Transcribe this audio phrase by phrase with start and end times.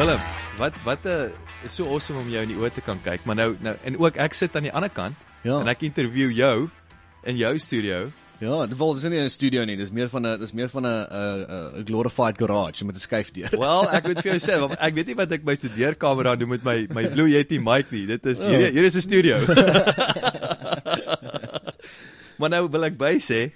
[0.00, 0.20] Willem,
[0.56, 1.28] wat wat 'n uh,
[1.64, 3.98] is so awesome om jou in die oë te kan kyk, maar nou nou en
[4.00, 5.12] ook ek sit aan die ander kant
[5.44, 5.60] Ja.
[5.60, 6.70] en ek interview jou
[7.24, 8.10] in jou studio.
[8.40, 10.86] Ja, dit wel dis nie 'n studio nie, dis meer van 'n dis meer van
[10.86, 11.46] 'n 'n
[11.80, 13.50] 'n glorified garage met 'n skuifdeur.
[13.50, 16.38] Wel, ek moet vir jou sê, want ek weet nie wat ek my studeerkamer aan
[16.38, 18.06] doen met my my Blue Yeti mic nie.
[18.06, 19.36] Dit is hier hier is 'n studio.
[22.38, 23.50] maar nou wil ek by sê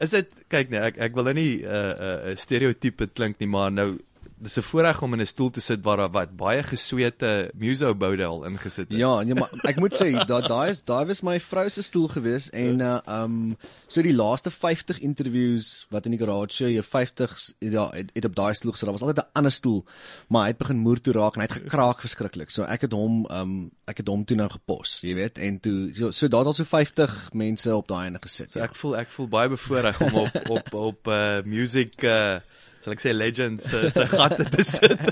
[0.00, 3.38] is dit kyk nee, ek ek wil nou nie 'n uh, 'n uh, stereotype klink
[3.40, 3.98] nie, maar nou
[4.40, 7.94] dis 'n voorreg om in 'n stoel te sit waar daar wat baie gesweete muso
[7.94, 8.98] bodel ingesit het.
[8.98, 12.08] Ja, nee, maar ek moet sê daai daai is daai was my vrou se stoel
[12.08, 17.54] gewees en uh um so die laaste 50 interviews wat in die garage jou 50s
[17.58, 18.86] ja het, het op daai stoel gesit.
[18.86, 19.84] Daar was altyd 'n ander stoel,
[20.28, 22.50] maar hy het begin moer toe raak en hy het gekraak verskriklik.
[22.50, 25.90] So ek het hom um ek het hom toe nou gepos, jy weet, en toe
[25.94, 28.50] so, so daar het al so 50 mense op daai ene gesit.
[28.50, 28.64] So Ja.
[28.64, 32.38] ek voel ek voel baie bevoorreg om op op op uh music uh
[32.80, 35.02] sal ek sê legends se se gatte te sit.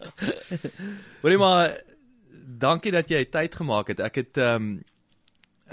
[1.22, 1.78] Hoorie maar
[2.64, 4.02] dankie dat jy tyd gemaak het.
[4.04, 4.74] Ek het ehm um,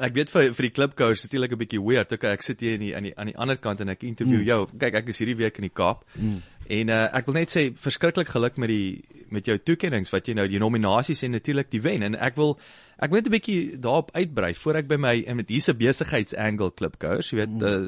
[0.02, 2.14] ek weet vir vir die klipkouers natuurlik 'n bietjie weird.
[2.16, 4.40] Okay, ek sit hier in die aan die aan die ander kant en ek interview
[4.40, 4.48] mm.
[4.48, 4.62] jou.
[4.80, 6.06] Kyk, ek is hierdie week in die Kaap.
[6.16, 6.42] Mm.
[6.72, 10.36] En uh, ek wil net sê verskriklik geluk met die met jou toekenninge wat jy
[10.36, 12.58] nou die nominasies en natuurlik die wen en ek wil
[13.00, 16.72] ek wil net 'n bietjie daarop uitbrei voor ek by my en met hierse besigheidsangle
[16.76, 17.88] klipkouers, jy weet uh,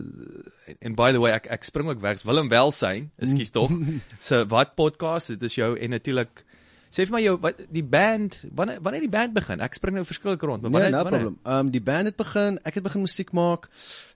[0.79, 3.71] en by the way ek ek spring ook weg Willem Welsyn, ekskuus tog.
[4.27, 6.45] so wat podcast, dit is jou en natuurlik
[6.93, 9.59] sê vir my jou wat die band wanneer wanneer die band begin?
[9.59, 11.19] Ek spring nou verskillik rond, maar Nee, wanneer no wanneer?
[11.19, 11.39] problem.
[11.43, 13.67] Ehm um, die band het begin, ek het begin musiek maak.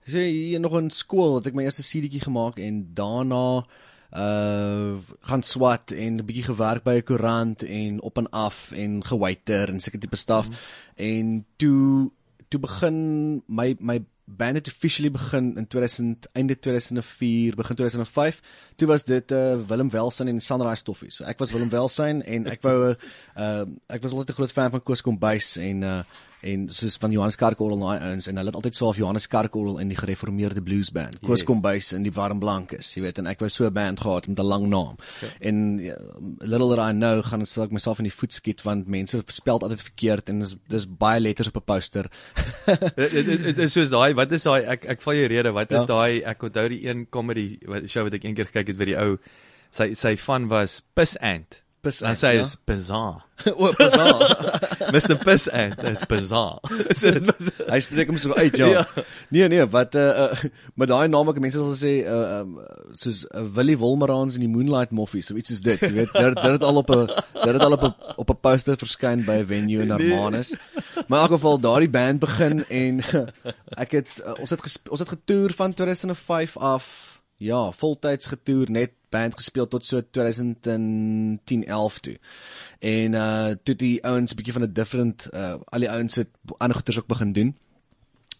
[0.05, 3.65] So hier nog in skool het ek my eerste CD'tjie gemaak en daarna
[4.11, 9.03] uh gaan swat en 'n bietjie gewerk by 'n koerant en op en af en
[9.05, 10.47] gewaiter en seker tipe staf.
[10.49, 10.55] Mm.
[10.95, 12.11] En toe
[12.47, 18.41] toe begin my my band het officially begin in 2000 einde 2004 begin 2005
[18.75, 22.45] toe was dit uh Willem Welsyn en Sunrise Toffee so ek was Willem Welsyn en
[22.51, 22.95] ek wou
[23.37, 26.01] uh ek was altyd 'n groot fan van Koos Kombuis en uh
[26.41, 29.25] en soos van Johannes Karkorrel en daai ouens en hulle het altyd so af Johannes
[29.27, 31.47] Karkorrel in die gereformeerde blues band Koos Yes.
[31.49, 34.39] Kombuis in die warm blankes jy weet en ek wou so 'n band gehad met
[34.39, 35.31] 'n lang naam okay.
[35.41, 35.93] en uh,
[36.45, 39.59] little that I know gaan sal ek myself in die voet skiet want mense spel
[39.59, 42.05] altyd verkeerd en dis dis baie letters op 'n poster
[42.95, 45.85] Dit is soos daai wat is daai ek ek val jou rede wat is Ja.
[45.85, 49.17] daai ek onthou die een comedy show wat ek eendag gekyk het vir die ou
[49.71, 51.61] sy sy van was Piss Ant.
[51.85, 52.43] Piss Ant, sy ja.
[52.45, 53.23] is bizarre.
[53.53, 54.21] o bizar
[54.93, 56.59] Mr Piss Ant is bizarre.
[56.97, 58.69] so dit was Hy spreek hom so uit, ja.
[58.77, 58.83] Ja.
[59.33, 60.49] Nee nee, wat uh, uh
[60.79, 62.57] met daai naam ek mense sal sê uh um,
[62.97, 66.13] soos uh, Willie Wolmerans in die Moonlight Moffies of iets soos dit, jy weet.
[66.13, 69.25] Dit dit het al op 'n dit het al op 'n op 'n poster verskyn
[69.25, 70.55] by 'n venue in Hermanus.
[71.07, 73.03] Maar in elk geval daardie band begin en
[73.83, 77.16] ek het uh, ons het ons het getoer van 2005 af.
[77.37, 82.17] Ja, voltyds getoer, net band gespeel tot so 2010 11 toe.
[82.79, 86.29] En uh toe die ouens 'n bietjie van 'n different uh al die ouens het
[86.57, 87.57] ander goeters ook begin doen.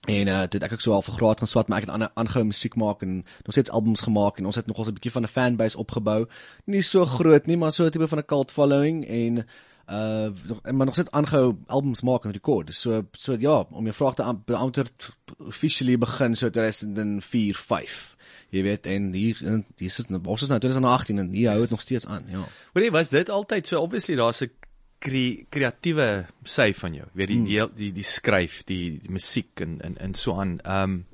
[0.06, 2.12] En uh toe ek ook so al vir graad gaan swat, maar ek het ander
[2.13, 5.24] aangehou musiek maak en nog steeds albums gemaak en ons het nogal 'n bietjie van
[5.24, 6.25] 'n fanbase opgebou.
[6.66, 9.46] Nie so groot nie, maar so 'n tipe van 'n cult following en
[9.90, 10.25] uh
[10.64, 12.75] en maar nog steeds aangehou albums maak en rekord.
[12.75, 18.16] So so ja, om jou vraag te an- beantwoord officially begin so 2004 5.
[18.50, 21.81] Jy weet en hier hier is ons is nou 2018 en hier hou dit nog
[21.84, 22.46] steeds aan, ja.
[22.74, 24.52] Hoorie, was dit altyd so obviously daar's 'n
[25.00, 27.08] kre kreatiewe sy van jou.
[27.13, 30.59] Weet die, die die die skryf, die, die musiek en en en so aan.
[30.63, 31.06] Ehm um,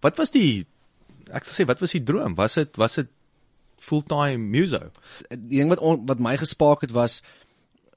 [0.00, 0.66] wat was die
[1.30, 2.34] ek sal sê wat was die droom?
[2.34, 3.08] Was dit was dit
[3.80, 4.90] fulltime muso?
[5.30, 7.22] die ding wat on, wat my gespaak het was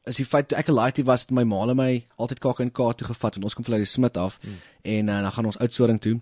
[0.06, 2.60] is die feit toe ek 'n laaitie was het my ma en my altyd KAK
[2.60, 4.60] en K toe gevat want ons kom van die Smit af hmm.
[4.82, 6.20] en uh, dan gaan ons oudsoring toe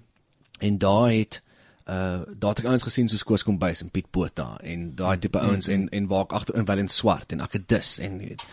[0.60, 1.42] en daar het
[1.86, 5.40] uh daar het ek ouens gesien soos Koos Kombuis en Piet Botha en daai tipe
[5.40, 8.44] ouens en en waar ek agter in Willem Swart en Akedus en jy weet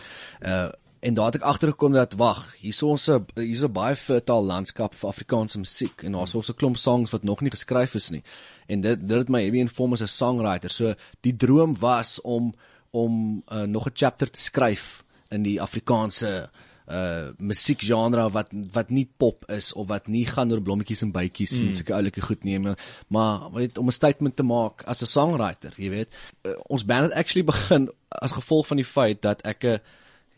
[0.41, 4.41] uh en daar het ek agtergekom dat wag hier's ons 'n hier's 'n baie fertile
[4.41, 8.09] landskap vir Afrikaanse musiek en daar's ons 'n klomp songs wat nog nie geskryf is
[8.09, 8.23] nie.
[8.67, 10.71] En dit dit het my heavy inform as 'n songwriter.
[10.71, 12.55] So die droom was om
[12.91, 16.49] om uh, nog 'n chapter te skryf in die Afrikaanse
[16.89, 21.59] uh musiekgenre wat wat nie pop is of wat nie gaan oor blommetjies en bytjies
[21.59, 21.67] mm.
[21.67, 22.73] en sulke oulike goed neem
[23.07, 26.09] maar weet om 'n statement te maak as 'n songwriter jy weet
[26.45, 29.79] uh, ons band het actually begin as gevolg van die feit dat ek 'n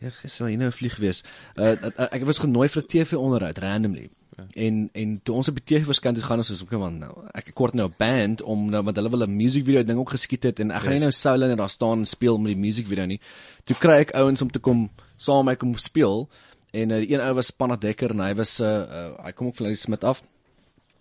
[0.02, 1.22] Ja, gister jy nou vlieg wees.
[1.54, 4.08] Uh, uh, ek was genooi vir 'n TV onderhoud randomly.
[4.36, 4.46] Ja.
[4.64, 7.12] En en toe ons op die TV verskyn het gaan ons soos okay man nou
[7.36, 10.10] ek kort nou 'n band om nou want hulle wil 'n music video ding ook
[10.10, 10.82] geskiet het en ek yes.
[10.82, 13.20] gaan nie nou solo net daar staan en speel met die music video nie.
[13.64, 14.90] Toe kry ek ouens om te kom
[15.22, 16.28] saam met my kom speel
[16.72, 19.32] en uh, die een ou was Panna Dekker en hy was 'n uh, uh, hy
[19.32, 20.22] kom ook van die Smit af.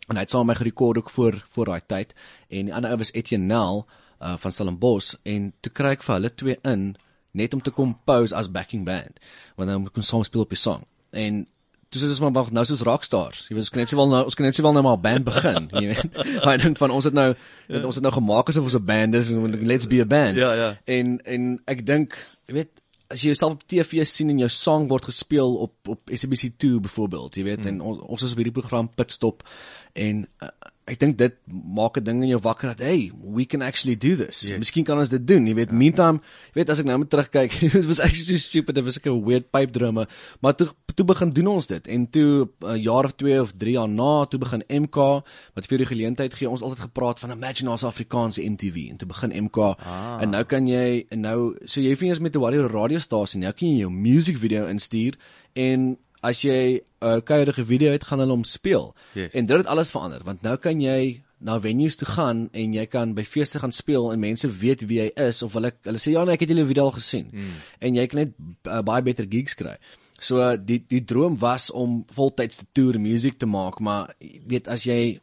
[0.07, 2.13] En hy het saam met my gerekord ook voor voor daai tyd.
[2.49, 3.85] En die ander ou was Etienne Nel
[4.21, 5.15] uh, van Stellenbosch.
[5.23, 6.95] En toe kry ek vir hulle twee in
[7.31, 9.19] net om te kom pose as backing band
[9.55, 10.83] want dan kon soms speel op die song.
[11.11, 11.45] En
[11.91, 13.45] dis is maar wag nou soos rockstars.
[13.49, 14.97] Jy weet ons kan net sê wel nou ons kan net sê wel nou maar
[14.97, 16.19] 'n band begin jy weet.
[16.45, 17.81] Hy dink van ons het nou ja.
[17.83, 20.35] ons het nou gemaak asof ons 'n band is en let's be a band.
[20.35, 20.69] Ja ja.
[20.85, 22.15] En en ek dink
[22.47, 22.80] jy weet
[23.11, 27.37] as jy jouself op TV sien en jou song word gespeel op op SABC2 byvoorbeeld
[27.37, 27.71] jy weet mm.
[27.73, 29.45] en ons ons is op hierdie program Pitstop
[29.93, 30.51] en uh,
[30.89, 34.15] ek dink dit maak 'n ding in jou wakker dat hey, we can actually do
[34.15, 34.41] this.
[34.41, 34.57] Yes.
[34.57, 35.45] Miskien kan ons dit doen.
[35.45, 35.75] Jy weet, ja.
[35.75, 36.21] meantime,
[36.53, 38.75] jy weet as ek nou met terugkyk, it was actually so stupid.
[38.75, 40.07] Dit was like 'n weird pipe drummer,
[40.41, 43.53] maar toe toe begin doen ons dit en toe 'n uh, jaar of 2 of
[43.57, 45.23] 3 jaar na, toe begin MK
[45.53, 46.49] wat vir die geleentheid gee.
[46.49, 49.57] Ons altyd gepraat van Imagine ons Afrikaanse MTV en toe begin MK.
[49.57, 50.17] Ah.
[50.21, 53.45] En nou kan jy en nou so jy hoef nie eens met 'n radiostasie nie.
[53.47, 55.15] Nou kan jy jou music video instuur
[55.53, 58.93] en as jy 'n uh, kuierige video het gaan hulle hom speel.
[59.13, 59.33] Yes.
[59.33, 62.85] En dit het alles verander want nou kan jy na venues toe gaan en jy
[62.85, 66.13] kan by feeste gaan speel en mense weet wie jy is of hulle hulle sê
[66.13, 67.29] ja nee ek het julle video al gesien.
[67.31, 67.57] Mm.
[67.79, 68.37] En jy kan net
[68.69, 69.75] uh, baie beter gigs kry.
[70.21, 74.69] So uh, die die droom was om voltyds te toer musiek te maak, maar weet
[74.69, 75.19] as jy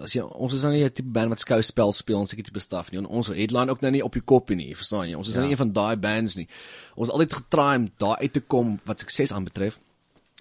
[0.00, 2.60] as jy ons is nou nie 'n tipe band wat skouspel speel ons seker tipe
[2.60, 3.02] staf nie.
[3.02, 5.14] Ons headline ook nou nie op die kop nie, verstaan jy?
[5.14, 5.42] Ons is ja.
[5.42, 6.48] nie een van daai bands nie.
[6.94, 9.80] Ons het altyd getry om daar uit te kom wat sukses aanbetref.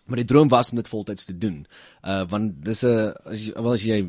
[0.10, 1.62] Maar die droom was om dit voltyds te doen.
[2.02, 4.00] Uh want dis 'n as jy wel as jy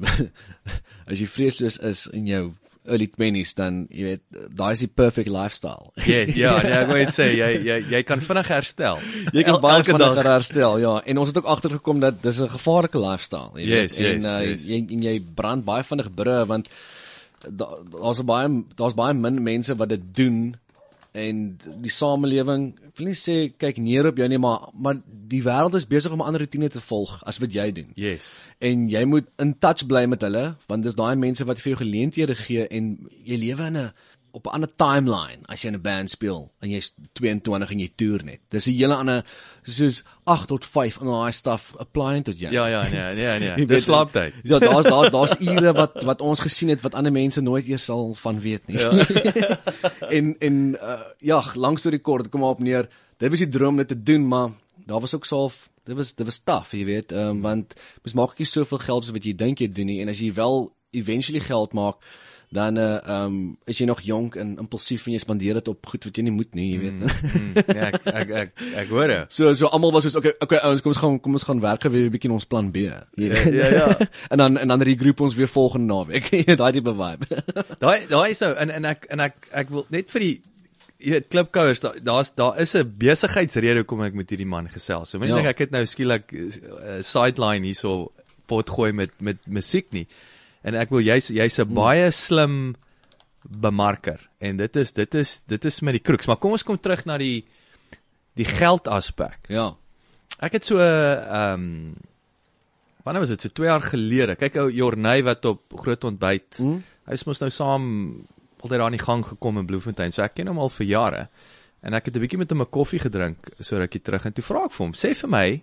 [1.11, 2.45] as jy vreesloos is in jou
[2.89, 4.23] early 20s dan jy weet
[4.57, 5.91] daai is die perfect lifestyle.
[6.07, 9.03] Yes, ja, nee, ek wou net sê jy jy jy kan vinnig herstel.
[9.37, 10.95] Jy kan baie vinnig herstel, ja.
[11.05, 13.91] En ons het ook agtergekom dat dis 'n gevaarlike lifestyle, jy weet.
[13.91, 14.65] Yes, en yes, uh, yes.
[14.65, 16.73] jy en jy brand baie vinnig brûe want
[17.49, 20.57] daar's baie daar's baie min mense wat dit doen
[21.13, 25.43] en die samelewing ek wil nie sê kyk neer op jou nie maar maar die
[25.43, 27.91] wêreld is besig om 'n ander rotine te volg as wat jy doen.
[27.95, 28.29] Yes.
[28.59, 31.81] En jy moet in touch bly met hulle want dis daai mense wat vir jou
[31.85, 33.93] geleenthede gee en jy lewe in 'n
[34.33, 37.91] op 'n ander timeline as jy in 'n band speel en jy's 22 en jy
[37.97, 38.41] toer net.
[38.49, 39.25] Dis 'n hele ander
[39.63, 42.53] soos 8 tot 5 en daai stuff applying tot jou.
[42.53, 43.67] Ja ja nee nee nee.
[43.67, 44.35] Dis slaaptyd.
[44.43, 47.85] Ja, daar's daar daar's ure wat wat ons gesien het wat ander mense nooit eers
[47.85, 48.79] sal van weet nie.
[48.79, 48.91] Ja.
[50.17, 52.89] en en uh, ja, langs deur die kort kom maar op neer.
[53.17, 54.51] Dit was die droom net te doen, maar
[54.87, 58.39] daar was ook self dit was dit was taaf, jy weet, um, want mens maak
[58.39, 61.41] nie soveel geld as wat jy dink jy doen nie en as jy wel eventually
[61.41, 62.03] geld maak
[62.51, 63.35] dan uh um
[63.71, 66.33] is jy nog jonk en impulsief en jy spandeer dit op goed wat jy nie
[66.35, 66.97] moet nie, jy weet.
[66.99, 69.35] Mm, mm, ja, ek ek ek, ek hoor dit.
[69.37, 71.87] So so almal was soos okay, okay ouens, kom ons gaan kom ons gaan werk
[71.87, 72.89] weer 'n bietjie ons plan B.
[72.91, 73.69] Ja ja.
[73.77, 73.87] ja.
[74.35, 76.27] en dan en dan regroep ons weer volgende naweek.
[76.63, 77.39] daai tipe vibe.
[77.85, 80.35] daai daai is so en en ek en ek ek wil net vir die
[80.99, 85.15] jy weet klipkouers daar's daar, daar is 'n besigheidsrede hoekom ek met hierdie man gesels.
[85.15, 85.39] So mense ja.
[85.39, 88.11] dink ek het nou skielik 'n uh, sideline hierso
[88.51, 90.09] pot gooi met met musiek nie
[90.63, 91.75] en ek wil jy's jy's 'n hmm.
[91.75, 92.77] baie slim
[93.45, 96.79] bemarker en dit is dit is dit is met die kroeks maar kom ons kom
[96.79, 97.45] terug na die
[98.39, 99.49] die geld aspek.
[99.49, 99.75] Ja.
[100.41, 101.95] Ek het so 'n ehm um,
[103.05, 104.37] wanneer was dit so 2 jaar gelede.
[104.37, 106.57] Kyk ou Jorney wat op groot ontbyt.
[106.57, 106.85] Hmm?
[107.07, 107.85] Hy is mos nou saam
[108.61, 110.13] altyd daar aan die gang gekom in Bloemfontein.
[110.13, 111.29] So ek ken hom al vir jare.
[111.83, 114.45] En ek het 'n bietjie met hom 'n koffie gedrink so rukkie terug en toe
[114.45, 115.63] vra ek vir hom, sê vir my,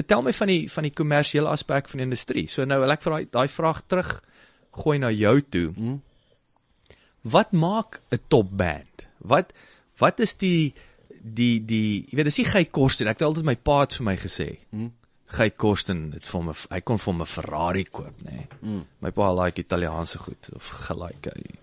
[0.00, 2.46] vertel my van die van die kommersiële aspek van die industrie.
[2.48, 4.14] So nou wil ek vir daai daai vraag terug
[4.82, 5.66] gooi na jou toe.
[5.76, 5.98] Hmm.
[7.22, 9.08] Wat maak 'n top band?
[9.18, 9.52] Wat
[9.98, 10.72] wat is die
[11.20, 13.98] die die jy weet dis nie gey kos en ek het altyd my pa het
[13.98, 14.48] vir my gesê.
[14.70, 14.92] Hmm.
[15.30, 18.30] Gey kos en dit vir my hy kon vir my Ferrari koop, nê.
[18.30, 18.46] Nee.
[18.60, 18.84] Hmm.
[19.00, 21.58] My pa like Italiaanse goed of gelyk hy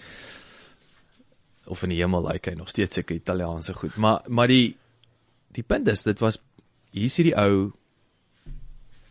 [1.68, 3.96] of in die hemel like hy nog steeds seker Italiaanse goed.
[3.96, 4.78] Maar maar die
[5.52, 6.40] die punt is dit was
[6.92, 7.74] hier's hierdie ou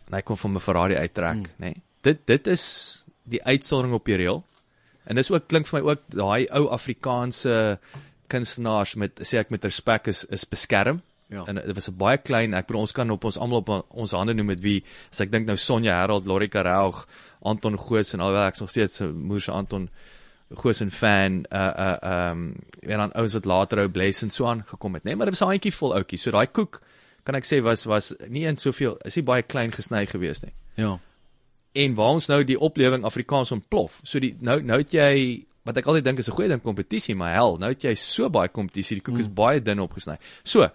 [0.07, 1.55] en hy kom van 'n Ferrari uittrek, hmm.
[1.57, 1.73] nê.
[1.73, 1.81] Nee.
[2.01, 2.63] Dit dit is
[3.23, 4.43] die uitsondering op die reël.
[5.07, 7.79] En dis ook klink vir my ook daai ou Afrikaanse
[8.27, 11.01] kunstenaars met sê ek met respek is is beskerm.
[11.27, 11.43] Ja.
[11.45, 14.11] En dit was 'n baie klein, ek bedoel ons kan op ons almal op ons
[14.11, 16.95] hande noem met wie as ek dink nou Sonja Herald, Lori Karel,
[17.41, 19.89] Anton Goos en alhoewel ek nog steeds 'n moer se Anton
[20.55, 24.45] Goos en fan uh uh um en dan ouens wat later ou Bless en so
[24.45, 26.21] aan gekom het, nê, nee, maar dit was 'n handjie vol ouetjies.
[26.21, 26.81] So daai koek
[27.27, 30.53] kan ek sê was was nie in soveel is nie baie klein gesny gewees nie.
[30.79, 30.95] Ja.
[31.77, 33.99] En waar ons nou die oplewing Afrikaans ontplof.
[34.07, 37.15] So die nou nou het jy wat ek altyd dink is 'n goeie ding kompetisie,
[37.15, 40.15] maar hel, nou het jy so baie kompetisie, die koek is baie dun opgesny.
[40.47, 40.69] So,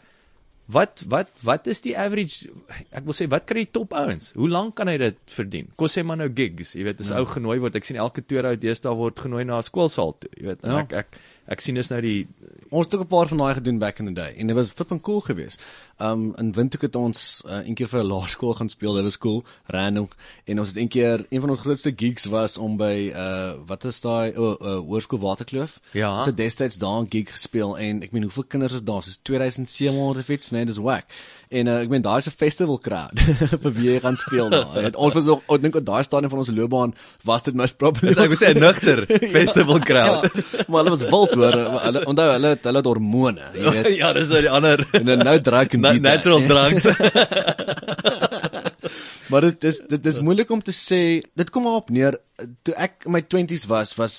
[0.73, 2.47] wat wat wat is die average
[2.92, 4.32] ek wil sê wat kry die top ouens?
[4.37, 5.66] Hoe lank kan hy dit verdien?
[5.76, 8.44] Kom sê maar nou gigs, jy weet, as ou genooi word, ek sien elke toer
[8.52, 10.62] uit deesdae word genooi na 'n skoolsaal toe, jy weet.
[10.64, 10.78] En Ja.
[10.80, 12.27] ek ek ek sien dis nou die
[12.73, 14.69] Ons het ook 'n paar van daai gedoen back in the day en dit was
[14.69, 15.61] flipping cool geweest.
[15.99, 18.95] Um in Windhoek het ons uh, een keer vir 'n laerskool gaan speel.
[18.95, 20.09] Dit was cool, random.
[20.45, 23.85] En ons het een keer een van ons grootste gigs was om by uh wat
[23.85, 25.81] is daai o oh, uh, Hoërskool Waterkloof.
[25.93, 26.17] Ja.
[26.17, 29.03] Ons het destyds daar 'n gig gespeel en ek meen hoeveel kinders is daar?
[29.03, 31.05] Soos 2700 of iets, nee, dis whack.
[31.52, 33.18] En uh, ek meen daai is 'n festival crowd
[33.62, 34.76] vir wie jy gaan speel daar.
[34.88, 36.94] En ons was ook ek dink op daai stadium van ons loopbaan
[37.28, 38.09] was dit most probably.
[38.09, 39.04] Dis ek wil sê 'n nugter
[39.37, 40.28] festival crowd.
[40.32, 41.59] Ja, maar hulle was wild hoor.
[41.88, 43.90] Hulle onthou hulle het hulle het hormone, jy weet.
[44.02, 46.88] ja, dis nou die ander En nou drink en na, natural dranks.
[49.32, 51.21] Maar dit is dit is moeilik om te sê.
[51.35, 52.18] Dit kom maar op neer
[52.62, 54.16] toe ek in my 20's was was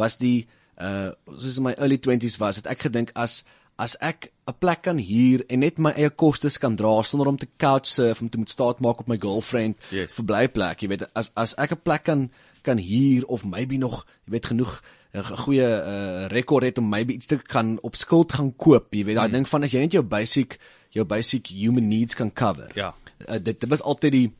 [0.00, 0.46] was die
[0.80, 3.42] uh soos in my early 20's was het ek gedink as
[3.76, 7.36] as ek 'n plek kan huur en net my eie kostes kan dra sonder om
[7.36, 10.12] te couch surf om te moet staat maak op my girlfriend Yes.
[10.12, 12.30] verblyplek, jy weet, as as ek 'n plek kan
[12.62, 14.82] kan huur of maybe nog, jy weet, genoeg
[15.14, 19.04] 'n goeie uh, rekord het om maybe iets te kan op skuld gaan koop, jy
[19.04, 20.58] weet, daai ding van as jy net jou basic
[20.90, 22.70] jou basic human needs kan cover.
[22.74, 22.94] Ja.
[23.28, 24.32] Uh, dit dit was altyd die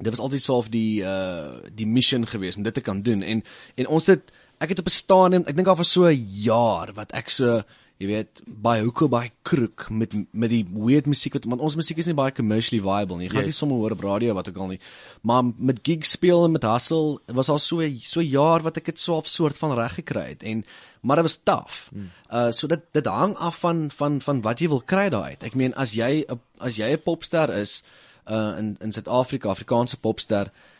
[0.00, 3.42] dit was altyd self die uh die mission geweest om dit te kan doen en
[3.76, 6.92] en ons het ek het op 'n stadium ek dink al vir so 'n jaar
[6.94, 7.62] wat ek so
[8.02, 12.00] jy weet baie hoeke baie kroek met met die weird musiek wat want ons musiek
[12.02, 13.28] is nie baie commercially viable nie.
[13.28, 13.52] Jy gaan Yes.
[13.52, 14.80] nie sommer hoor op radio wat ook al nie.
[15.22, 18.98] Maar met gig speel en met hustle was al so so jaar wat ek dit
[18.98, 20.64] so 'n soort van reg gekry het en
[21.02, 21.88] maar dit was taaf.
[21.90, 22.10] Hmm.
[22.30, 25.42] Uh so dit dit hang af van van van wat jy wil kry daai uit.
[25.42, 26.24] Ek meen as jy
[26.58, 27.82] as jy 'n popster is
[28.30, 30.71] uh in in Suid-Afrika, Afrikaanse popster, uh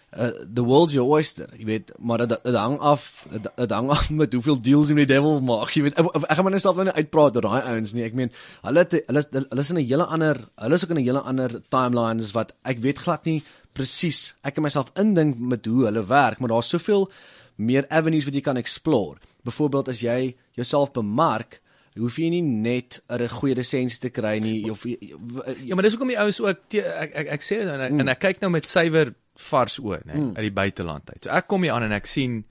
[0.55, 1.49] the world's your oyster.
[1.57, 5.09] Jy weet, maar dit dit hang af dit hang af met hoeveel deals jy met
[5.09, 5.71] die devil maak.
[5.77, 8.05] Jy weet, ek, ek gaan maar net self nou nie uitpraat oor daai ouens nie.
[8.05, 8.31] Ek meen,
[8.63, 11.21] hulle het, hulle hulle is in 'n hele ander hulle is ook in 'n hele
[11.25, 13.43] ander timeline as wat ek weet glad nie
[13.73, 14.35] presies.
[14.45, 17.11] Ek kan myself indink met hoe hulle werk, maar daar's soveel
[17.57, 19.17] meer avenues wat jy kan explore.
[19.45, 21.61] Byvoorbeeld as jy jouself bemark,
[21.97, 25.83] hoef jy nie net 'n goeie lisensie te kry nie of jy- jy- Ja, maar
[25.85, 28.01] dis hoekom die ouens ook te, ek, ek ek sê dit nou en mm.
[28.01, 30.33] en ek kyk nou met suiwer vars oë, nê, mm.
[30.37, 31.25] uit die buiteland uit.
[31.25, 32.45] So ek kom hier aan en ek sien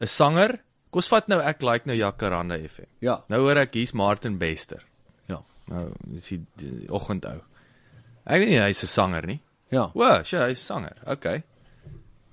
[0.00, 0.58] 'n sanger.
[0.90, 2.88] Kom ons vat nou ek like nou Jacaranda FM.
[3.00, 3.22] Ja.
[3.28, 4.82] Nou hoor ek hier's Martin Bester.
[5.28, 5.42] ja.
[5.68, 7.40] Nou, dis die, die oggendou.
[8.26, 9.40] Ek weet nie hy's 'n sanger nie.
[9.70, 9.90] Ja.
[9.94, 10.96] O, sure, hy's 'n sanger.
[11.06, 11.42] Okay.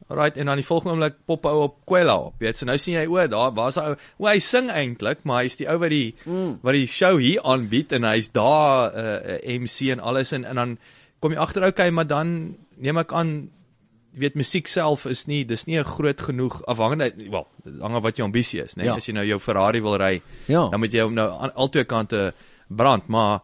[0.09, 2.37] Alright, en dan die volgende oomblik pop hy op Kwela op.
[2.39, 3.97] Jy weet, so nou sien jy o, daar waar's hy ou.
[4.17, 6.53] O, hy sing eintlik, maar hy's die ou wat die mm.
[6.63, 10.55] wat die show hier aanbied en hy's daar 'n uh, MC en alles en en
[10.55, 10.77] dan
[11.19, 13.49] kom jy agter okay, maar dan neem ek aan
[14.17, 17.45] jy weet musiek self is nie dis nie 'n groot genoeg afhangende wel
[17.81, 18.85] hang af wat jou ambisie is nê nee?
[18.89, 18.95] Ja.
[18.95, 20.67] as jy nou jou Ferrari wil ry Ja.
[20.69, 22.33] dan moet jy hom nou aan al twee kante
[22.69, 23.41] brand maar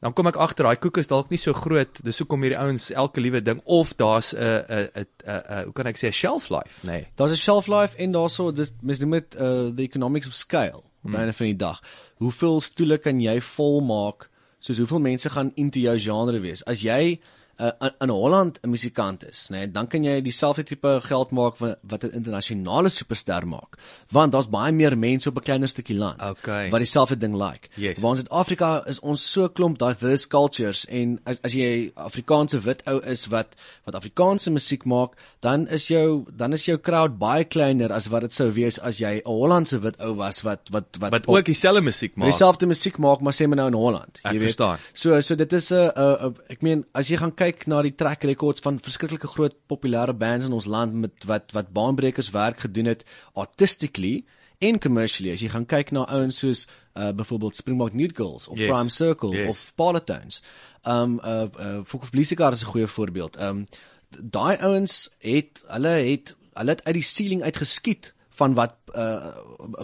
[0.00, 2.90] dan kom ek agter daai koek is dalk nie so groot dis hoekom hierdie ouens
[2.90, 6.50] elke liewe ding of daar's 'n 'n 'n 'n hoe kan ek sê 'n shelf
[6.50, 7.06] life nê nee.
[7.16, 10.76] Daar's 'n shelf life en daarso dis mens noem dit uh the economics of scale
[10.76, 11.10] op Hmm.
[11.12, 11.16] mm.
[11.20, 11.82] einde van die dag.
[12.16, 14.30] Hoeveel stoele kan jy volmaak?
[14.58, 16.62] Soos hoeveel mense gaan into jou genre wees?
[16.64, 17.18] As jy
[17.60, 21.30] uh, in, in Holland 'n musikant is, nê, nee, dan kan jy dieselfde tipe geld
[21.30, 23.76] maak wa- wat 'n internasionale superster maak.
[24.10, 26.70] Want daar's baie meer mense op 'n kleiner stukkie land Okay.
[26.70, 27.68] wat dieselfde ding like.
[27.76, 28.00] Yes.
[28.00, 32.82] Waar in Suid-Afrika is ons so klomp diverse cultures en as as jy Afrikaanse wit
[32.86, 37.44] ou is wat wat Afrikaanse musiek maak, dan is jou dan is jou crowd baie
[37.44, 40.84] kleiner as wat dit sou wees as jy 'n Hollandse wit ou was wat wat
[40.98, 44.18] wat wat ook dieselfde musiek maak dieselfde musiek maak maar sê maar nou in Holland,
[44.24, 44.78] Ek verstaan.
[44.92, 47.94] So so dit is 'n uh, uh, ek meen as jy gaan kyk na die
[47.94, 52.60] track records van verskriklike groot populêre bands in ons land met wat wat baanbrekers werk
[52.60, 54.24] gedoen het artistically
[54.58, 58.58] en commercially as jy gaan kyk na ouens soos uh, byvoorbeeld Springbok Nude Girls of
[58.58, 58.70] Yes.
[58.70, 59.48] Prime Circle Yes.
[59.48, 60.42] of Parlotones.
[60.84, 63.40] Um uh, uh Fok of Blisikar is 'n goeie voorbeeld.
[63.40, 63.66] Um
[64.10, 69.34] daai ouens het hulle het hulle het uit die ceiling uitgeskiet van wat uh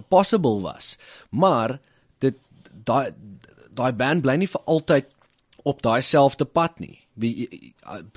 [0.08, 0.98] possible was.
[1.30, 1.80] Maar
[2.18, 2.36] dit
[2.84, 3.10] daai
[3.70, 5.06] daai band bly nie vir altyd
[5.62, 6.99] op daai selfde pad nie.
[7.20, 7.74] Wie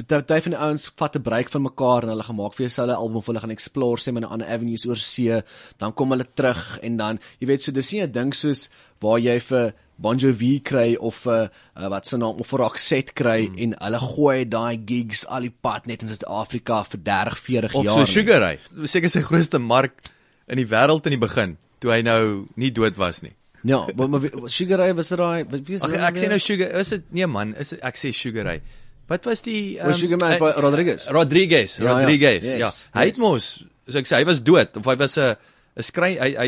[0.07, 3.17] party van die ouens vat 'n break van mekaar en hulle gemaak vir hulle album
[3.17, 5.41] of hulle gaan explore sê met 'n ander avenues oor see,
[5.77, 8.69] dan kom hulle terug en dan jy weet so dis nie 'n ding soos
[9.01, 12.59] waar jy vir Bon Jovi kry of 'n uh, uh, wat se naam of vir
[12.59, 13.57] Roxette kry hmm.
[13.57, 17.83] en hulle gooi daai gigs al die pad net in Suid-Afrika vir 30, 40 of
[17.83, 17.93] jaar.
[17.93, 18.05] so nie.
[18.05, 19.93] Sugar Ray seker sy grootste mark
[20.47, 24.09] in die wêreld in die begin toe hy nou nie dood was nie Ja, maar,
[24.09, 26.89] maar Sugar Ray was dit daai wat wie is dit ek sê nou Sugar, is
[26.91, 28.59] dit nee man, is dit, ek sê Sugar Ray.
[29.07, 31.05] Wat was die Was Sugar Man by Rodriguez?
[31.07, 31.99] Rodriguez, Ja, ja.
[31.99, 32.43] Rodriguez.
[32.45, 32.71] Yes, Ja.
[32.99, 33.23] Hy het yes.
[33.25, 35.35] mos, so ek sê hy was dood of hy was 'n
[35.75, 36.47] 'n skry hy hy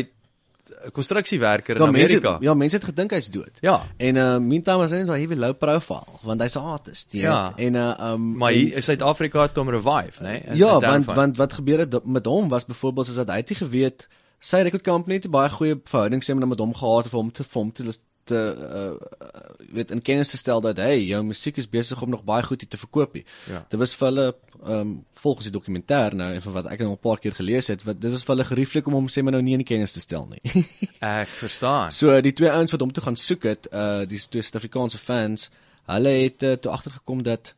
[0.86, 2.38] 'n konstruksiewerker in Ja, mense Amerika.
[2.40, 3.50] ja, mense het gedink hy's dood.
[3.60, 3.86] Ja.
[3.98, 7.52] En uh meantime was hy net baie low profile want hy's 'n artist, jy Ja.
[7.56, 7.66] weet.
[7.66, 10.42] En uh um Maar hier in Suid-Afrika het hom revive, né?
[10.48, 10.56] Nee?
[10.56, 14.08] Ja, want want wat gebeur het met hom was byvoorbeeld is dat hy het geweet
[14.40, 17.44] sy record company het baie goeie verhouding sê maar met hom gehad of hom te
[17.52, 17.84] hom te
[18.26, 18.96] te uh,
[19.72, 22.60] weet in kennis te stel dat hey, jou musiek is besig om nog baie goed
[22.60, 23.14] hier te verkoop.
[23.14, 23.24] nie.
[23.50, 23.64] Ja.
[23.70, 24.26] Dit was vir hulle
[24.66, 27.84] um volgens die dokumentêr nou en van wat ek al 'n paar keer gelees het,
[27.84, 30.00] wat dit was vir hulle gerieflik om hom sê maar nou nie in kennis te
[30.00, 30.64] stel nie.
[31.00, 31.92] ek verstaan.
[31.92, 35.50] So die twee ouens wat hom toe gaan soek het, uh die twee Suid-Afrikaanse fans,
[35.86, 37.54] hulle het uh, toe agtergekom dat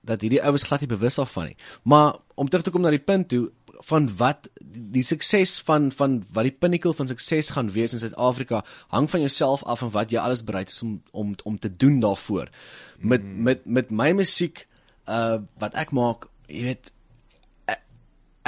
[0.00, 1.56] dat hierdie ouens glad nie bewus daarvan nie.
[1.82, 3.50] Maar om terug te kom na die punt toe
[3.88, 8.64] van wat die, sukses van van wat die pinnacle van sukses gaan wees in Suid-Afrika
[8.88, 12.00] hang van jouself af en wat jy alles bereid is om om om te doen
[12.00, 12.50] daarvoor.
[12.98, 13.42] Met mm.
[13.42, 14.66] met met my musiek
[15.08, 16.92] uh wat ek maak, jy weet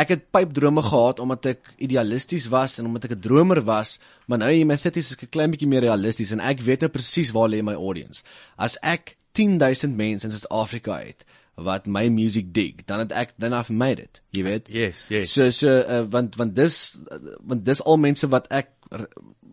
[0.03, 4.39] ek het pypdrome gehad omdat ek idealisties was en omdat ek 'n dromer was, maar
[4.39, 6.91] nou in my 30's is ek 'n klein bietjie meer realisties en ek weet nou
[6.91, 8.23] presies waar lê my audience.
[8.57, 11.25] As ek 10000 mense in Suid-Afrika het
[11.55, 14.69] wat my music dig, dan het ek then I've made it, jy weet.
[14.73, 15.33] Yes, yes.
[15.33, 19.09] So so uh, want want dis uh, want dis al mense wat ek re-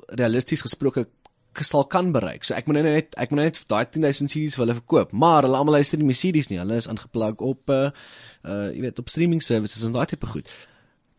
[0.07, 1.07] realisties gesproke
[1.59, 2.45] sal kan bereik.
[2.47, 5.11] So ek moet nou net ek moet nou net daai 10000 CD's vir hulle verkoop,
[5.11, 6.59] maar hulle almal luister nie my CD's nie.
[6.61, 7.89] Hulle is ingeplug op uh
[8.47, 10.47] uh jy weet op streaming services en daai tipe goed.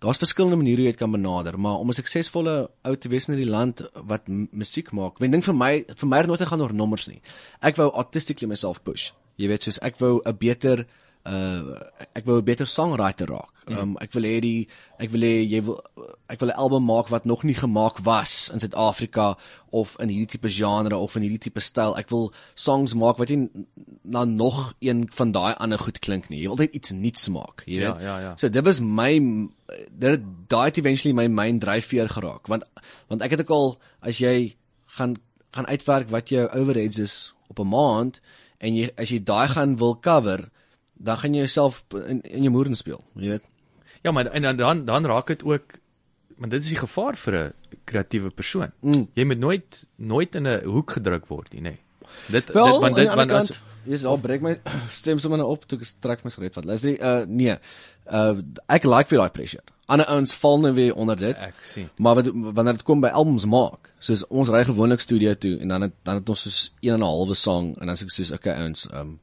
[0.00, 3.28] Daar's verskillende maniere hoe jy dit kan benader, maar om 'n suksesvolle ou te wees
[3.28, 5.18] in hierdie land wat musiek maak.
[5.20, 7.20] Wen ding vir my vir my het nooit gaan oor nommers nie.
[7.60, 9.12] Ek wou artistically myself push.
[9.36, 10.86] Jy weet soos ek wou 'n beter
[11.26, 11.76] uh
[12.16, 13.48] ek wou 'n beter songwriter raak.
[13.70, 14.68] Um ek wil hê die
[14.98, 15.78] ek wil hê jy wil
[16.28, 19.36] ek wil 'n album maak wat nog nie gemaak was in Suid-Afrika
[19.70, 21.94] of in hierdie tipe genre of in hierdie tipe styl.
[21.96, 23.48] Ek wil songs maak wat nie
[24.02, 26.40] na nog een van daai ander goed klink nie.
[26.40, 28.02] Jy wil net iets nuuts maak, jy Ja, weet.
[28.02, 28.32] ja, ja.
[28.36, 29.20] So dit was my
[29.98, 32.64] dit daai het eventually my main dryfveer geraak want
[33.08, 34.56] want ek het ook al as jy
[34.96, 35.16] gaan
[35.52, 38.20] gaan uitwerk wat jou overheads is op 'n maand
[38.60, 40.48] en jy as jy daai gaan wil cover
[41.00, 43.46] dan gaan jy jouself in in jou moeren speel, jy weet.
[44.04, 45.78] Ja, maar en dan dan, dan raak dit ook
[46.40, 47.52] want dit is die gevaar vir 'n
[47.84, 48.72] kreatiewe persoon.
[48.80, 49.08] Mm.
[49.14, 51.76] Jy moet nooit nooit in 'n hoek gedruk word nie, nê.
[51.76, 51.78] Nee.
[52.28, 54.58] Dit Wel, dit want dit want ander as kant, Yes, al breek my
[55.00, 56.64] stem sommer nou op toe ek trek my gereed wat.
[56.68, 57.56] Luister, uh nee.
[58.10, 59.62] Uh ek like vir daai pressure.
[59.90, 61.36] Ander ouens val nou weer onder dit.
[61.36, 61.88] ek sien.
[61.96, 65.68] Maar wat wanneer dit kom by albums maak, soos ons ry gewoonlik studio toe en
[65.68, 68.10] dan het, dan het ons soos 1 en 'n halwe song en dan sê ek
[68.10, 69.18] soos okay ouens, um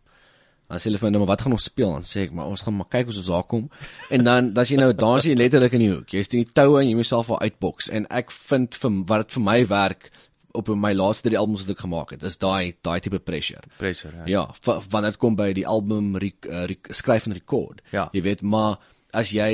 [0.67, 1.91] dan sê hulle vir my nou maar wat gaan ons speel?
[1.91, 3.69] Dan sê ek maar ons gaan maar kyk hoe ons daar kom.
[4.13, 6.10] En dan dan as jy nou daar is jy letterlik in die hoek.
[6.12, 9.23] Jy's in die toue en jy moet jouself al uitboks en ek vind vir wat
[9.23, 10.12] dit vir my werk
[10.58, 13.62] op my laaste drie albums wat ek gemaak het, is daai daai tipe pressure.
[13.78, 14.13] Pressure.
[14.26, 14.48] Ja.
[14.65, 17.82] Ja, wanneer dit kom by die album re, uh, re, skryf en rekord.
[17.93, 18.08] Ja.
[18.13, 18.78] Jy weet, maar
[19.13, 19.52] as jy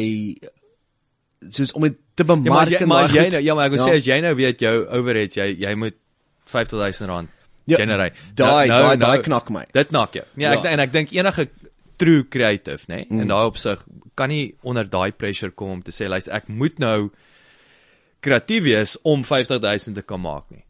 [1.52, 3.72] soos om dit te Ja, maar bemark jy, en maar jy nou ja, maar ek
[3.76, 3.92] wil Ja.
[3.92, 5.96] sê as jy nou weet jou overhead jy jy moet
[6.46, 7.30] 50000 rand
[7.66, 8.16] Ja, generate.
[8.36, 9.66] daai- Nou- daai- nou- daai knak my.
[9.74, 10.26] Dit knak jou.
[10.36, 10.70] Nee, ek Ja.
[10.72, 11.48] en ek dink enige
[11.98, 13.22] true creative, nê, nee, Mm.
[13.22, 13.84] in daai opsig
[14.16, 17.10] kan nie onder daai pressure kom om te sê luister ek moet nou
[18.22, 20.64] kreatief wees om 50000 te kan maak nie.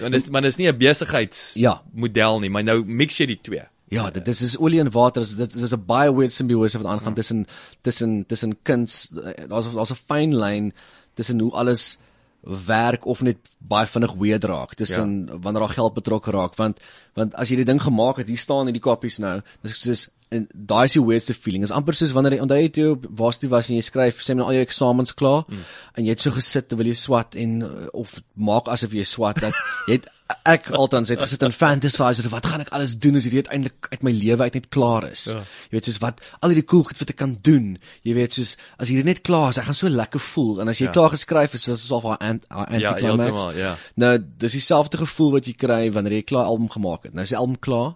[0.00, 1.82] Want dis maar dis nie 'n besigheids Ja.
[1.92, 3.62] model nie, maar nou mix jy die twee.
[3.88, 5.22] Ja, dit dis is olie en water.
[5.22, 7.46] Dis dit is 'n baie weird simbiose wat aangaan tussen
[7.82, 9.08] tussen tussen kuns.
[9.48, 10.72] Daar's daar's 'n fyn lyn
[11.14, 11.98] tussen hoe alles
[12.42, 15.38] werk of net baie vinnig weird raak tussen ja.
[15.38, 16.80] wanneer daar geld betrokke raak want
[17.14, 20.46] want as jy die ding gemaak het hier staan hierdie koppies nou dis soos en
[20.54, 23.50] daai is die weirdste feeling is amper soos wanneer jy onthou jy toe op waarste
[23.52, 25.62] was en jy skryf sê maar al jou eksamens klaar mm.
[25.98, 29.40] en jy het so gesit terwyl jy swat en uh, of maak asof jy swat
[29.44, 29.54] dat
[29.90, 30.10] jy het
[30.48, 33.88] ek altans het gesit en fantasize oor wat gaan ek alles doen as hierdie uiteindelik
[33.92, 35.42] uit my lewe uit net klaar is Ja.
[35.68, 37.66] jy weet soos wat al hierdie cool goed wat ek kan doen
[38.08, 40.80] jy weet soos as hierdie net klaar is ek gaan so lekker voel en as
[40.80, 40.94] jy Ja.
[40.96, 43.74] klaar geskryf is al haar ant- haar Ja, anticlimax heeltemal, ja.
[44.00, 44.12] nou
[44.46, 47.38] dis dieselfde gevoel wat jy kry wanneer jy klaar album gemaak het nou is die
[47.42, 47.92] album klaar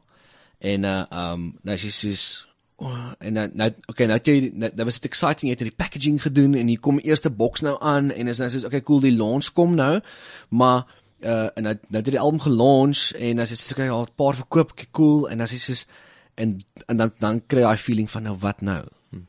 [0.59, 4.51] en uh um nou as jy soos oh, en nou nou okay nou het jy
[4.53, 7.64] nou, nou was dit exciting jy het die packaging gedoen en hier kom eerste boks
[7.66, 10.01] nou aan en is nou soos okay cool die launch kom nou.
[10.49, 10.87] Maar
[11.25, 14.16] uh en nou nou het die album gelaunch en as jy sê okay al 'n
[14.16, 15.29] paar verkoop cool.
[15.29, 15.87] En as jy soos
[16.35, 18.85] en en dan dan kry jy daai feeling van nou wat nou?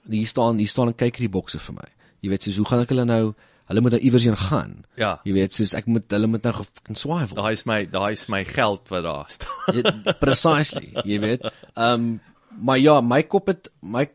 [0.09, 1.87] Hier staan hier staan en kyk hierdie bokse vir my.
[2.21, 3.33] Jy weet soos hoe gaan ek hulle nou
[3.67, 5.19] hulle moet nou iewers heen gaan Ja.
[5.27, 8.27] jy weet soos ek moet hulle moet nou fucking swivel Daai is my daai is
[8.31, 10.03] my geld wat daar staan.
[10.19, 11.43] Precisely, jy weet.
[11.75, 12.19] Ehm um,
[12.57, 14.07] maar ja, my kop het my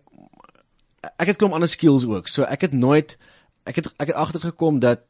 [1.19, 2.29] ek het klomp ander skills ook.
[2.29, 3.17] So ek het nooit
[3.69, 5.05] ek het ek het agtergekom dat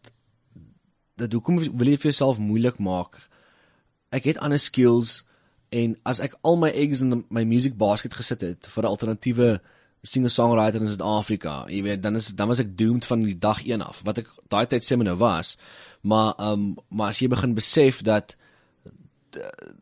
[1.17, 3.21] dat hoekom wil jy vir jouself moeilik maak
[4.13, 5.23] ek het ander skills
[5.73, 9.61] en as ek al my eggs in my music basket gesit het vir 'n alternatiewe
[10.03, 13.83] singer-songwriter in Suid-Afrika, jy weet, dan is dan was ek doomed van die dag 1
[13.87, 15.57] af, wat ek daai tyd sê my nou was.
[16.03, 18.37] Maar ehm um, maar as jy begin besef dat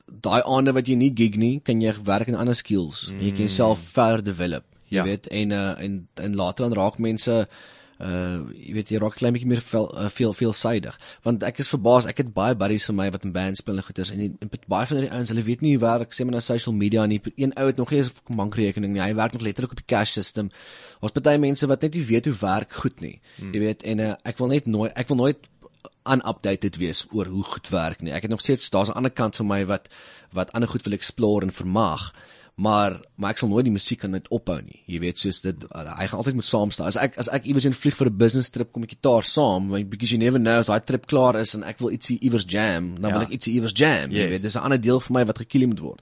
[0.07, 3.09] daai aande wat jy nie gig nie, kan jy werk in ander skills.
[3.11, 3.21] Mm.
[3.25, 4.65] Jy kan jouself verder develop.
[4.91, 5.05] Jy Ja.
[5.05, 9.35] weet en uh, en en later dan raak mense uh jy weet jy raak klein
[9.37, 12.97] bietjie meer veel uh, veel veelsidig want ek is verbaas ek het baie buddies van
[12.97, 15.43] my wat in bands speel en goeters en, die- en baie van die ouens hulle
[15.43, 17.99] weet nie hoe werk sê maar nou social media nie een ou het nog nie
[17.99, 20.51] eens 'n bankrekening nie hy werk nog letterlik op die cash system
[21.01, 23.53] ons party mense wat net nie weet hoe werk goed nie hmm.
[23.55, 25.49] jy weet en uh, ek wil net nooit ek wil nooit
[26.09, 28.13] unupdated wees oor hoe goed werk nie.
[28.13, 29.89] Ek het nog steeds daar's 'n ander kant van my wat
[30.33, 32.15] wat ander goed wil explore en vermag.
[32.61, 34.83] Maar maar ek sal nooit die musiek kan net ophou nie.
[34.91, 36.91] Jy weet soos dit hy gaan altyd moet saam staan.
[36.93, 39.71] As ek as ek iewers in vlieg vir 'n business trip kom ek gitaar saam,
[39.71, 42.45] want because you never know as daai trip klaar is en ek wil ietsie iewers
[42.45, 43.17] jam, dan Ja.
[43.19, 44.11] wil ek ietsie iewers jam.
[44.11, 44.31] Jy Yes.
[44.31, 46.01] weet, dis 'n ander deel van my wat gekilie moet word.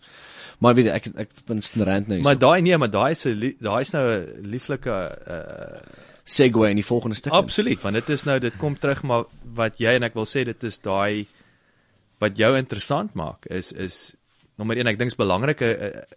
[0.61, 2.21] Maar weet jy, ek ek bin rand nou.
[2.23, 5.81] Maar daai nee, maar daai is 'n daai is nou 'n lieflike uh
[6.25, 7.33] Segue in die volgende stuk.
[7.33, 10.45] absoluut, want dit is nou dit kom terug maar wat jy en ek wil sê
[10.45, 11.27] dit is daai
[12.21, 14.15] wat jou interessant maak is is
[14.59, 15.75] nommer 1 ek dink is belangrik 'n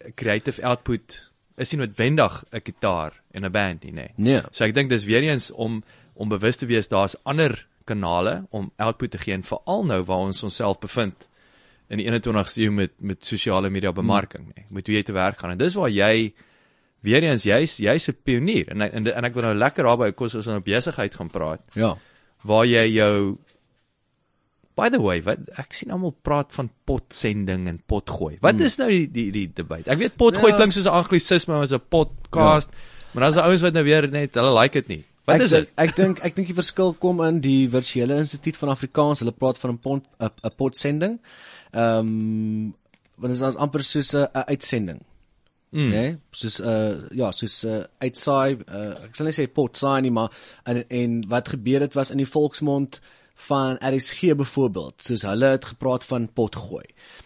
[0.09, 4.07] 'n creative output is nie noodwendig 'n gitaar en 'n band nie, nê.
[4.17, 4.41] Nee.
[4.51, 5.83] So ek dink dis weer eens om
[6.15, 10.17] om bewus te wees daar's ander kanale om output te gee en veral nou waar
[10.27, 11.27] ons onsself bevind
[11.89, 14.63] in die 21ste eeu met met sosiale media bemarking, nê.
[14.69, 16.33] Met hoe jy te werk gaan en dis waar jy
[17.01, 20.35] weer eens jy's jy's 'n pionier en en en ek wil nou lekker daarby kos
[20.35, 21.97] ons nou besigheid gaan praat Ja.
[22.43, 23.37] waar jy jou
[24.75, 28.37] By the way, wat ek sien almal praat van potsending en potgooi.
[28.41, 28.65] Wat hmm.
[28.69, 29.87] is nou die die die debat?
[29.87, 30.57] Ek weet potgooi Ja.
[30.57, 33.11] klink soos 'n anglisisme as 'n podcast, ja.
[33.13, 35.03] maar daar's ouens wat nou weer net hulle like dit nie.
[35.25, 35.69] Wat ek is dit?
[35.77, 39.19] Ek dink ek dink die verskil kom in die virtuele instituut van Afrikaans.
[39.19, 41.19] Hulle praat van 'n pont 'n 'n potsending.
[41.73, 42.75] Ehm um,
[43.17, 45.01] want dit is amper soos 'n 'n uitsending.
[45.71, 45.89] Mm.
[45.89, 50.11] Nee, soos uh ja, soos 'n uh, uitsaai uh, ek sal nie sê potsaai nie,
[50.11, 50.31] maar
[50.65, 52.99] en en wat gebeur het was in die volksmond
[53.35, 56.85] van RSG byvoorbeeld, soos hulle het gepraat van potgooi.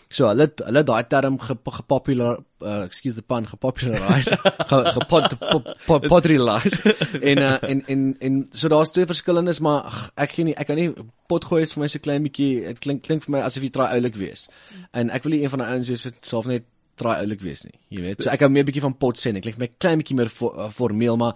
[0.09, 4.37] So hulle het- hulle daai term gep- gepopular uh, excuse the pun gepopularise
[4.69, 10.11] ge- gepot pop- pop- popularise en uh, en en en so daar's twee verskillendes maar
[10.15, 10.93] ek gee nie ek kan nie
[11.27, 13.89] potgooi is vir my so klein bietjie dit klink klink vir my asof jy try
[13.97, 14.47] oulik wees.
[14.93, 16.63] En ek wil nie een van die ouens wees wat self net
[16.95, 17.75] try oulik wees nie.
[17.91, 18.23] Jy weet.
[18.23, 20.31] So ek hou meer bietjie van pot sê en ek klink my klein bietjie meer
[20.31, 21.35] vo, uh, formeel maar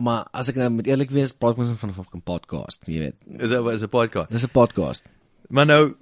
[0.00, 3.16] maar as ek nou met eerlik wees praat ons van 'n fucking podcast, jy weet.
[3.26, 4.30] Is dit is 'n podcast.
[4.30, 5.04] Dis 'n podcast.
[5.48, 5.94] Maar nou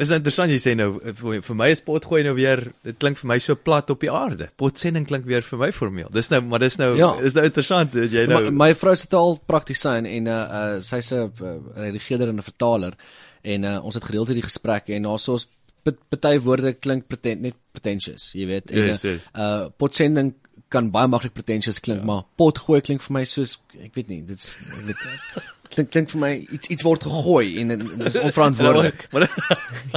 [0.00, 3.28] is interessant jy sê nou vir, vir my is potgooi nou weer dit klink vir
[3.28, 4.48] my so plat op die aarde.
[4.56, 6.08] Potsending klink weer vir my formeel.
[6.10, 7.18] Dis nou maar dis nou Ja.
[7.20, 10.80] is nou interessant dat jy nou My, my vrou se taal praktisyn en uh, uh
[10.80, 12.96] sy's 'n uh, redigeerder en 'n vertaler
[13.42, 15.48] en uh, ons het gereeld hierdie gesprekke en daar's soos
[15.82, 18.70] party woorde klink pretent net pretentious, jy weet.
[18.70, 19.20] En, Yes, yes.
[19.34, 20.34] uh potsending
[20.70, 22.06] kan baie maklik pretentious klink, ja.
[22.06, 24.52] maar potgooi klink vir my soos ek weet nie, dit's
[24.86, 25.00] weet
[25.70, 29.04] klink klink vir my iets iets word gegooi en dit is onverantwoordelik.
[29.12, 29.26] Maar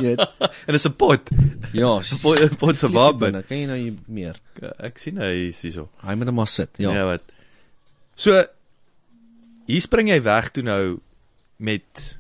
[0.01, 0.15] jy
[0.67, 1.29] en dis 'n pot.
[1.73, 1.93] Ja,
[2.25, 3.19] Pot pot se wapen.
[3.19, 3.43] binne.
[3.47, 4.37] Kan jy nou meer?
[4.79, 5.89] Ek sien hy is hierso.
[6.01, 6.69] Hy moet net maar sit.
[6.77, 6.89] Ja.
[6.91, 6.97] Ja.
[6.97, 7.23] ja wat.
[8.15, 8.43] So
[9.67, 10.99] hier spring jy weg toe nou
[11.57, 12.17] met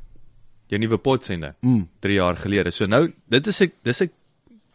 [0.69, 1.87] jou nuwe potsende Mm.
[2.01, 2.71] 3 jaar gelede.
[2.71, 4.09] So nou dit is 'n dis 'n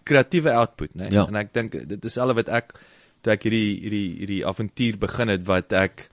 [0.05, 1.09] kreatiewe output, né?
[1.11, 1.27] Ja.
[1.27, 2.75] En ek dink dit is al wat ek
[3.23, 6.09] toe ek hierdie hierdie hierdie avontuur begin het wat ek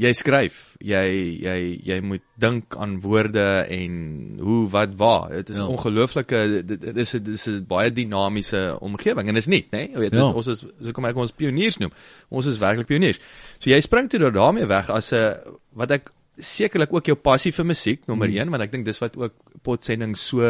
[0.00, 1.00] jy skryf, jy
[1.44, 3.94] jy jy moet dink aan woorde en
[4.40, 5.28] hoe wat waar.
[5.34, 5.66] Dit is Ja.
[5.68, 9.88] ongelooflike dit dit is 'n dis 'n baie dinamiese omgewing en dit is nie, né?
[9.88, 9.96] Nee?
[9.96, 10.18] Weet Ja.
[10.18, 10.32] ja.
[10.32, 11.92] ons is so kom ek ons pioniers noem.
[12.30, 13.20] Ons is werklik pioniers.
[13.58, 15.36] So jy spring toe daar daarmee weg as 'n
[15.74, 18.50] wat ek sekerlik ook jou passie vir musiek nommer 1 mm.
[18.50, 20.40] want ek dink dis wat ook potsending so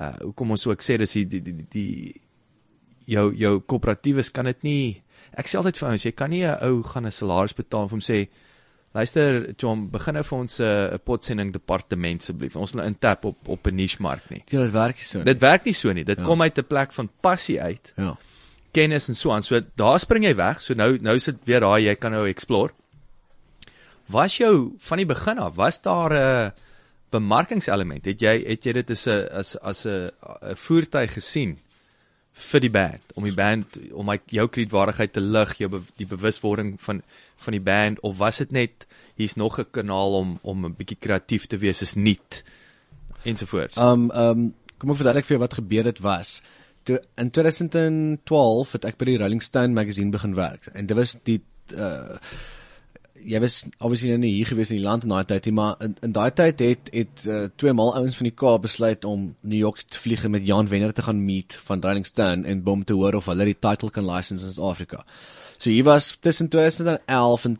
[0.00, 2.20] uh hoekom ons ook sê dis die die die, die
[3.08, 5.02] jou jou koöperatiewes kan dit nie
[5.38, 7.88] ek sê altyd vir ouens jy kan nie 'n ou gaan 'n salaris betaal en
[7.88, 8.28] vir hom sê
[8.94, 13.48] luister John begin nou vir ons 'n uh, potsending departement asseblief ons wil intap op
[13.48, 15.18] op 'n niche mark nie Ja, dit werk nie so.
[15.18, 15.24] nie.
[15.24, 16.24] dit werk nie so nie dit Ja.
[16.24, 18.16] kom uit 'n plek van passie uit Ja.
[18.72, 21.84] kennis en so aan so daar spring jy weg so nou nou sit weer daai
[21.84, 22.72] jy kan nou explore
[24.10, 26.52] was jou van die begin af was daar 'n
[27.10, 30.10] bemarkingselement het jy het jy dit as 'n as as 'n
[30.54, 31.58] voertuig gesien
[32.38, 36.06] vir die band om die band om my jou kredietwaardigheid te lig jou be, die
[36.06, 37.02] bewuswording van
[37.44, 38.86] van die band of was dit net
[39.18, 42.42] hier's nog 'n kanaal om om 'n bietjie kreatief te wees is nuut
[43.24, 46.42] ensovoorts Um um kom ek verduidelik vir jou wat gebeur het was.
[46.86, 51.18] Toe in 2012 het ek by die Rolling Stone magazine begin werk en dit was
[51.24, 51.42] die
[51.74, 52.16] uh
[53.24, 55.76] jy was obviously nou nie hier gewees in die land in daai tyd nie, maar
[55.84, 59.34] in, in daai tyd het het uh, twee mal ouens van die Kaap besluit om
[59.40, 62.62] New York te vlieg en met Jan Wenner te gaan meet van Rolling Stone en
[62.62, 65.04] bom te hoor of hulle die title kan license in Suid-Afrika.
[65.58, 67.58] So hier was tussen 2011 en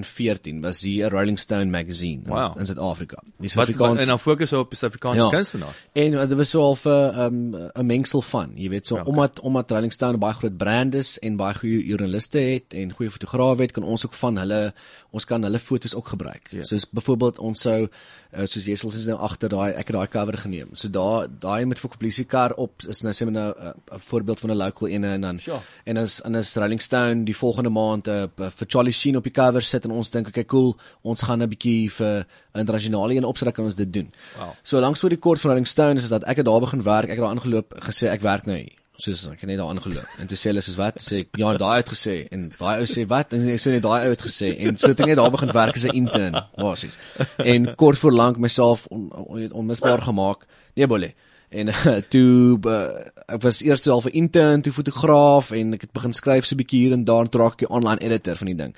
[0.00, 2.58] 2014 was hier 'n Rolling Stone magazine Wow.
[2.58, 3.22] in Suid-Afrika.
[3.38, 5.28] Die Suid-Afrikaans en dan fokus op Suid-Afrikaanse Ja.
[5.30, 5.76] kunstenaar.
[5.92, 9.06] En dit was so half 'n um, 'n mengsel van, jy weet, so Okay.
[9.06, 9.18] okay.
[9.22, 12.92] omdat omdat Rolling Stone 'n baie groot brand is en baie goeie joernaliste het en
[12.92, 14.72] goeie fotograwe het, kan ons ook van hulle
[15.10, 16.48] ons kan hulle foto's ook gebruik.
[16.50, 16.62] Ja.
[16.62, 17.88] Soos byvoorbeeld ons sou
[18.32, 20.72] uh, soos Jessel is nou agter daai ek het daai cover geneem.
[20.78, 24.04] So daar daai met vir publisiekar op is nou sê maar nou 'n uh, 'n
[24.08, 25.60] voorbeeld van 'n local ene en dan Sure.
[25.84, 29.32] en as en as Rolling Stone die volgende maand uh, vir Charlie Sheen op die
[29.32, 33.24] cover sit en ons dink okay cool, ons gaan 'n bietjie vir 'n internasionale een
[33.24, 34.12] opsit, kan ons dit doen.
[34.38, 34.50] Wow.
[34.62, 37.04] So langs voor die kort van Rolling Stone is dat ek het daar begin werk,
[37.04, 38.81] ek het daar aangeloop gesê ek werk nou hier.
[39.00, 40.16] Soos ek het net daar aangeloop.
[40.20, 41.00] En toe sê hulle soos wat?
[41.00, 43.32] Sê ek ja, daai het gesê en daai ou sê wat?
[43.32, 45.52] En ek sê net daai ou het gesê en so het ek net daar begin
[45.56, 46.98] werk as 'n intern, basies.
[47.38, 50.44] En kort voor lank myself on, on, onmisbaar gemaak.
[50.76, 51.14] Nee, bolle.
[51.48, 53.00] En uh, toe uh,
[53.32, 56.60] ek was eers self 'n intern, toe fotograaf en ek het begin skryf so 'n
[56.60, 58.76] bietjie hier en daar en raak ek online editor van die ding.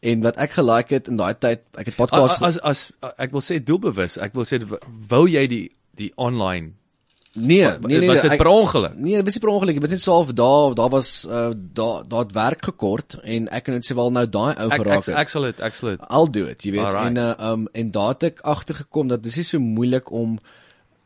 [0.00, 3.32] En wat ek gelike het in daai tyd, ek het podcasts As, as as ek
[3.32, 4.62] wil sê doelbewus, ek wil sê
[5.08, 5.64] wou jy die
[5.96, 6.76] die online
[7.36, 8.94] Nee, nee nee, was dit ek- per ongeluk?
[8.96, 11.50] Nee, dit was nie per ongeluk, dit was net so half daar daar was uh,
[11.72, 14.80] daar daar het werk gekort en ek kan net sê wel nou daai ou Ek
[14.80, 15.16] geraak ek, het.
[15.16, 16.80] ek sal dit ek sal dit I'll do it, jy weet.
[16.88, 17.06] Alright.
[17.06, 20.38] En uh, um en daar het ek agtergekom dat dis nie so moeilik om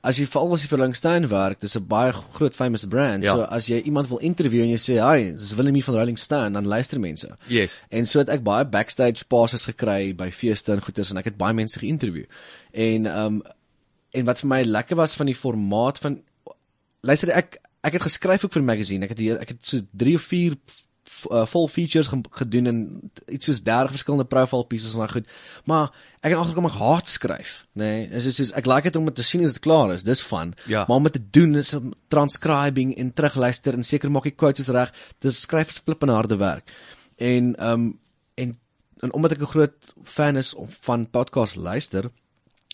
[0.02, 3.24] as jy veral as jy vir Langstein werk, dis 'n baie groot famous brand.
[3.24, 3.34] Ja.
[3.34, 6.52] So as jy iemand wil interview en jy sê, "Hi, dis Willem van Rolling Stone,"
[6.52, 7.28] dan luister mense.
[7.48, 7.78] Yes.
[7.90, 11.36] En so het ek baie backstage passes gekry by feeste en goeders en ek het
[11.36, 12.24] baie mense geïnterview.
[12.72, 13.42] En um
[14.10, 16.20] en wat vir my lekker was van die formaat van
[17.00, 19.06] luister ek ek het geskryf ook vir magazine.
[19.06, 20.56] Ek het hier, ek het so 3 of 4
[21.30, 22.80] uh, vol features ge gedoen en
[23.26, 25.30] iets soos 30 verskillende profile pieces en daai goed.
[25.64, 25.88] Maar
[26.20, 27.90] ek het agterkom ek haat skryf, nê.
[28.04, 30.04] Nee, is soos ek like dit om dit te sien as dit klaar is.
[30.06, 30.54] Dis fun.
[30.70, 30.84] Ja.
[30.88, 34.66] Maar om dit te doen is om transcribing en terugluister en seker maak die quotes
[34.66, 34.92] is reg.
[35.24, 36.72] Dis skryf is flippende harde werk.
[37.16, 37.92] En um
[38.40, 38.58] en
[39.00, 42.10] en omdat ek 'n groot fan is van podcast luister,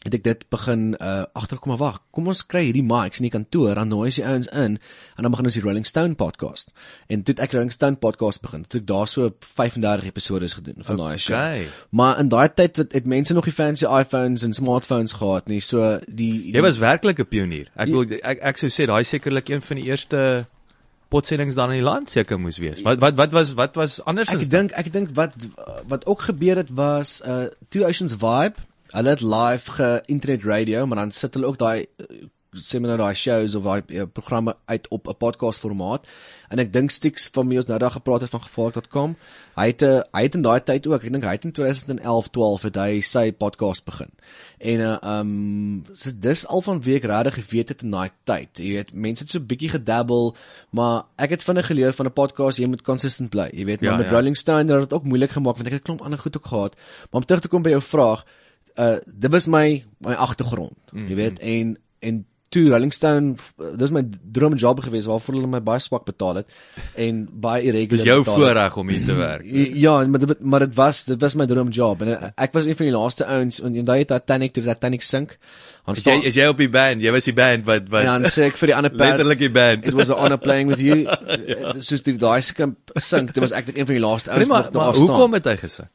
[0.07, 1.99] het ek dit begin uh agterkom maar wag.
[2.15, 5.27] Kom ons kry hierdie mics in die kantoor, dan nooi ons die ouens in en
[5.27, 6.73] dan begin ons die Rolling Stone podcast.
[7.13, 8.65] En toe het ek Rolling Stone podcast begin.
[8.65, 11.37] Toe ek daar so 35 episodes gedoen van daai show.
[11.37, 11.69] Okay.
[11.91, 15.61] Maar in daai tyd het, het mense nog die fancy iPhones en smartphones gehad nie.
[15.61, 17.71] So die Jy was werklik 'n pionier.
[17.75, 20.47] Ek wil ek ek sou sê daai sekerlik een van die eerste
[21.09, 22.83] potsendings dan in die land seker moes wees.
[22.83, 25.35] Wat wat wat was wat was anders Ek dink ek dink wat
[25.87, 28.63] wat ook gebeur het was uh Two Oceans Vibe.
[28.97, 31.85] Hulle het live ge-internet radio, maar dan sit hulle ook daai
[32.65, 36.07] sê maar nou daai shows of daai uh, programme uit op 'n podcast formaat.
[36.49, 39.17] En ek dink Stix van my ons nou daar gepraat het van gevaarlik.com.
[39.57, 41.53] Hy het 'n uh, hy het in daai tyd ook, ek dink hy het in
[41.53, 44.11] 2011 12 het hy sy podcast begin.
[44.59, 48.49] En uh um so dis al van week regtig geweet het in daai tyd.
[48.55, 50.37] Jy weet, mense het so bietjie gedabbel,
[50.71, 53.51] maar ek het vinnig geleer van 'n podcast jy moet consistent bly.
[53.53, 54.13] Jy weet, maar Ja, met ja.
[54.13, 56.47] Rolling Stone het dit ook moeilik gemaak want ek het 'n klomp ander goed ook
[56.47, 56.75] gehad.
[57.11, 58.25] Maar om terug te kom by jou vraag,
[58.79, 61.09] uh dit was my my agtergrond, mm -hmm.
[61.09, 64.03] jy weet, en en toe Rolling Stone, uh, dis my
[64.37, 66.53] droomjob geweest waarvoor hulle my baie swak betaal het
[66.95, 68.03] en baie irregular.
[68.03, 69.47] Dis jou voorreg om hier te werk.
[69.75, 72.79] Ja, maar dit maar dit was dit was my droomjob en uh, ek was een
[72.79, 75.37] van die laaste ouens en daai Titanic toe Titanic sink.
[75.87, 77.03] Dan Is jy is jy op die band?
[77.03, 79.45] Jy was die band wat wat en dan sê ek vir die ander perd letterlik
[79.45, 79.87] die band.
[79.87, 81.05] It was an honor playing with you.
[81.53, 81.77] ja.
[81.79, 84.71] Soos die daai skimp sink, dit was ek een van die laaste ouens Nee, maar,
[84.71, 85.15] wat nog maar daar staan.
[85.15, 85.93] hoekom het hy gesak?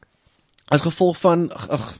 [0.72, 1.98] As gevolg van ag,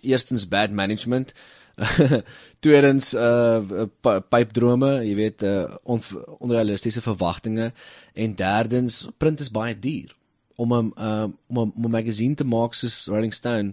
[0.00, 1.32] eerstens bad management.
[2.64, 6.02] Tweedens uh pi- pypdrome, jy weet uh on,
[6.42, 7.70] onrealistiese verwagtinge
[8.18, 10.16] en derdens print is baie duur
[10.58, 13.72] om 'n uh, om 'n om 'n magazine te maak soos Rolling Stone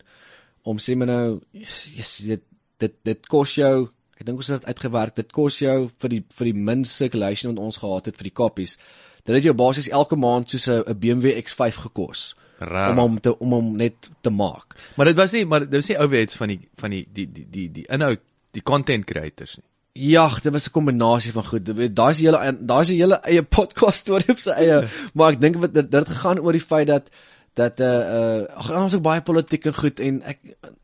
[0.62, 2.44] om sê maar nou yes, dit
[2.78, 6.24] dit dit kos jou ek dink ons het dit uitgewerk dit kos jou vir die
[6.38, 8.78] vir die min circulation wat ons gehad het vir die copies
[9.24, 12.91] dit het jou basies elke maand soos 'n BMW X5 gekos Raar.
[12.91, 15.88] om hom te om hom net te maak Maar dit was nie maar dit was
[15.91, 18.22] nie ouwets van die van die die die die die inhoud,
[18.56, 19.68] die content creators nie.
[19.96, 21.96] Ja, dit was 'n kombinasie van goed.
[21.96, 25.56] Daar's 'n hele daar's 'n hele eie podcast storie op sy eie, maar ek dink
[25.56, 27.10] wat dit dit het gegaan oor die feit dat
[27.54, 30.39] dat uh uh ag ons ook baie politiek en goed en ek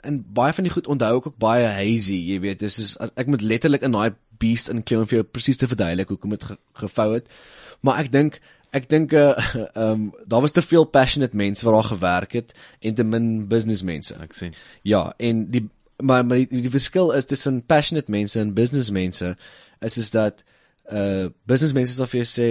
[0.08, 3.12] en baie van die goed onthou ek ook baie hazy, jy weet, dis is as
[3.16, 6.44] ek moet letterlik in daai beast inklim om vir jou presies te verduidelik hoekom dit
[6.44, 7.28] ge, gevou het.
[7.82, 8.40] Maar ek dink
[8.72, 9.36] ek dink uh
[9.76, 13.84] um daar was te veel passionate mense wat daar gewerk het en te min business
[13.84, 14.16] mense.
[14.24, 14.54] Ek sien.
[14.88, 15.68] Ja, en die
[16.02, 19.36] maar maar die, die verskil is tussen passionate mense en business mense
[19.80, 20.44] is is dat
[20.92, 22.50] uh business mense sal vir jou sê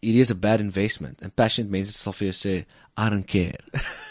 [0.00, 2.54] it is a bad investment and passionate mense sal vir jou sê
[2.98, 3.60] I don't care.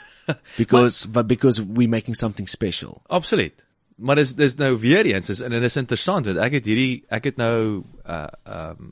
[0.57, 3.01] because but because we making something special.
[3.07, 3.53] Absoluut.
[3.95, 7.03] Maar dis dis nou weer eens is en dit is interessant want ek het hierdie
[7.09, 8.91] ek het nou uh um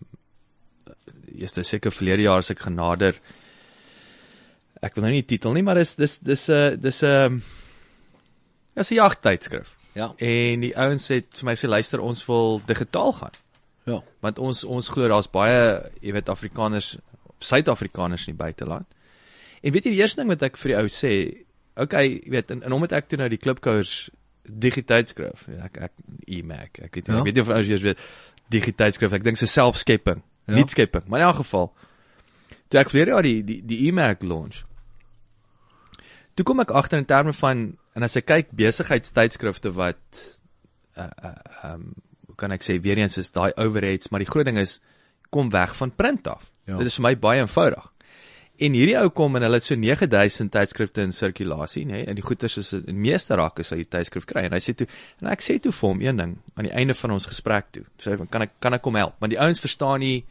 [1.34, 3.16] eerste seker verlede jaar as ek genader
[4.86, 7.42] ek wil nou nie die titel nie maar dis dis dis 'n uh, dis 'n
[8.76, 9.76] dis 'n jagtydskrif.
[9.96, 10.14] Ja.
[10.20, 13.32] En die ouens het vir my sê luister ons wil digitaal gaan
[13.86, 14.02] Ja.
[14.22, 16.98] want ons ons glo daar's baie jy weet Afrikaners
[17.40, 18.86] Suid-Afrikaners in die buiteland.
[19.62, 21.12] En weet jy die eerste ding wat ek vir die ou sê,
[21.76, 24.10] okay, jy weet en, en omdat ek toe nou die klipkouers
[24.48, 25.92] digiteitskrif, ek ek
[26.28, 27.20] e-mac, ek weet nie, Ja.
[27.20, 28.00] ek weet nie of ouens eers weet
[28.50, 30.54] digiteitskrif, ek dink se selfskepping, Ja.
[30.54, 30.60] ja.
[30.60, 31.72] nie skepping, maar in elk geval
[32.70, 34.64] toe ek verlede jaar die die die e-mac launch.
[36.36, 40.26] Toe kom ek agter in terme van en as ek kyk besigheidstydskrifte wat
[41.00, 41.94] uh uh um
[42.28, 44.80] hoe kan ek sê weer eens is daai overheads, maar die groot ding is
[45.32, 46.44] kom weg van print af.
[46.66, 46.74] Ja.
[46.74, 46.78] Ja.
[46.82, 47.92] Dit is vir my baie eenvoudig.
[48.58, 52.16] En hierdie ou kom en hulle het so 9000 tydskrifte in sirkulasie, nê, nee, en
[52.16, 54.88] die goeters is in meeste rakke sal jy tydskrif kry en hy sê toe
[55.22, 57.84] en ek sê toe vir hom een ding aan die einde van ons gesprek toe.
[58.00, 60.24] Sê hy kan ek kan ek kom help, want die ouens verstaan nie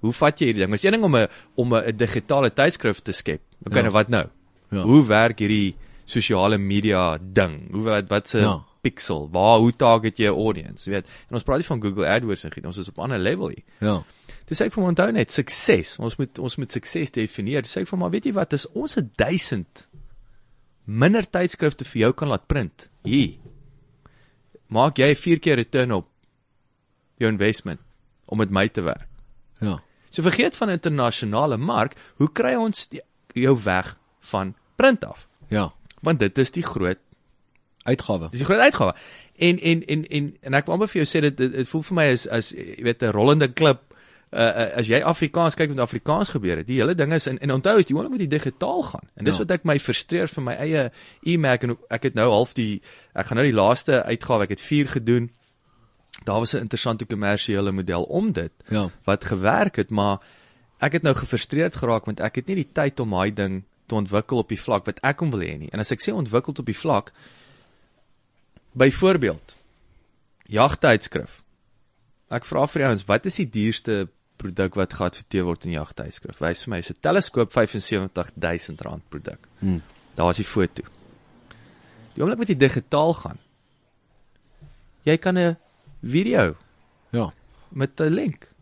[0.00, 0.74] hoe vat jy hierdie ding?
[0.74, 3.40] Is een ding om 'n om 'n digitale tydskrif te skep.
[3.66, 3.82] Okay, Ja.
[3.82, 4.26] nou wat nou?
[4.70, 4.82] Ja.
[4.82, 7.70] Hoe werk hierdie sosiale media ding?
[7.72, 8.62] Hoe wat wat se Ja.
[8.82, 9.28] pixel?
[9.32, 11.06] Waar hoe target jy 'n audience, jy weet?
[11.28, 13.48] En ons praat nie van Google AdWords en giet, ons is op 'n ander level
[13.48, 13.62] hier.
[13.80, 14.02] Ja.
[14.50, 15.92] Dis sê ek vir hom onthou net sukses.
[16.02, 17.62] Ons moet ons moet sukses definieer.
[17.62, 19.86] Dis sê ek vir hom maar weet jy wat, as ons 'n 1000
[20.90, 22.90] minder tydskrifte vir jou kan laat print.
[23.04, 23.38] Hier.
[24.68, 26.08] Maak jy 4 keer return op
[27.18, 27.80] jou investment
[28.26, 29.06] om met my te werk.
[29.60, 29.78] Ja.
[30.10, 33.00] So vergeet van internasionale mark, hoe kry ons die,
[33.34, 35.28] jou weg van print af?
[35.48, 35.72] Ja.
[36.02, 36.98] Want dit is die groot
[37.88, 38.28] Uitgawe.
[38.30, 38.94] Dis die groot uitgawe.
[39.36, 41.82] En en en en en ek wil amper vir jou sê dit dit, dit voel
[41.86, 43.89] vir my as as jy weet 'n rollende klip
[44.32, 46.66] uh, as jy Afrikaans kyk met Afrikaans gebeur het.
[46.66, 49.08] Die hele ding is en en onthou is die oomblik met die digitaal gaan.
[49.16, 49.40] En dis Ja.
[49.44, 50.90] wat ek my frustreer vir my eie
[51.26, 52.80] e-mac en ek het nou half die
[53.14, 55.30] ek gaan nou die laaste uitgawe, ek het 4 gedoen.
[56.24, 58.90] Daar was 'n interessante kommersiële model om dit Ja.
[59.04, 60.18] wat gewerk het, maar
[60.80, 63.94] ek het nou gefrustreerd geraak want ek het nie die tyd om daai ding te
[63.94, 65.68] ontwikkel op die vlak wat ek hom wil hê nie.
[65.72, 67.12] En as ek sê ontwikkel op die vlak
[68.72, 69.56] byvoorbeeld
[70.50, 71.42] jagtydskrif.
[72.30, 74.08] Ek vra vir die ouens, wat is die duurste
[74.40, 76.38] produk wat geadverteer word in jagtydskrif?
[76.40, 79.46] Wys vir my, is 'n teleskoop R75000 produk.
[79.60, 79.82] Hmm.
[80.16, 80.82] Daar is die foto.
[82.14, 83.38] Die oomblik met die digitaal gaan.
[85.04, 85.56] Jy kan 'n
[86.02, 86.56] video
[87.12, 87.32] Ja.
[87.68, 88.52] met 'n link.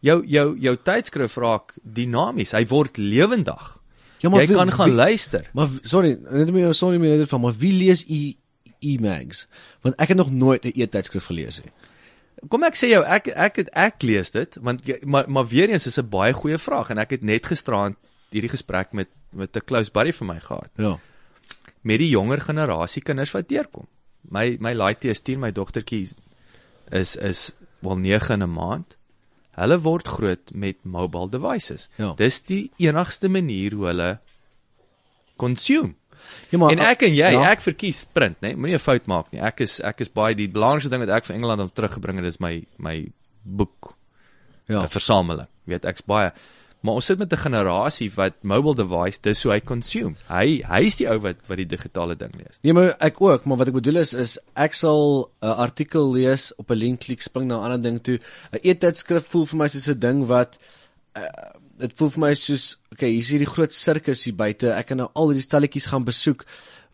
[0.00, 2.52] Jou jou jou tydskrif raak dinamies.
[2.52, 3.78] Hy word lewendig.
[4.20, 5.50] Ja, Jy wie- kan gaan wie- luister.
[5.54, 8.36] Maar sorry, net meer sorry meer net van, maar wie lees e
[8.80, 9.46] e-mags?
[9.82, 11.72] Want ek het nog nooit 'n e-tydskrif gelees nie.
[12.48, 15.68] Kom ek sê jou, ek ek het ek lees dit, want jy- maar maar weer
[15.70, 17.96] eens is 'n baie goeie vraag en ek het net gisterand
[18.30, 20.98] hierdie gesprek met met 'n close buddy van my gehad Ja.
[21.82, 23.86] met die jonger generasie kinders wat deurkom.
[24.30, 26.08] My my laaitie is 10, my dogtertjie
[26.90, 28.96] is is wel 9 in 'n maand.
[29.54, 31.88] Hulle word groot met mobile devices.
[31.96, 32.12] Ja.
[32.16, 34.18] Dis die enigste manier hoe hulle
[35.36, 35.94] consume.
[36.50, 37.50] Ja, maar en ek en jy, ja.
[37.50, 38.54] ek verkies print, né?
[38.56, 39.40] Moenie 'n fout maak nie.
[39.40, 42.26] Ek is ek is baie die belangrikste ding wat ek vir Engeland al teruggebring het
[42.26, 43.12] is my my
[43.44, 43.94] boek
[44.66, 44.80] ja.
[44.80, 44.86] ja.
[44.88, 45.48] versameling.
[45.66, 46.32] Jy weet, ek's baie
[46.80, 50.14] maar ons sit met 'n generasie wat mobile device dis hoe hy consume.
[50.28, 52.58] Hy hy is die ou wat wat die digitale ding lees.
[52.62, 56.52] Nee, maar ek ook, maar wat ek bedoel is is ek sal 'n artikel lees,
[56.56, 58.18] op 'n link klik, spring na 'n ander ding toe.
[58.52, 60.58] 'n E-tydskrif voel vir my soos 'n ding wat
[61.16, 64.72] uh, dit voel vir my soos okay, hier is hierdie groot sirkus hier buite.
[64.74, 66.44] Ek kan nou al hierdie stalletjies gaan besoek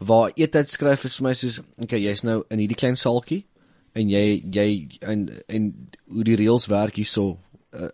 [0.05, 3.45] waar e-tydskrif is vir my soos okay, jy's nou in hierdie klein saaltjie
[3.95, 4.69] en jy jy
[5.07, 5.71] en en
[6.11, 7.37] hoe die reëls werk hierso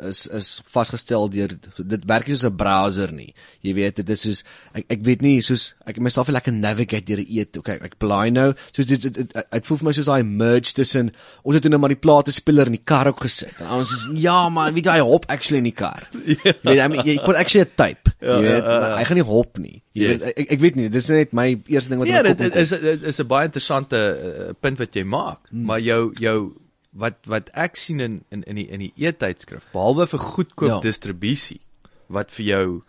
[0.09, 3.35] is is vasgestel deur dit werk nie soos 'n browser nie.
[3.63, 7.05] Jy weet dit is soos ek ek weet nie soos ek myself wil lekker navigate
[7.07, 7.57] deur 'n eet.
[7.59, 8.55] Okay, ek blaai nou.
[8.73, 11.13] Soos dit dit voel vir my soos daai merge tussen
[11.45, 13.61] ons het toe nou maar die plate speler in die kar ook gesit.
[13.61, 16.09] En ons is ja, maar weet jy hy hop actually in die kar.
[16.15, 18.13] Jy weet I mean, jy kon actually 'n type.
[18.21, 19.83] Jy weet maar hy gaan nie hop nie.
[19.93, 20.09] Jy Yes.
[20.23, 22.39] weet ek ek weet nie, dis net my eerste ding wat Ja, in my kop
[22.39, 22.61] dit inkom.
[22.63, 25.65] is dit is 'n baie interessante uh, punt wat jy maak, hmm.
[25.65, 26.53] maar jou jou
[26.93, 30.81] wat wat ek sien in in in die in die e-tydskrif, behalwe vir goedkoop Ja.
[30.81, 31.61] distribusie
[32.09, 32.83] wat vir jou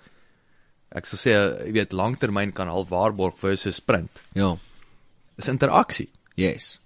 [0.91, 4.55] ek sal sê uh, jy weet langtermyn kan half waarborg versus print, Ja.
[5.38, 6.09] is interaksie.
[6.36, 6.80] Yes.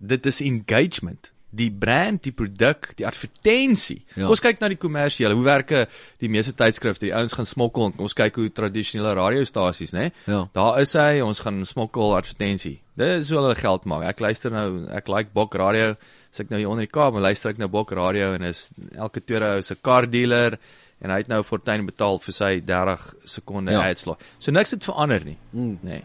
[0.00, 1.30] Dit is engagement.
[1.54, 4.04] Die brand, die produk, die advertensie.
[4.16, 4.22] Ja.
[4.22, 4.28] Ja.
[4.32, 5.34] Ons kyk na die kommersiële.
[5.36, 5.84] Hoe werk eh,
[6.18, 7.04] die meeste tydskrifte?
[7.04, 7.92] Die ouens gaan smokkel.
[8.00, 10.10] Ons kyk hoe tradisionele radiostasies, né?
[10.26, 10.46] Ja.
[10.56, 12.80] Daar is hy, ons gaan smokkel advertensie.
[12.96, 14.06] Dit is hoe hulle geld maak.
[14.14, 15.92] Ek luister nou, ek like Bok Radio.
[16.32, 19.20] As ek nou hier onder die Kaap, luister ek nou Bok Radio en is elke
[19.20, 20.58] tweede ou is 'n car dealer
[21.02, 23.82] en hy het nou fortuin betaal vir sy 30 sekonde Ja.
[23.84, 23.90] ja.
[23.90, 24.20] adslot.
[24.38, 25.78] So niks het verander nie, Mm.
[25.84, 25.90] nê.
[25.90, 26.04] Nee.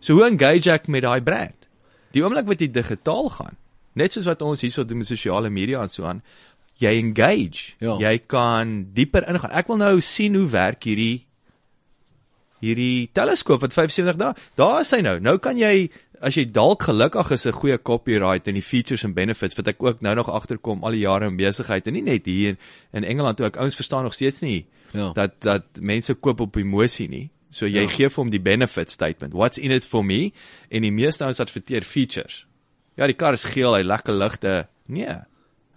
[0.00, 1.54] So hoe engage ek met daai brand?
[2.12, 3.56] Die oomblik wat jy digitaal gaan,
[3.94, 6.22] net soos wat ons hierso doen met sosiale media en so aan,
[6.78, 7.74] jy engage.
[7.80, 7.96] Ja.
[7.98, 9.50] Jy kan dieper ingaan.
[9.52, 11.24] Ek wil nou sien hoe werk hierdie
[12.64, 14.32] hierdie teleskoop wat 75 dae.
[14.56, 15.18] Daar is hy nou.
[15.20, 15.90] Nou kan jy
[16.20, 19.82] as jy dalk gelukkig is 'n goeie copyright en die features and benefits wat ek
[19.82, 22.58] ook nou nog agterkom al die jare in besigheid en nie net hier in,
[22.92, 25.12] in Engeland toe ek ouens verstaan nog steeds nie Ja.
[25.12, 27.30] dat dat mense koop op emosie nie.
[27.50, 27.88] So jy Ja.
[27.88, 29.32] gee vir hom die benefit statement.
[29.32, 30.32] What's in it for me?
[30.70, 32.46] En die meeste ouens adverteer features.
[32.96, 34.68] Ja, die kar is geel, hy lekker ligte.
[34.86, 35.16] Nee.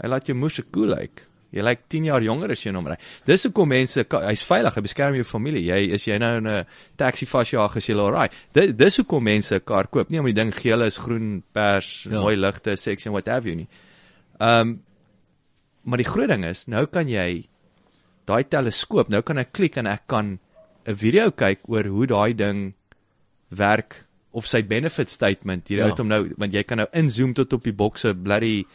[0.02, 1.00] Hy laat jou moes cool lyk.
[1.00, 1.22] Like.
[1.52, 2.96] Jy lyk 10 jaar jonger as jy hom ry.
[3.26, 5.62] Dis hoekom mense hy's veilig, hy beskerm jou familie.
[5.66, 6.66] Jy is jy nou in 'n
[6.98, 8.34] taxi vasjaag as jy alright.
[8.54, 12.04] Dis dis hoekom mense 'n kar koop, nie om die ding geel is, groen, pers,
[12.10, 12.20] Ja.
[12.22, 13.68] mooi ligte, sexy en what have you nie.
[14.42, 14.82] Ehm um,
[15.86, 17.46] maar die groot ding is, nou kan jy
[18.26, 20.40] daai teleskoop, nou kan ek klik en ek kan
[20.86, 22.74] 'n video kyk oor hoe daai ding
[23.52, 25.86] werk of sy benefit statement hier Ja.
[25.86, 28.66] uit hom nou want jy kan nou inzoom tot op die bokse bloody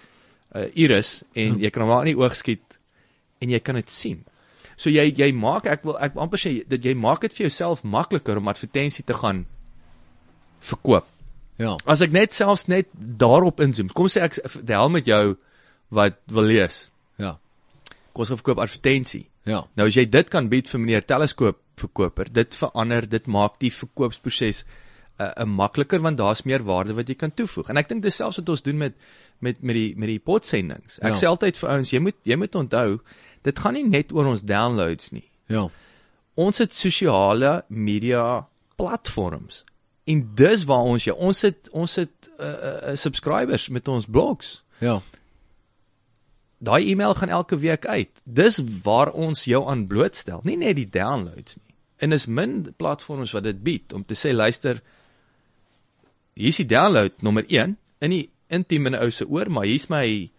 [0.55, 2.79] uh, iris en jy kan hom maar in die oog skiet
[3.43, 4.21] en jy kan dit sien.
[4.77, 7.47] So jy jy maak ek wil ek wil amper sê dat jy maak dit vir
[7.49, 9.45] jouself makliker om advertensie te gaan
[10.63, 11.09] verkoop.
[11.61, 11.77] Ja.
[11.87, 13.91] As ek net selfs net daarop inzoom.
[13.93, 15.37] Kom sê ek deel met jou
[15.93, 16.87] wat wil lees.
[17.21, 17.37] Ja.
[18.13, 19.27] Kom ons verkoop advertensie.
[19.49, 19.65] Ja.
[19.77, 23.73] Nou as jy dit kan bied vir meneer teleskoop verkoper, dit verander, dit maak die
[23.73, 24.63] verkoopsproses
[25.19, 27.69] 'n uh, 'n makliker want daar's meer waarde wat jy kan toevoeg.
[27.69, 28.95] En ek dink dis selfs wat ons doen met
[29.39, 30.99] met met die met die potsendings.
[30.99, 31.17] Ek Ja.
[31.17, 33.01] sê altyd vir ouens, jy moet jy moet onthou,
[33.43, 35.29] dit gaan nie net oor ons downloads nie.
[35.47, 35.69] Ja.
[36.35, 38.47] Ons het sosiale media
[38.77, 39.65] platforms.
[40.05, 44.63] En dis waar ons jou ons het ons het uh, uh, subscribers met ons blogs.
[44.79, 45.01] Ja.
[46.59, 48.11] Daai e-mail gaan elke week uit.
[48.25, 51.75] Dis waar ons jou aan blootstel, nie net die downloads nie.
[52.03, 54.81] En is min platforms wat dit bied om te sê luister
[56.35, 59.89] hier's die download nommer 1 in die intiem in 'n ou se oor, maar hier's
[59.89, 60.31] my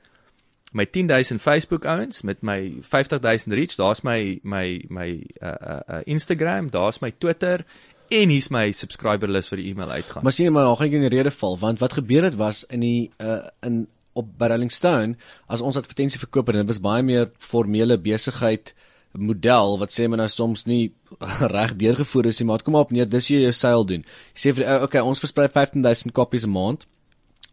[0.74, 6.02] my 10000 Facebook ouens met my 50000 reach, daar's my my my uh, uh, uh,
[6.06, 7.66] Instagram, daar's my Twitter
[8.10, 10.24] en hier's my subscriber lys vir die e-mail uitgaan.
[10.24, 12.64] Maar sien maar daar gaan ek in die rede val want wat gebeur het was
[12.70, 15.16] in die uh in op by Rolling Stone
[15.50, 18.74] as ons advertensie verkoop en dit was baie meer formele besigheid
[19.14, 20.94] model wat sê men nou soms nie
[21.56, 24.06] reg deurgevoer is nie maar kom op neer dis jy jou sale doen.
[24.34, 26.88] Jy sê vir die ou okay ons versprei 15000 kopies 'n maand.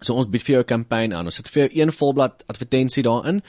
[0.00, 1.26] So ons bied vir jou 'n kampanje aan.
[1.26, 3.42] Ons sit vir jou een volblad advertensie daarin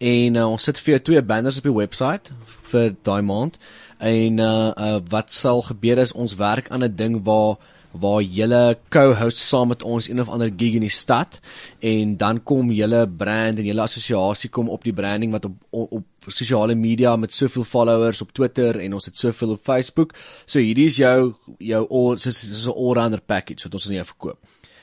[0.00, 2.32] en uh, ons sit vir jou twee banners op die webwerf
[2.72, 3.58] vir daai maand.
[3.98, 7.58] En uh, uh wat sal gebeur is ons werk aan 'n ding waar
[7.92, 11.40] waar julle co-host saam met ons een of ander gig in die stad
[11.78, 15.92] en dan kom julle brand en julle assosiasie kom op die branding wat op op,
[15.92, 20.14] op sosiale media met soveel followers op Twitter en ons het soveel op Facebook.
[20.46, 24.04] So hierdie is jou jou all soos soos 'n all-rounder package wat ons aan jou
[24.04, 24.38] verkoop.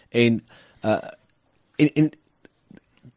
[0.10, 0.42] En
[0.84, 1.00] uh
[1.76, 2.12] en en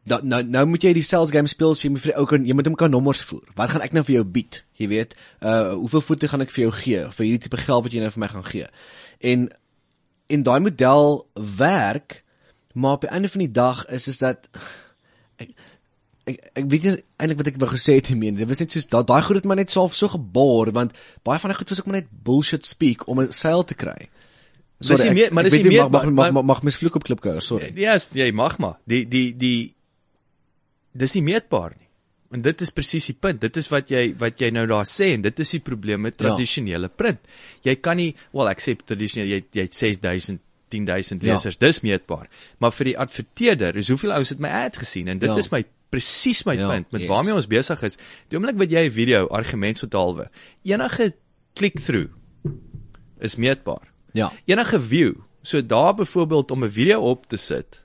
[0.03, 2.25] da, nou nou moet jy die sales game speel, so jy moet vir die ou
[2.25, 3.43] kan jy moet hom kan nommers voer.
[3.55, 4.63] Wat gaan ek nou vir jou bied?
[4.81, 7.93] Jy weet, uh hoeveel voete gaan ek vir jou gee vir hierdie tipe geld wat
[7.93, 8.67] jy nou vir my gaan gee.
[9.19, 9.49] En
[10.31, 11.27] en daai model
[11.57, 12.23] werk,
[12.73, 14.47] maar op die einde van die dag is is dat
[15.41, 15.49] ek
[16.29, 18.31] ek, ek weet nie eintlik wat ek wou gesê het nie.
[18.37, 20.93] Dit was net soos daai daai goed het my net so so geboor want
[21.27, 24.09] baie van die goed was ook maar net bullshit speak om 'n sale te kry.
[24.81, 27.03] Dis nie ek- meer- maar dis nie meer- mag mag maar- mag, mag misvloek op
[27.03, 27.71] klipkouer, sorry.
[27.75, 28.77] Ja, yes, jy mag maar.
[28.87, 29.75] Die die die
[30.93, 31.80] dis nie meetbaar nie.
[32.31, 33.41] En dit is presies die punt.
[33.41, 36.19] Dit is wat jy wat jy nou daar sê en dit is die probleem met
[36.19, 36.27] Ja.
[36.29, 37.19] tradisionele print.
[37.63, 41.33] Jy kan nie, wel ek sê tradisioneel jy jy het 6000 10000 Ja.
[41.33, 41.57] lesers.
[41.57, 42.27] Dis meetbaar.
[42.59, 45.37] Maar vir die adverteerder, is hoeveel ouens het my ad gesien en dit Ja.
[45.37, 47.09] is my presies my Ja, punt met yes.
[47.09, 47.97] waarmee ons besig is.
[48.29, 50.29] Die oomblik wat jy 'n video argument so halwe,
[50.63, 51.13] enige
[51.55, 52.09] click-through
[53.19, 53.91] is meetbaar.
[54.13, 54.31] Ja.
[54.45, 55.13] Enige view.
[55.43, 57.81] So daar byvoorbeeld om 'n video op te sit.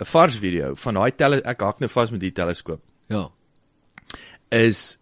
[0.00, 2.80] 'n Vars video van daai tele ek hak nou vas met die teleskoop.
[3.08, 3.30] Ja.
[4.50, 4.98] Is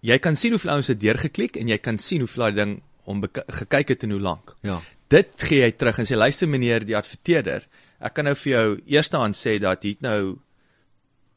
[0.00, 3.22] jy kan sien hoeveel ouens het deurgeklik en jy kan sien hoeveel daai ding om
[3.48, 4.56] gekyk het en hoe lank.
[4.62, 4.80] Ja.
[5.08, 7.66] Dit gee jy terug en sê luister meneer die adverteerder,
[8.00, 10.38] ek kan nou vir jou eerstehand sê dat hier nou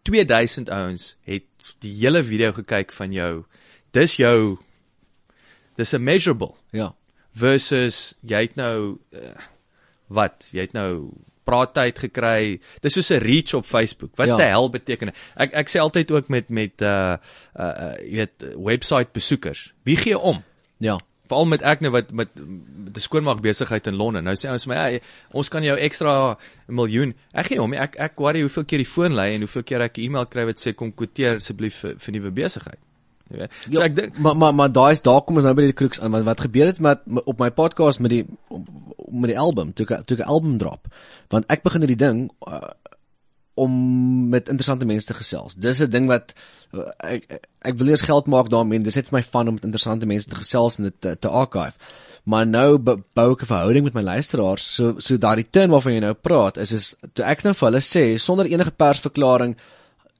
[0.05, 3.43] 2000 ouens het die hele video gekyk van jou.
[3.93, 4.57] Dis jou
[5.77, 6.93] dis 'n measurable Ja.
[7.33, 9.35] versus jy het nou uh,
[10.07, 11.11] wat jy het nou
[11.45, 12.59] praattyd gekry.
[12.81, 14.15] Dis soos 'n reach op Facebook.
[14.15, 14.37] Wat Ja.
[14.37, 17.17] die hel beteken ek ek sê altyd ook met met uh
[17.59, 19.73] uh, uh jy weet webwerf besoekers.
[19.83, 20.43] Wie gee om?
[20.79, 20.99] Ja.
[21.27, 24.23] veral met ek nou wat met met 'n skoonmaak besigheid in Londen.
[24.23, 24.99] Nou sê ons my ja,
[25.31, 26.37] ons kan jou ekstra
[26.67, 27.13] miljoen.
[27.33, 29.97] Ek gee hom ek ek worry hoeveel keer die foon lei en hoeveel keer ek
[29.97, 32.79] 'n e-mail kry wat sê kom kwoteer asseblief vir, vir nuwe besigheid
[33.29, 33.51] jy weet.
[33.71, 35.99] So ek dink maar maar maar daai is daar kom ons nou by die crux
[35.99, 38.25] aan want wat gebeur het met op my podcast met die
[39.11, 40.87] met die album toe ek toe ek 'n album drop
[41.29, 42.69] want ek begin hierdie ding uh,
[43.55, 43.71] om
[44.29, 45.55] met interessante mense te gesels.
[45.55, 46.33] Dis 'n ding wat
[46.73, 48.79] uh, ek ek- wil eers geld maak daarmee.
[48.83, 51.27] Dis net vir my fun om met interessante mense te gesels en dit te, te
[51.29, 51.73] archive.
[52.25, 54.75] Maar nou bou ek 'n verhouding met my luisteraars.
[54.75, 57.81] So so daardie turn waarvan jy nou praat is is toe ek nou vir hulle
[57.81, 59.55] sê sonder enige persverklaring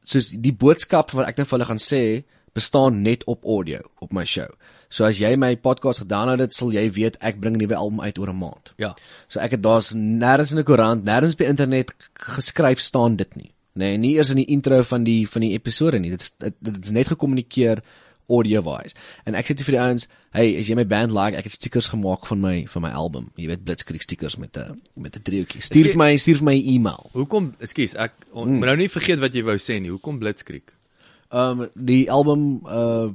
[0.06, 2.24] soos die boodskap wat ek nou vir hulle gaan sê
[2.56, 4.48] bestaan net op audio op my show.
[4.90, 8.02] So as jy my podcast gedownload het, sal jy weet ek bring 'n nuwe album
[8.02, 8.74] uit oor 'n maand.
[8.78, 8.94] ja.
[9.28, 13.36] So ek het daar's nêrens in 'n koerant, nêrens by internet k- geskryf staan dit
[13.36, 13.52] nie.
[13.74, 16.10] Nee, nie eers in die intro van die van die episode nie.
[16.10, 17.82] Dit is dit, dit is net gekommunikeer
[18.30, 18.96] audio wise.
[19.26, 21.54] En ek sê dit vir die ouens, hey, as jy my band like, ek het
[21.54, 23.32] stickers gemaak van my van my album.
[23.36, 25.62] Jy weet Blitzkrieg stickers met 'n met 'n driehoekie.
[25.62, 27.10] Stuur vir my stuur vir my e-mail.
[27.14, 28.56] Hoekom, ekskuus, ek on, Mm.
[28.58, 29.90] moet nou nie vergeet wat jy wou sê nie.
[29.92, 30.64] Hoekom Blitzkrieg?
[31.32, 33.10] Um die album uh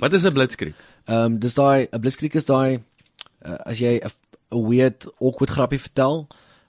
[0.00, 0.74] Wat is 'n Blitzkrieg?
[1.08, 2.78] Ehm um, dis daai 'n blitzkrieg is daai
[3.46, 6.26] uh, as jy 'n weird awkward grappie vertel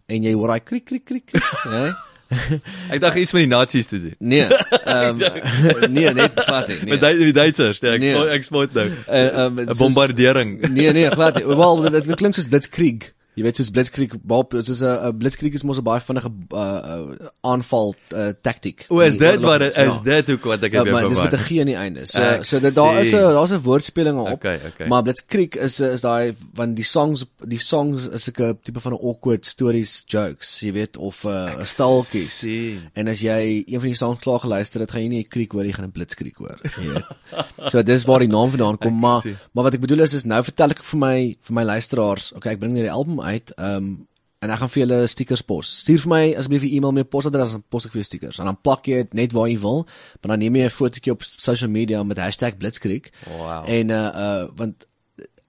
[0.07, 1.31] en jy hoor daai kriek kriek kriek,
[1.65, 1.93] né?
[2.89, 4.15] Ek dink iets met die nasies te doen.
[4.19, 4.47] Nee.
[4.87, 6.77] Ehm um, nee, net glad nie.
[6.87, 7.13] Met Nee.
[7.17, 8.13] die, die Duitsers, ja, ek Nee.
[8.15, 8.29] nee.
[8.37, 8.87] ek spot nou.
[9.07, 10.61] Ehm, 'n soos- Bombardering.
[10.71, 11.45] Nee, nee, glad nie.
[11.45, 13.11] Wel, dit, klink soos blitzkrieg.
[13.35, 16.59] Jy weet soos blitzkrieg, Bob, soos 'n 'n blitzkrieg is mos 'n baie vinnige uh,
[16.59, 18.85] uh, aanval uh, taktiek.
[18.89, 20.01] O, is die dit wat is?
[20.03, 21.47] Dit hoe wat ek Ja, het weer maar dis met 'n verwar.
[21.47, 22.05] G aan die einde.
[22.05, 24.31] So Ek so dit daar is 'n daar's 'n woordspeling op.
[24.33, 24.87] Okay, okay.
[24.87, 28.99] Maar Blitzkrieg is is daai van die songs die songs is 'n tipe van 'n
[29.01, 32.89] awkward stories jokes, jy weet of 'n uh, sien.
[32.93, 35.51] En as jy een van die songs klaar geluister het, gaan jy nie 'n kriek
[35.51, 36.59] hoor, jy gaan 'n blitzkrieg hoor.
[36.63, 37.05] Jy weet.
[37.71, 39.37] so dis waar die naam vandaan kom, Ek maar sien.
[39.53, 42.53] maar wat ek bedoel is is nou vertel ek vir my vir my luisteraars, okay,
[42.53, 44.07] ek bring hierdie album uit, ehm um,
[44.41, 45.69] en ek gaan vir julle stickers pos.
[45.83, 48.39] Stuur vir my asseblief 'n e-mail met posadres en pos ek vir jou stickers.
[48.39, 49.85] En dan plak jy dit net waar jy wil,
[50.21, 52.17] maar dan neem jy 'n fotootjie op social media met
[52.57, 53.11] #blitzkrieg.
[53.37, 53.69] Wow.
[53.69, 54.87] En uh uh want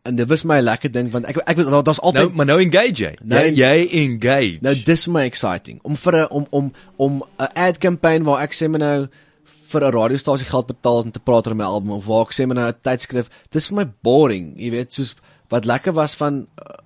[0.03, 2.61] en dit was my lekker ding want ek ek weet daar's altyd Nou, maar nou
[2.61, 3.17] engage jy.
[3.23, 4.59] Nou jy, jy engage.
[4.61, 8.53] Nou dis my exciting om vir 'n om om om 'n ad campaign waar ek
[8.53, 9.09] sê my nou
[9.45, 12.47] vir 'n radiostasie geld betaal om te praat oor my album of waar ek sê
[12.47, 13.29] my nou 'n tydskrif.
[13.51, 15.15] Dis vir my boring, jy weet, soos
[15.49, 16.82] wat lekker was van uh,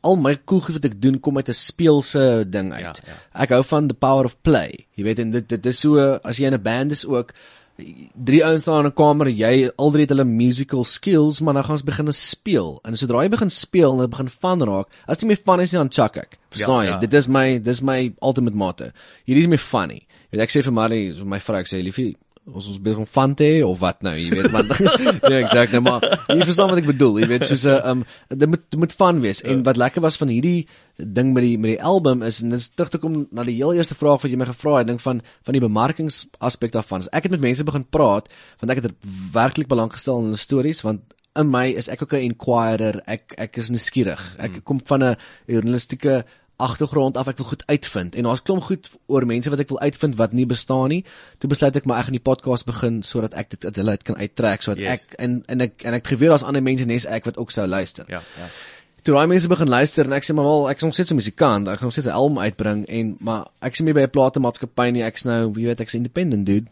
[0.00, 2.82] al my cool goed wat ek doen kom uit 'n speelse ding uit.
[2.82, 3.16] Ja, ja.
[3.42, 4.86] Ek hou van the power of play.
[4.94, 7.34] Jy weet en dit dit is so as jy in 'n band is ook
[8.14, 11.64] drie ouens staan in 'n kamer, jy al drie het hulle musical skills, maar dan
[11.64, 12.80] gaan ons begin speel.
[12.82, 15.60] En sodra jy begin speel en dit begin van raak, as dit nie meer fun
[15.60, 16.38] is nie, dan chuck ek.
[16.50, 16.90] Verstaan jy?
[16.90, 16.98] ja.
[16.98, 18.90] Dit is my dis my ultimate motto.
[19.24, 20.06] Hierdie is my funny.
[20.30, 22.16] Jy weet ek sê vir Marie, my vrou ek sê liefie
[22.48, 24.70] ons ons besig om van te hê of wat nou, jy weet, want
[25.32, 28.48] ja, exact, nou, maar jy verstaan wat ek bedoel, jy weet, soos 'n um dit
[28.48, 29.42] moet dit moet fun wees.
[29.42, 32.60] En wat lekker was van hierdie ding met die met die album is en dit
[32.60, 35.00] is terug te kom na die heel eerste vraag wat jy my gevra het, ding
[35.02, 37.02] van van die bemarkingsaspek daarvan.
[37.02, 38.28] So ek het met mense begin praat
[38.60, 38.92] want ek het
[39.32, 43.02] werklik belang gestel in hulle stories want in my is ek ook 'n inquirer.
[43.06, 44.36] Ek ek is nuuskierig.
[44.38, 46.24] Ek kom van 'n journalistieke
[46.58, 47.28] agtergrond af.
[47.30, 50.32] Ek wil goed uitvind en daar's klomp goed oor mense wat ek wil uitvind wat
[50.36, 51.04] nie bestaan nie.
[51.38, 54.02] Toe besluit ek maar ek gaan die podcast begin sodat ek dit uit hulle uit
[54.02, 54.90] kan uittrek sodat Yes.
[55.06, 57.50] ek en en ek en ek het geweet daar's ander mense nes ek wat ook
[57.54, 58.04] sou luister.
[58.08, 58.48] Ja, ja.
[59.02, 61.14] Toe daai mense begin luister en ek sê maar wel ek is nog steeds 'n
[61.20, 64.10] musikant, ek gaan nog steeds 'n album uitbring en maar ek sien my by 'n
[64.10, 66.66] platemaatskappy nie, ek's nou, jy weet, ek's independent dude.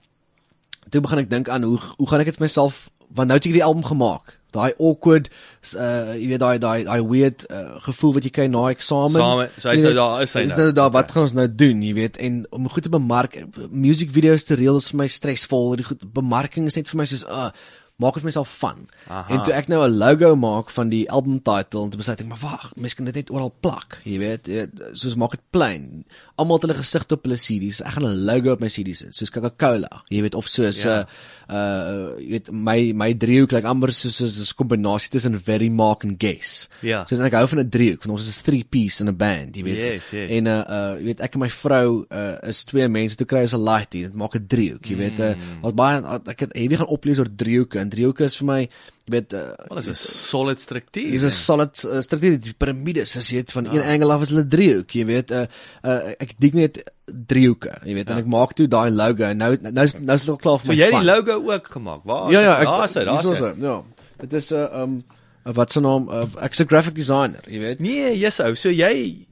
[0.90, 3.46] Toe begin ek dink aan hoe hoe gaan ek dit vir myself want nou het
[3.46, 4.35] ek die album gemaak.
[4.54, 5.28] Daai awkward
[5.74, 9.18] uh jy weet daai daai daai weird uh, gevoel wat jy kry na eksamen.
[9.18, 10.60] Same, so hy's nou daar, is hy Is nou.
[10.60, 13.36] nou daar wat gaan ons nou doen, jy weet, en om goed te bemark,
[13.70, 15.74] music video's te reël is vir my stresvol.
[15.76, 17.50] Die goed bemarking is net vir my soos uh
[17.96, 18.82] maak dit vir myself van.
[19.08, 19.32] Aha.
[19.32, 22.28] En toe ek nou 'n logo maak van die album title en toe besluit ek
[22.28, 24.50] maar wag, mens kan dit net oral plak, jy weet,
[24.92, 26.04] soos maak dit plain.
[26.36, 27.80] Almal het hulle gesig op hulle CD's.
[27.80, 30.88] Ek gaan 'n logo op my CD sit, soos Coca-Cola, jy weet, of soos 'n
[30.88, 31.06] Ja.
[31.48, 35.40] uh, uh jy weet my my driehoek lyk like amper soos soos 'n kombinasie tussen
[35.40, 36.68] Very Mark en Guess.
[36.82, 37.04] Ja.
[37.06, 39.16] Soos en ek hou van 'n driehoek, want ons is 'n three piece in 'n
[39.16, 39.76] band, jy weet.
[39.76, 40.30] Yes, yes.
[40.30, 43.40] En uh uh jy weet ek en my vrou uh is twee mense, toe kry
[43.42, 45.18] ons 'n lightie, dit maak 'n driehoek, jy weet.
[45.20, 48.68] Uh wat baie ek het heavy gaan oplees oor driehoeke en driehoeke is vir my
[49.06, 51.10] jy weet uh Wel, dis 'n solid struktuur.
[51.14, 54.32] Dis 'n solid uh, struktuur die piramides as jy het van een angle af is
[54.34, 55.46] hulle driehoek, jy weet uh,
[55.86, 59.84] uh ek dik net driehoeke, jy weet en ek maak toe daai logo nou nou
[59.84, 60.78] is nou is dit al klaar vir So my.
[60.78, 62.02] jy het die logo ook gemaak.
[62.04, 62.32] Waar?
[62.32, 63.62] Ja ja, ek daar's dit, daar's dit.
[63.62, 63.82] Ja.
[64.20, 65.04] Dit is 'n uh, um
[65.46, 67.80] uh, wat se naam uh, ek's 'n graphic designer, jy weet.
[67.80, 68.54] Nee, yes ou.
[68.54, 69.26] So jy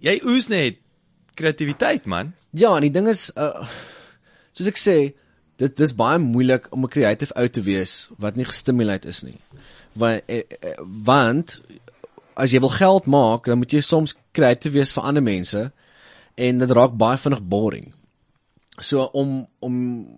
[0.00, 0.76] jy oes net
[1.34, 2.34] kreatiwiteit man.
[2.52, 3.64] Ja, en die ding is uh
[4.52, 5.14] soos ek sê,
[5.62, 9.38] dit dis baie moeilik om 'n creative ou te wees wat nie gestimuleerd is nie.
[9.92, 11.60] Want eh, eh, want
[12.34, 15.72] as jy wil geld maak, dan moet jy soms creative wees vir ander mense
[16.34, 17.92] en dit raak baie vinnig boring.
[18.82, 19.74] So om om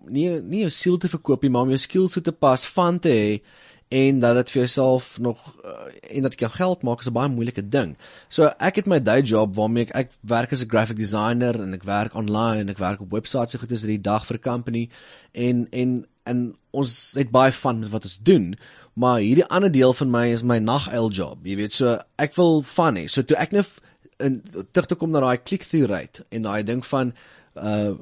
[0.09, 2.99] nie nie jou siel te verkoop nie, maar om jou skills toe te pas, van
[2.99, 3.41] te hê
[3.89, 5.71] en dat dit vir jouself nog uh,
[6.17, 7.97] en dat jy geld maak is 'n baie moeilike ding.
[8.29, 11.75] So ek het my day job waarmee ek ek werk as 'n graphic designer en
[11.75, 14.43] ek werk online en ek werk op websites so goed as die dag vir 'n
[14.43, 14.89] company
[15.33, 18.57] en en en ons het baie van met wat ons doen.
[18.95, 21.47] Maar hierdie ander deel van my is my naguil job.
[21.47, 23.07] Jy weet, so ek wil van hê.
[23.09, 23.69] So toe ek net
[24.19, 27.13] in terug te kom na daai click-through rate en daai ding van
[27.55, 27.95] uh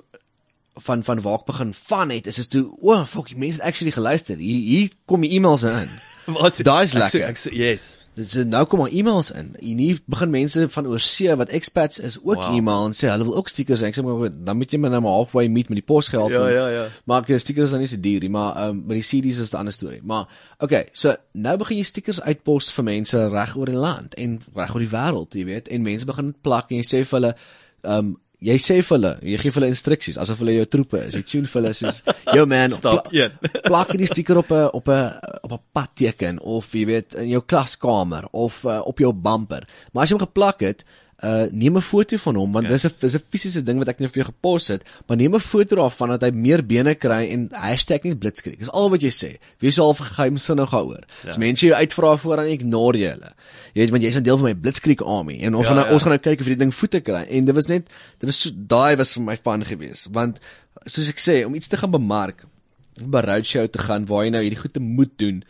[0.77, 3.61] van van waar ek begin van het is is toe o, oh, fuck, die mense
[3.61, 4.37] het actually geluister.
[4.37, 5.89] Hier hier kom die e-mails in.
[6.41, 7.21] Was Daai's ek lekker.
[7.21, 7.99] sê- Ek sê yes.
[8.15, 9.57] Dit is nou kom maar e-mails in.
[9.59, 12.55] En hier begin mense van oorsee wat expats is ook Wow.
[12.57, 13.89] e-mail en sê hulle wil ook stickers hê.
[13.91, 16.31] Ek sê maar dan moet jy my nou maar halfway meet met die posgeld.
[16.31, 16.85] Ja, en- ja, ja.
[17.05, 19.39] Maar die stickers is dan nie so duur nie, maar ehm um, met die CD's
[19.39, 20.01] is 'n ander storie.
[20.03, 24.41] Maar okay, so nou begin jy stickers uitpos vir mense reg oor die land en
[24.55, 27.35] reg oor die wêreld, jy weet, en mense begin plak en jy sê vir hulle
[27.83, 31.01] ehm um, jy sê vir hulle, jy gee vir hulle instruksies asof hulle jou troepe
[31.07, 31.15] is.
[31.17, 32.03] Jy tune vir hulle soos,
[32.37, 33.39] "Yo man, Stap pla- een."
[33.71, 37.43] plak hierdie sticker op 'n op 'n op 'n padteken of jy weet in jou
[37.47, 39.65] klaskamer of uh, op jou bumper.
[39.93, 40.85] Maar as jy hom geplak het,
[41.23, 42.73] uh neem 'n foto van hom want Ja.
[42.73, 45.35] dis 'n dis 'n fisiese ding wat ek net vir jou gepos het, maar neem
[45.35, 48.59] 'n foto daarvan dat hy meer bene kry en net blitskrieg.
[48.59, 49.37] Dis al wat jy sê.
[49.61, 51.05] Wees al geheimsinnig daaroor.
[51.23, 51.29] Ja.
[51.31, 53.33] As mense jou uitvra voor dan ignore jy hulle.
[53.75, 55.89] Jy weet want jy's 'n deel van my Blitzkrieg army en ons Ja, gaan nou,
[55.89, 55.93] ja.
[55.95, 57.87] ons gaan nou kyk of hierdie ding voete kry en dit was net
[58.19, 60.39] dit was so daai was vir my fun geweest want
[60.87, 62.45] soos ek sê om iets te gaan bemark
[63.03, 65.45] by roadshow te gaan waar jy nou hierdie goed te moet doen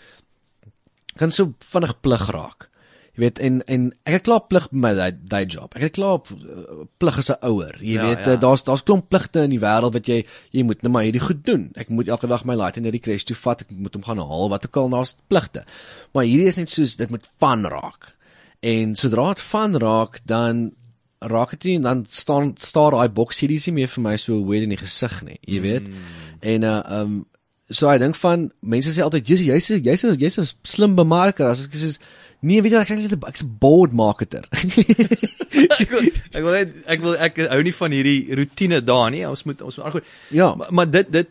[1.17, 2.69] kan so vinnig plig raak.
[3.15, 4.93] Jy weet en en ek het klaar plig by my
[5.31, 5.75] day, job.
[5.79, 7.77] Ek het klaar uh, plig as 'n ouer.
[7.81, 8.33] Jy Ja, weet ja.
[8.35, 11.21] uh, daar's daar's klomp pligte in die wêreld wat jy jy moet net maar hierdie
[11.23, 11.71] goed doen.
[11.77, 13.61] Ek moet elke dag my laat in die crash toe vat.
[13.63, 15.65] Ek moet hom gaan haal wat ook al daar's pligte.
[16.13, 18.15] Maar hierdie is net soos dit moet van raak.
[18.63, 20.73] En sodra dit van raak dan
[21.21, 24.43] raak dit nie dan staan staar daai boks hierdie is nie meer vir my so
[24.45, 25.87] weird in die gesig nie, jy weet.
[25.87, 25.95] Mm.
[26.41, 27.27] En uh um
[27.71, 31.65] so ek dink van mense sê altyd jy's jy's jy's jy's 'n slim bemarker as
[31.65, 31.97] ek sê
[32.45, 34.45] nee, weet jy ek sê ek's 'n board marketer.
[35.81, 39.25] ek wil ek wil net ek wil ek hou nie van hierdie rotine daar nie.
[39.29, 40.05] Ons moet ons moet aangoed.
[40.31, 40.55] Ja.
[40.55, 41.29] Maar, maar dit dit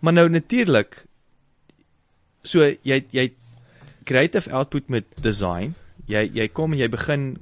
[0.00, 1.04] maar nou natuurlik
[2.42, 3.30] so jy jy
[4.08, 5.74] creative output met design.
[6.10, 7.36] Jy jy kom en jy begin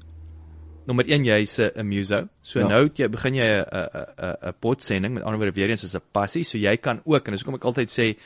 [0.88, 2.28] nommer 1 jy's 'n muso.
[2.42, 2.68] So Ja.
[2.68, 3.86] nou jy begin jy 'n 'n
[4.18, 6.44] 'n 'n potsending met ander woorde weer eens is 'n passie.
[6.44, 8.16] So jy kan ook en dis hoekom ek altyd sê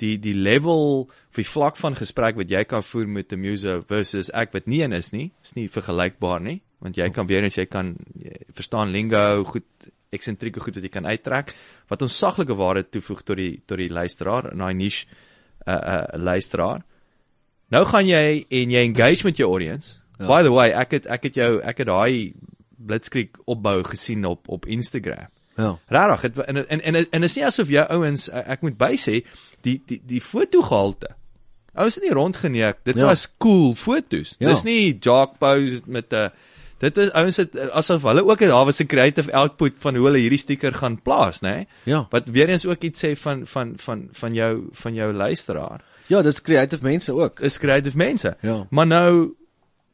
[0.00, 3.80] die die level of die vlak van gesprek wat jy kan voer met 'n muso
[3.86, 7.44] versus ek wat nie een is nie, is nie vergelykbaar nie, want jy kan weer
[7.44, 9.64] eens jy kan jy verstaan lingo, goed
[10.10, 11.54] eksentrieke goed wat jy kan uittrek
[11.90, 15.06] wat ons saglike waarde toevoeg tot die tot die luisteraar in daai niche
[15.66, 16.82] uh, uh, luisteraar.
[17.70, 20.00] Nou gaan jy en jy engage met jou audience.
[20.18, 20.26] Ja.
[20.26, 22.32] By the way, ek het ek het jou ek het daai
[22.80, 25.28] Blitzkrieg opbou gesien op op Instagram.
[25.60, 25.78] Ja.
[25.88, 29.20] Rarig, het en en en en is nie asof jou ouens ek moet bysê
[29.62, 31.08] die die die fotogehalte.
[31.74, 32.76] Ouens het nie rondgeneek.
[32.84, 33.04] Dit Ja.
[33.06, 34.34] was cool fotos.
[34.38, 34.48] Ja.
[34.48, 36.30] Dis nie jock pose met 'n
[36.80, 40.04] dit is ouens het asof hulle ook het daar was 'n creative output van hoe
[40.04, 41.48] hulle hierdie sticker gaan plaas, nê?
[41.54, 41.66] Nee?
[41.84, 42.06] Ja.
[42.10, 45.84] Wat weer eens ook iets sê van van van van jou van jou luisteraar.
[46.06, 47.40] Ja, dit's creative mense ook.
[47.40, 48.36] Is creative mense.
[48.42, 48.66] Ja.
[48.70, 49.34] Maar nou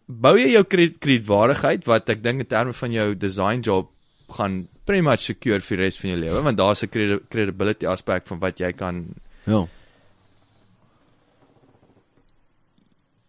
[0.06, 3.90] bou jy jou kred- kredietwaardigheid wat ek dink in terme van jou design job
[4.30, 7.86] gaan pretty much secure vir die res van jou lewe want daar's 'n credi credibility
[7.86, 9.14] aspek van wat jy kan
[9.46, 9.66] Ja.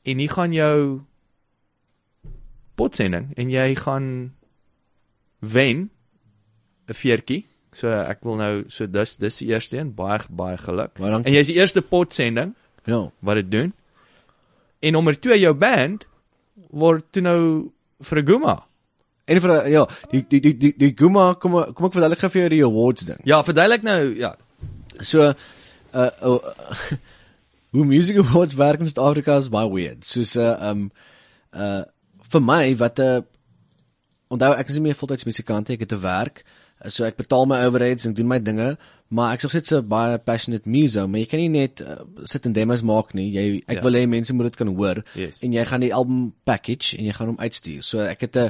[0.08, 1.02] en jy gaan jou
[2.80, 4.34] potsending en jy gaan
[5.42, 5.90] wen
[6.88, 7.44] 'n veertjie.
[7.74, 11.00] So ek wil nou so dis dis die eerste een baie baie geluk.
[11.00, 13.12] En jy's die eerste potsending Ja.
[13.20, 13.74] wat dit doen.
[14.82, 16.06] En nommer 2 jou band
[16.70, 17.72] word toe nou
[18.02, 18.64] vir 'n Guma.
[19.28, 22.42] En vir ja, die die die die, die Guma kom kom ek verduidelik gou vir
[22.46, 23.20] jou die awards ding.
[23.28, 24.34] Ja, verduidelik nou ja.
[25.04, 26.38] So uh, uh
[27.76, 30.06] hoe music awards werk in Suid-Afrika is baie weird.
[30.08, 30.92] Soos 'n uh, um
[31.54, 31.84] uh
[32.32, 33.22] vir my wat 'n uh,
[34.32, 36.44] onthou ek is nie meer voltyds musikant ek het 'n werk.
[36.46, 38.76] Uh, So ek betaal my overheads en doen my dinge,
[39.10, 42.46] maar ek sou sê 'n baie passionate muso, maar jy kan nie net uh, sit
[42.46, 43.32] en demos maak nie.
[43.34, 43.82] Jy ek Ja.
[43.82, 45.40] wil hê mense moet dit kan hoor Yes.
[45.42, 47.84] en jy gaan die album package en jy gaan hom uitstuur.
[47.84, 48.50] So ek het 'n uh,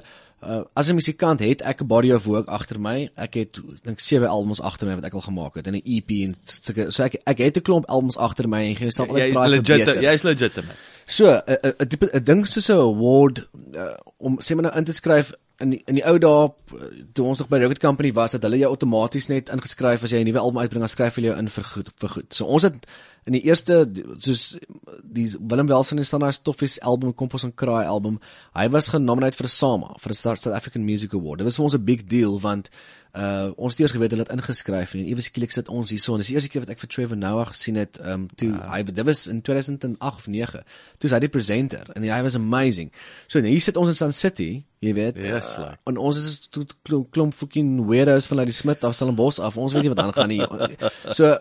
[0.74, 3.10] as 'n musikant het ek 'n body of work agter my.
[3.16, 6.10] Ek het dink sewe albums agter my wat ek al gemaak het en 'n EP
[6.24, 9.14] en sulke so ek ek het 'n klomp albums agter my en jy self Jy
[9.14, 10.02] altyd try legit, verbeter.
[10.04, 10.76] jy's legitimate.
[11.06, 14.86] So 'n 'n tipe 'n ding soos 'n award uh, om sê maar nou in
[14.86, 18.14] te skryf in die, in die ou dae uh, toe ons nog by Rocket Company
[18.14, 21.16] was dat hulle jou outomaties net ingeskryf as jy 'n nuwe album uitbring dan skryf
[21.16, 22.34] hulle jou in vir goed vir goed.
[22.34, 22.86] So ons het
[23.28, 23.82] in die eerste
[24.24, 24.56] soos
[25.04, 28.22] die Willem Welson dan daai Stoffies album Kompos en Kraai album.
[28.56, 31.40] Hy was genomineer vir 'n SAMA vir 'n South African Music Award.
[31.40, 32.70] Dit was vir ons 'n big deal want
[33.18, 36.22] uh ons het eers geweet hulle het ingeskryf en ewe skielik sit ons hierso en
[36.22, 38.68] dis die eerste keer wat ek vir Trevor Noah gesien het um toe wow.
[38.74, 40.64] hy dit was in 2008 of 9
[41.02, 42.92] toe hy die presenter en hy was amazing
[43.26, 44.50] so nou hier sit ons in Sun City
[44.86, 45.82] jy weet Yes, uh, like.
[45.90, 49.58] en ons is toe klomp, klomp fucking weirdos van uit die Smit af Stellenbosch af
[49.58, 50.44] ons weet nie wat aangaan nie
[51.18, 51.34] so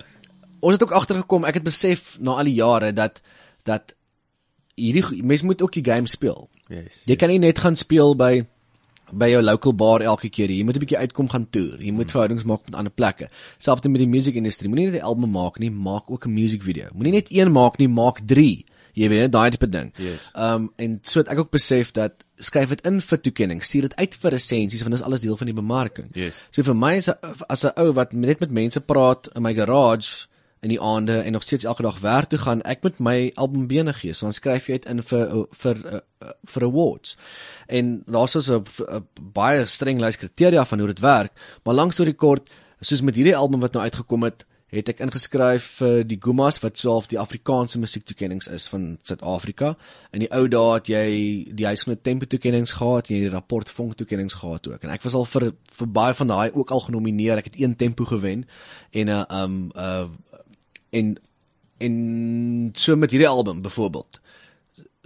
[0.60, 3.20] ons het ook agtergekom ek het besef na al die jare dat
[3.64, 3.94] dat
[4.76, 7.02] hierdie mens moet ook die game speel Yes.
[7.06, 8.42] Jy kan nie net gaan speel by
[9.14, 10.50] by jou local bar elke keer.
[10.50, 11.78] Jy moet 'n bietjie uitkom gaan toer.
[11.80, 13.28] Jy moet verhoudings maak met ander plekke.
[13.58, 14.68] Selfs met die musiekindustrie.
[14.68, 16.88] Moenie net 'n album maak nie, maak ook 'n musiekvideo.
[16.92, 18.64] Moenie net een maak nie, maak 3.
[18.94, 19.92] Jy weet, daai tipe ding.
[19.96, 20.28] Yes.
[20.34, 23.94] Um en so het ek ook besef dat skryf dit in vir toekenning, stuur dit
[23.96, 26.08] uit vir resensies want dit is alles deel van die bemarking.
[26.14, 26.34] Yes.
[26.50, 27.14] So vir my 'n-
[27.48, 30.26] as 'n ou wat net met mense praat in my garage
[30.66, 33.68] in die aande en nog steeds elke dag werk toe gaan, ek moet my album
[33.70, 34.14] bene gee.
[34.14, 37.14] So dan skryf jy dit in vir vir uh, uh, vir awards.
[37.66, 38.64] En daar's so 'n
[38.98, 41.32] 'n baie streng lys kriteria van hoe dit werk,
[41.64, 42.50] maar langs oor die kort,
[42.80, 46.78] soos met hierdie album wat nou uitgekom het, het ek ingeskryf vir die Gumas wat
[46.78, 49.76] self die Afrikaanse musiektoekennings is van Suid-Afrika.
[50.10, 51.06] In die ou dae het jy
[51.54, 54.82] die huisgenoot tempo toekennings gehad, jy het die rapport vonk toekennings gehad ook.
[54.82, 57.38] En ek was al vir vir baie van daai ook al genomineer.
[57.38, 58.46] Ek het een tempo gewen
[58.90, 60.08] en 'n uh, um uh
[60.98, 61.16] en
[61.78, 64.20] en so met hierdie album byvoorbeeld.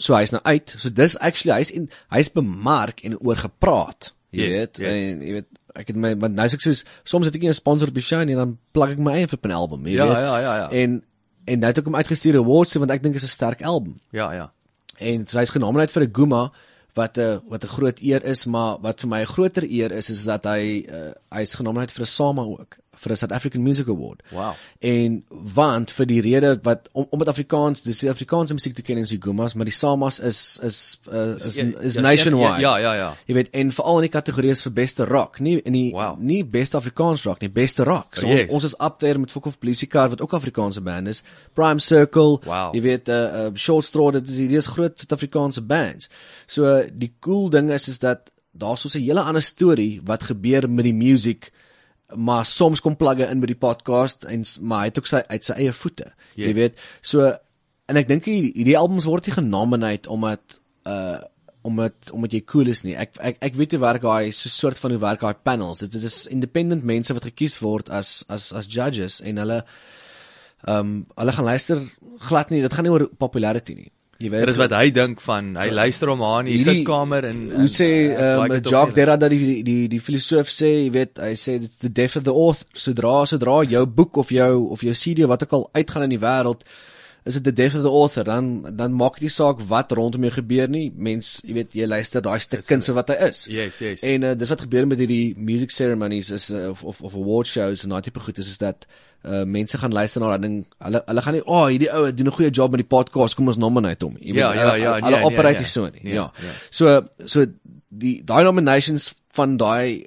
[0.01, 0.75] So hy's nou uit.
[0.79, 4.13] So dis actually hy's en hy's bemark en oor gepraat.
[4.31, 4.93] Jy Yes, weet, yes.
[4.95, 5.49] en jy weet
[5.81, 8.03] ek het my want nou is ek soos soms het ek 'n sponsor op die
[8.03, 10.17] show nie en dan plak ek my eie op 'n album, jy Ja, weet.
[10.17, 10.69] ja, ja, ja.
[10.71, 11.03] En
[11.47, 14.01] en nou het ek hom uitgestuur awards want ek dink dit is 'n sterk album.
[14.13, 14.53] Ja, ja.
[14.99, 16.53] En so hy's genomineer vir 'n Guma
[16.95, 20.11] wat 'n wat 'n groot eer is, maar wat vir my 'n groter eer is
[20.11, 23.89] is dat hy uh, hy's genomineer vir 'n SAMA ook vir 'n South African Music
[23.89, 24.23] Award.
[24.31, 24.53] Wow.
[24.79, 29.21] En want vir die rede wat om om met Afrikaans, dis die Afrikaanse musiektoekennings die
[29.23, 32.61] Gumas, maar die SAMAs is is uh, is is Ja, nationwide.
[32.61, 33.17] Ja, ja, ja.
[33.27, 36.19] Jy weet en veral in die kategorieë vir beste rock, nie in die Wow.
[36.19, 38.17] nie beste Afrikaans rock nie, beste rock.
[38.17, 38.51] So Oh, yes.
[38.51, 41.23] ons, ons is up there met Fok of Polisie Car wat ook Afrikaanse band is.
[41.55, 42.75] Prime Circle, Wow.
[42.75, 46.09] jy weet uh, uh Short Straw, dit is hierdie is groot Suid-Afrikaanse bands.
[46.47, 50.23] So uh, die cool ding is is dat daar so 'n hele ander storie wat
[50.23, 51.53] gebeur met die music
[52.17, 55.47] maar soms kom plugge in by die podcast en maar hy het ook sy uit
[55.47, 56.09] sy eie voete.
[56.35, 56.47] Yes.
[56.47, 56.81] Jy weet.
[57.03, 57.29] So
[57.91, 61.21] en ek dink hierdie albums word nie genomineer omdat uh
[61.63, 62.95] omdat omdat jy cool is nie.
[62.97, 65.83] Ek ek ek weet hoe werk daai so soort van hoe werk daai panels.
[65.85, 70.95] Dit is independent mense wat gekies word as as as judges en hulle ehm um,
[71.17, 71.83] hulle gaan luister
[72.31, 72.63] glad nie.
[72.65, 73.91] Dit gaan nie oor popularity nie.
[74.21, 74.43] Jy weet.
[74.45, 75.55] Dit is wat hy dink van.
[75.57, 78.97] Hy luister hom aan in die sitkamer en Hoe sê en, ehm um, Jacques.
[78.99, 82.27] Derrida dat die die die filosoof sê, jy weet, hy sê it's the death of
[82.29, 82.69] the author.
[82.77, 86.21] Sodra sodra jou boek of jou of jou CD wat ook al uitgaan in die
[86.21, 86.69] wêreld,
[87.25, 88.25] is dit the death of the author.
[88.25, 90.93] Dan dan maak dit nie saak wat rondom jou gebeur nie.
[90.97, 93.45] Mens, jy weet, jy luister daai stuk kuns vir wat hy is.
[93.51, 94.01] Yes, yes.
[94.03, 97.47] En uh, dis wat gebeur met hierdie music ceremonies is uh, of of of award
[97.47, 98.87] shows en daai tipe goed is is dat
[99.27, 100.67] uh mense gaan luister na daai ding.
[100.81, 103.35] Hulle hulle gaan nie, "O, oh, hierdie ou doen 'n goeie job met die podcast,
[103.37, 105.63] kom ons nominate hom." Jy Ja, weet, ja, hulle- ja, Hulle nee, operate nee.
[105.63, 106.01] nie so nie.
[106.03, 106.33] Nee, Ja.
[106.41, 106.51] nee.
[106.71, 107.45] So so
[107.89, 110.07] die daai nominations van daai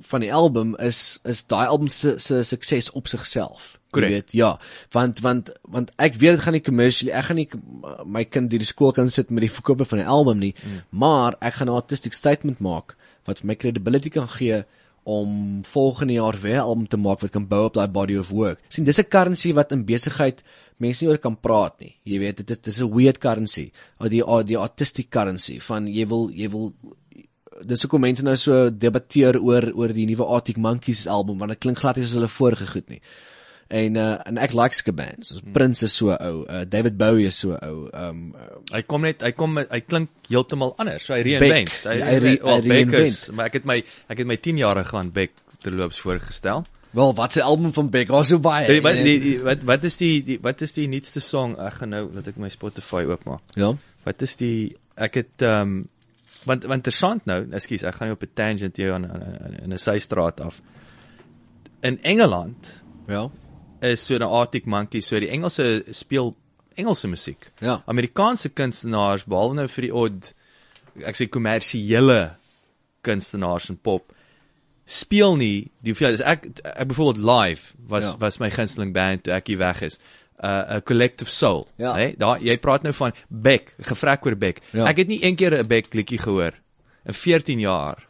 [0.00, 3.77] van die album is is daai album se se sukses op sigself.
[3.88, 4.10] Jy Korrek.
[4.10, 4.50] weet, ja,
[4.92, 8.50] want want want ek weet dit gaan nie commercially, ek gaan nie uh, my kind
[8.52, 10.82] deur die skool kan sit met die verkope van 'n album nie, mm.
[10.90, 14.64] maar ek gaan 'n artistic statement maak wat vir my credibility kan gee
[15.08, 18.28] om volgende jaar weer 'n album te maak wat kan bou op daai body of
[18.28, 18.60] work.
[18.68, 20.42] sien dis 'n currency wat in besigheid
[20.76, 21.94] mense nie oor kan praat nie.
[22.04, 26.06] Jy weet dit is dis 'n weird currency, of die die artistic currency van jy
[26.06, 26.74] wil jy wil
[27.64, 31.58] dis hoekom mense nou so debatteer oor oor die nuwe Arctic Monkeys album want dit
[31.58, 33.00] klink glad nie soos hulle vorige goed nie.
[33.68, 35.34] En uh, en ek like sulke bands.
[35.42, 35.52] Hmm.
[35.52, 37.90] Prince is so ou, uh, David Bowie is so ou.
[37.92, 38.34] Um
[38.72, 41.04] Hy kom net hy kom hy klink heeltemal anders.
[41.04, 41.68] So hy reinvent.
[41.84, 41.98] Beck.
[41.98, 43.28] Ja, hy re- wel, hy reinvent.
[43.36, 43.76] maar ek het my
[44.08, 46.64] ek het my 10 jaar gaan Beck terloops voorgestel.
[46.96, 48.08] wel, wat se album van Beck?
[48.08, 48.64] Was so baie.
[48.66, 51.58] Hey, wat die, die wat wat is die, die wat is die nuutste song?
[51.60, 53.40] Ek gaan nou laat ek my Spotify oopmaak.
[53.54, 53.74] Ja.
[54.04, 55.88] Wat is die ek het ehm um,
[56.46, 59.72] want want interessant nou, ekskuus, ek gaan nie op 'n tangent hier aan aan- in
[59.74, 60.62] 'n systraat af.
[61.82, 63.28] In Engeland Ja.
[63.82, 66.34] Is so 'n Arctic Monkey, so die Engelse speel
[66.76, 67.50] Engelse musiek.
[67.60, 67.82] Ja.
[67.86, 70.32] Amerikaanse kunstenaars behalwe nou vir die odd
[71.04, 72.34] ek sê kommersiële
[73.02, 74.12] kunstenaars en pop
[74.88, 78.10] speel nie die hoeveel is ek ek byvoorbeeld live was Ja.
[78.10, 78.16] ja.
[78.18, 79.98] was my gunsteling band toe ek hier weg is.
[80.40, 81.94] 'n uh, 'n Collective Soul, Ja.
[81.94, 82.14] hè?
[82.16, 84.60] Daar jy praat nou van Beck, gevrek oor Beck.
[84.72, 84.86] Ja.
[84.86, 86.52] Ek het nie een keer 'n Beck liedjie gehoor
[87.06, 88.06] in 14 jaar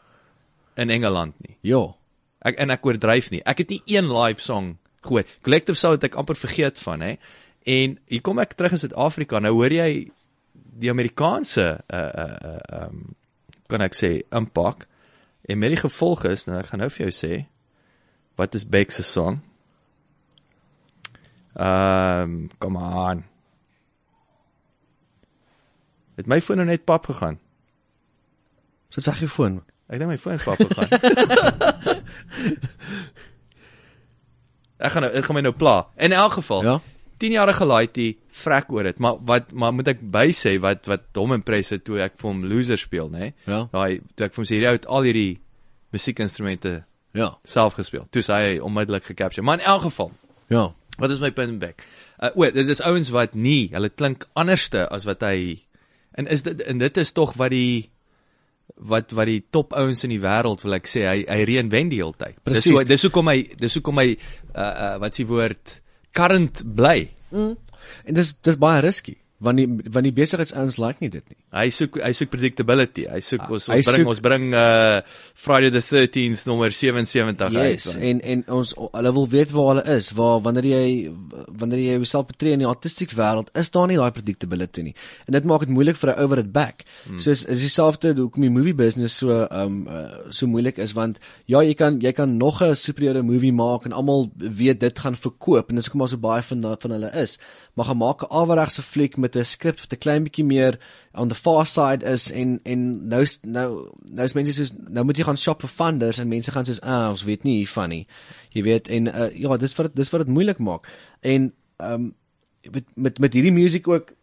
[0.77, 1.57] in Engeland nie.
[1.63, 1.95] Ja.
[2.43, 3.41] Ek en ek oordryf nie.
[3.45, 4.77] Ek het nie een live song
[5.07, 5.27] gehoor.
[5.43, 7.17] Collective Soul het ek amper vergeet van, hè.
[7.69, 9.41] En hier kom ek terug in Suid-Afrika.
[9.45, 9.91] Nou hoor jy
[10.79, 13.03] die Amerikaanse uh uh uh um
[13.69, 14.87] kan ek sê impak.
[15.49, 17.33] En met die gevolg is, nou ek gaan nou vir jou sê,
[18.39, 19.43] Wat is Beck se song?
[21.53, 23.27] Ehm, um, kom aan.
[26.15, 27.41] Het my foon nou net pap gegaan.
[28.89, 29.63] Sit weg jou foon.
[29.91, 30.91] Ek dink my foon pap gegaan.
[34.81, 35.87] ek gaan nou ek gaan my nou pla.
[35.97, 36.63] In elk geval.
[36.65, 36.81] Ja.
[37.19, 41.03] 10 jaar gelaaitjie vrek oor dit, maar wat maar moet ek by sê wat wat
[41.19, 43.33] hom impress het toe ek vir hom loser speel, nê?
[43.47, 43.65] Ja.
[43.73, 45.39] Daai toe ek vir hom sê hierdie ou het al hierdie
[45.93, 47.39] musiekinstrumente Ja.
[47.45, 48.05] self gespeel.
[48.11, 49.43] Toe sê hy onmiddellik gecapture.
[49.43, 50.13] Maar in elk geval,
[50.49, 50.73] Ja.
[50.99, 51.83] wat is my punt back?
[52.23, 55.59] Uh o, dit is ouens wat nie, hulle klink anderste as wat hy
[56.15, 57.91] en is dit en dit is tog wat die
[58.77, 62.03] wat wat die top ouens in die wêreld wil ek sê hy hy reinvent die
[62.03, 62.37] hele tyd.
[62.45, 65.79] Dis hoe dis hoekom hy dis hoekom hy uh, uh wat s'ie woord
[66.17, 67.09] current bly.
[68.05, 71.37] En dis dis baie risky want die want die besigheidsouens like nie dit nie.
[71.55, 73.05] Hy soek hy soek predictability.
[73.07, 75.01] Hy soek ons Hy ons bring soek- ons bring uh
[75.35, 78.03] Friday the 13th nommer 77 Yes, uit.
[78.03, 81.13] en en ons hulle wil weet waar hulle is, waar wanneer jy
[81.59, 84.95] wanneer jy jouself betree in die artistiek wêreld, is daar nie daai predictability nie.
[85.27, 86.85] En dit maak dit moeilik vir 'n ou wat dit back.
[87.07, 87.19] Hmm.
[87.19, 91.19] So is is dieselfde hoekom die movie business so um uh, so moeilik is want
[91.47, 95.15] ja, jy kan jy kan nog 'n superieure movie maak en almal weet dit gaan
[95.17, 97.39] verkoop en dis hoekom daar so baie van van hulle is.
[97.77, 100.79] Maar gaan maak 'n awerregse fliek met 'n skrip wat 'n klein bietjie meer
[101.15, 105.17] on the far side is en en nou nou nou is mense soos nou moet
[105.17, 108.07] jy gaan shop vir funders en mense gaan soos ah ons weet nie hiervan nie.
[108.51, 110.89] Jy weet en uh, ja, dis wat dis wat dit moeilik maak.
[111.21, 112.15] En ehm um,
[112.71, 114.15] met met met hierdie musiek ook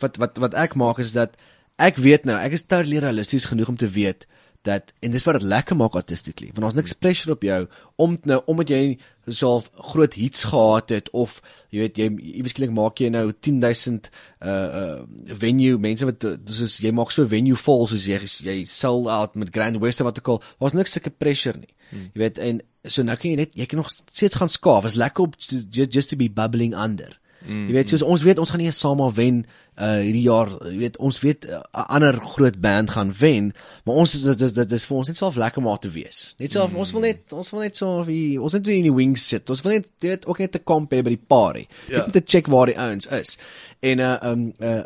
[0.00, 1.36] wat wat wat ek maak is dat
[1.76, 4.26] ek weet nou, ek is totally realisties genoeg om te weet
[4.64, 7.60] dat en dis wat dit lekker maak artistically want daar's niks pressure op jou
[8.00, 8.82] om nou omdat jy
[9.28, 11.36] self groot hits gehad het of
[11.72, 14.08] jy weet jy iewers skielik maak jy nou 10000
[14.40, 18.58] uh uh venue mense wat uh, soos jy maak so venue vol soos jy jy
[18.68, 22.08] sell out met Grand West of wat ook al daar's niks sulke pressure nie hmm.
[22.14, 24.96] jy weet en so nou kan jy net jy kan nog steeds gaan skaaf is
[25.00, 28.50] lekker op just, just to be bubbling under Mm, jy weet soos ons weet ons
[28.50, 29.44] gaan nie saam wen
[29.76, 33.52] uh hierdie jaar jy weet ons weet 'n uh, ander groot band gaan wen
[33.84, 36.34] maar ons is dit is dit is vir ons net self lekker maar te wees
[36.38, 36.78] net self mm.
[36.78, 39.60] ons wil net ons wil net so wie ons net in die wings sit ons
[39.62, 41.96] wil net dit ook net te kamp hê by die party Ja.
[41.96, 43.38] net om te check waar die ouens is
[43.80, 44.82] en uh um uh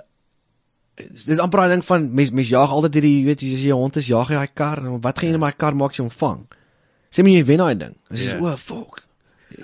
[1.24, 3.78] dis amper daai ding van mens mens jag altyd hierdie jy weet as jy 'n
[3.82, 5.96] hond is jag jy daai kar en wat gaan jy in my kar maak as
[5.98, 6.40] jy hom vang
[7.14, 8.34] sê my jy wen daai ding dis Ja.
[8.38, 8.52] yeah.
[8.52, 9.04] o fuck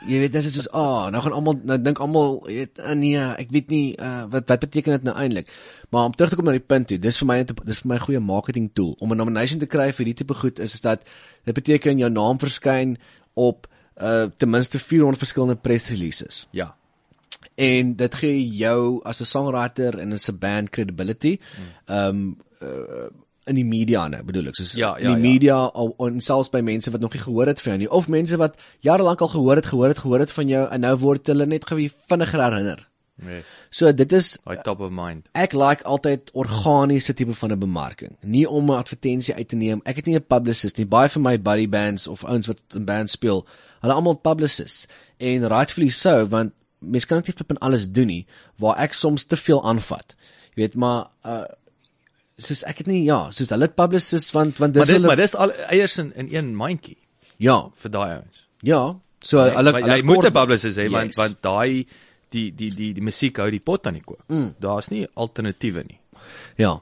[0.09, 2.81] jy weet dis is soos ah oh, nou gaan almal nou dink almal jy weet
[2.83, 5.49] ah, nee ek weet nie uh, wat wat beteken dit nou eintlik
[5.91, 7.89] maar om terug te kom na die punt toe dis vir my net dis vir
[7.93, 10.75] my 'n goeie marketing tool om 'n nomination te kry vir hierdie tipe goed is
[10.75, 11.05] is dat
[11.45, 12.97] dit beteken jou naam verskyn
[13.35, 13.67] op
[14.01, 16.75] uh, ten minste 400 verskillende press releases Ja.
[17.57, 21.39] en dit gee jou as 'n songwriter en as 'n band credibility.
[21.87, 23.09] Ehm um, uh,
[23.47, 25.33] in die media nou bedoel ek soos Ja, in ja, die ja.
[25.33, 28.09] media al en selfs by mense wat nog nie gehoor het van jou nie of
[28.09, 30.97] mense wat jare lank al gehoor het gehoor het gehoor het van jou en nou
[30.97, 32.89] word hulle net gewie vinniger herinner.
[33.23, 33.45] Yes.
[33.71, 35.29] So dit is Hy top of mind.
[35.35, 38.17] ek like altyd organiese tipe van 'n bemarking.
[38.23, 39.81] Nie om 'n advertensie uit te neem.
[39.85, 40.87] Ek het nie 'n publicist nie.
[40.87, 43.47] Baie van my buddy bands of ouens wat in bands speel,
[43.81, 44.87] hulle almal publicists.
[45.19, 48.27] En rightfully so want mense kan ook nie flip en alles doen nie
[48.59, 50.15] waar ek soms te veel aanvat.
[50.55, 51.45] Jy weet maar uh
[52.39, 55.17] soos ek het nie ja, soos hulle publicists want want Maar dis dis hulle maar
[55.23, 56.97] dis al eiers in in een mandjie
[57.39, 58.47] ja, vir daai ouens.
[58.63, 58.97] ja.
[59.25, 61.17] So Nee, hulle maar hulle moet 'n publicist hê want Yes.
[61.17, 61.87] want daai
[62.31, 64.21] die die die die musiek hou die pot aan die kook.
[64.29, 64.55] Mm.
[64.61, 65.99] Daar's nie alternatiewe nie.
[66.57, 66.81] Ja.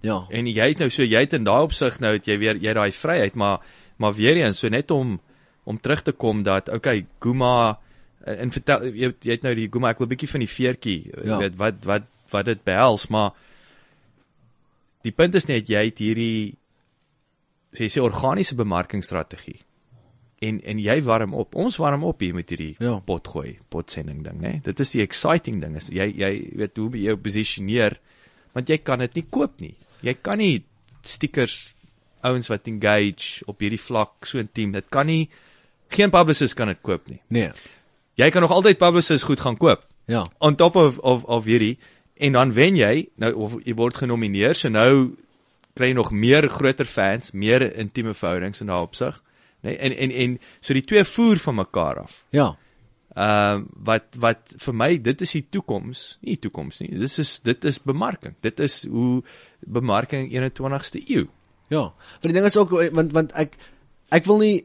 [0.00, 0.26] Ja.
[0.30, 2.72] En jy het nou so jy het in daai opsig nou het jy weer jy
[2.74, 3.60] daai vryheid maar
[3.96, 5.20] maar weer eens so net om
[5.64, 7.78] om terug te kom dat okay Guma
[8.24, 11.10] en, en vertel jy, jy het nou die Guma ek wil bietjie van die veertjie
[11.24, 11.38] ja.
[11.38, 13.30] weet wat wat wat dit behels maar
[15.04, 16.54] die punt is net jy het hierdie
[17.78, 19.60] jy sê organiese bemarkingsstrategie
[20.44, 22.98] en en jy warm op ons warm op hier met hierdie Ja.
[23.06, 26.90] pot gooi potsending ding nê dit is die exciting ding is jy jy weet hoe
[26.96, 27.98] jy jou posisioneer
[28.54, 30.62] want jy kan dit nie koop nie jy kan nie
[31.04, 31.74] stickers
[32.24, 35.28] ouens wat engage op hierdie vlak so intiem dit kan nie
[35.90, 37.50] geen publicist kan dit koop nie Nee.
[38.16, 40.24] jy kan nog altyd publicist goed gaan koop Ja.
[40.40, 41.78] on top of of of hierdie
[42.14, 45.14] en dan wen jy nou of jy word genomineer so nou
[45.74, 49.16] kry jy nog meer groter fans, meer intieme verhoudings in daai opsig,
[49.64, 49.72] nê?
[49.72, 49.78] Nee?
[49.88, 52.20] En en en so die twee voer van mekaar af.
[52.34, 52.52] Ja.
[53.14, 56.90] Ehm uh, wat wat vir my dit is die toekoms, nie die toekoms nie.
[56.98, 58.34] Dit is dit is bemarking.
[58.42, 59.22] Dit is hoe
[59.60, 61.26] bemarking 21ste eeu.
[61.72, 63.58] Ja, want die ding is ook want want ek
[64.14, 64.64] ek wil nie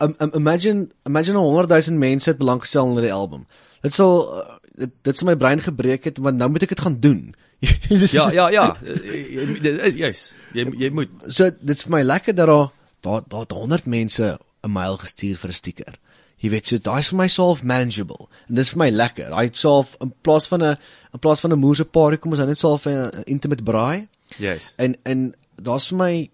[0.00, 3.46] um, um, imagine imagine 100 000 mense het belang gestel in die album.
[3.80, 6.80] Dit sal uh, dit dit sal my brein gebreek het want nou moet ek dit
[6.80, 7.34] gaan doen.
[7.88, 8.76] Dis- Ja, ja, ja.
[8.84, 10.32] Eh, jy- jy- Juis.
[10.54, 12.70] Jy jy moet So dit's vir my lekker dat daar
[13.02, 15.94] daar daar het 100 mense 'n mail gestuur vir 'n stiker.
[16.40, 18.28] Jy weet, so daai is vir my self manageable.
[18.48, 19.28] En dis vir my lekker.
[19.30, 20.76] Daai self in plaas van 'n
[21.12, 24.08] in plaas van 'n moerse paar kom ons nou net self 'n intimate braai.
[24.38, 24.72] Yes.
[24.78, 26.30] En en daar's vir my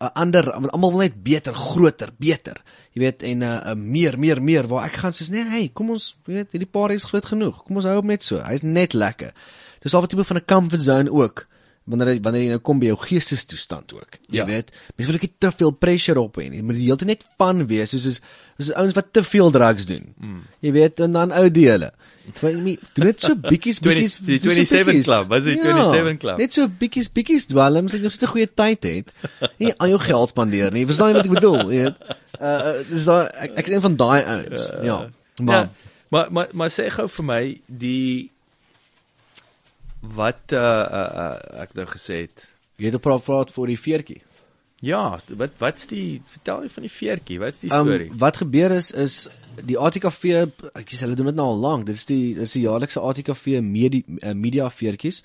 [0.00, 2.62] 'n ander almal wil net beter, groter, beter.
[2.92, 5.94] Jy weet en uh, uh, meer, meer, meer waar ek gaan soos nee, hey, kom
[5.94, 7.62] ons weet hierdie paar is groot genoeg.
[7.64, 8.42] Kom ons hou hom net so.
[8.44, 9.32] Hy's net lekker.
[9.82, 11.46] Dis al 'n tipe van 'n comfort zone ook
[11.84, 14.18] wanneer wanneer jy nou kom by jou geestestoestand ook.
[14.30, 14.44] Jy Ja.
[14.46, 16.58] weet, mense wil ook nie te veel pressure op hê nie.
[16.58, 18.20] Jy moet die hele tyd net van wees soos soos
[18.58, 20.14] soos ouens wat te veel drugs doen.
[20.20, 20.42] Mm.
[20.60, 21.48] Jy weet en dan ou
[22.54, 25.06] jy moet- doen net so bietjies 20 bietjies die doen so 27 bietjies.
[25.06, 26.38] club, was die 27 club?
[26.38, 29.12] Net so bietjies bietjies dwelms en jy sit 'n goeie tyd het.
[29.58, 30.86] Nie al jou geld spandeer nie.
[30.86, 31.70] Verstaan jy wat ek bedoel?
[31.72, 31.96] Jy weet.
[32.40, 34.68] Uh uh, dis daai ek, ek is een van daai ouens.
[34.82, 35.10] Ja.
[35.38, 35.70] Maar ja,
[36.10, 38.30] maar maar maar sê gou vir my die
[40.02, 42.48] wat uh, uh, uh ek nou gesê het.
[42.76, 44.22] jy het 'n praat praat vir die veertjie.
[44.82, 47.38] Ja, wat wat's die vertel my van die veertjie?
[47.38, 48.10] Wat's die storie?
[48.10, 49.28] Um, wat gebeur is is
[49.62, 50.24] die ATKV
[50.74, 51.86] ek sê hulle doen dit nou al lank.
[51.86, 55.22] Dit is die dis die jaarlikse ATKV media media veertjies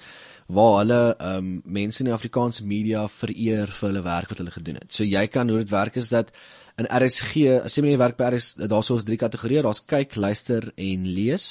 [0.48, 4.80] waar hulle um mense in die Afrikaanse media vereer vir hulle werk wat hulle gedoen
[4.80, 4.94] het.
[4.94, 6.32] So jy kan hoe dit werk is dat
[6.78, 10.68] in RSG, as jy jy werk by RS, daar's ons drie kategorieë, daar's kyk, luister
[10.78, 11.48] en lees.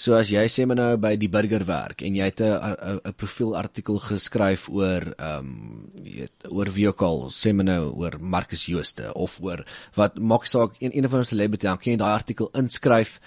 [0.00, 3.00] So as jy sê maar nou by die burger werk en jy het 'n 'n
[3.10, 8.66] 'n profielartikel geskryf oor ehm um, jy weet oor al, sê maar nou oor Marcus
[8.66, 12.14] Jooste of oor wat maak saak een een van ons celebrity, dan kan jy daai
[12.14, 13.20] artikel inskryf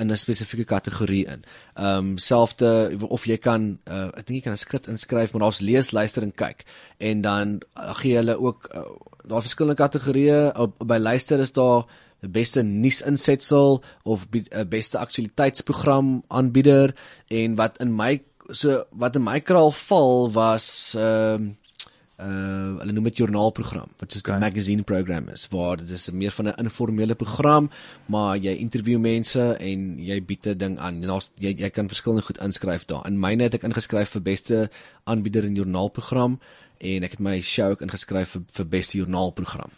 [0.00, 1.44] in 'n spesifieke kategorie in.
[1.74, 5.42] Ehm um, selfde of jy kan uh, ek dink jy kan 'n skrip inskryf, maar
[5.42, 6.64] daar's lees, luister en kyk.
[6.98, 8.82] En dan uh, gee hulle ook uh,
[9.28, 10.52] daar verskillende kategorieë.
[10.56, 11.84] Op- By luister is daar
[12.20, 16.94] die beste nuusinsetsel of be, uh, beste aktualiteitsprogram aanbieder
[17.28, 18.20] en wat in my
[18.50, 21.54] so wat in my kraal val was ehm uh,
[22.18, 24.40] uh hulle noem dit joernaalprogram wat soos 'n Okay.
[24.40, 27.70] magazine program is waar dit is meer van 'n informele program
[28.06, 32.24] maar jy interview mense en jy bied 'n ding aan daar's jy jy kan verskillende
[32.24, 33.06] goed inskryf daar.
[33.06, 34.70] In myne het ek ingeskryf vir beste
[35.04, 36.40] aanbieder in joernaalprogram
[36.78, 39.70] en ek het my show ook ingeskryf vir vir beste joernaalprogram.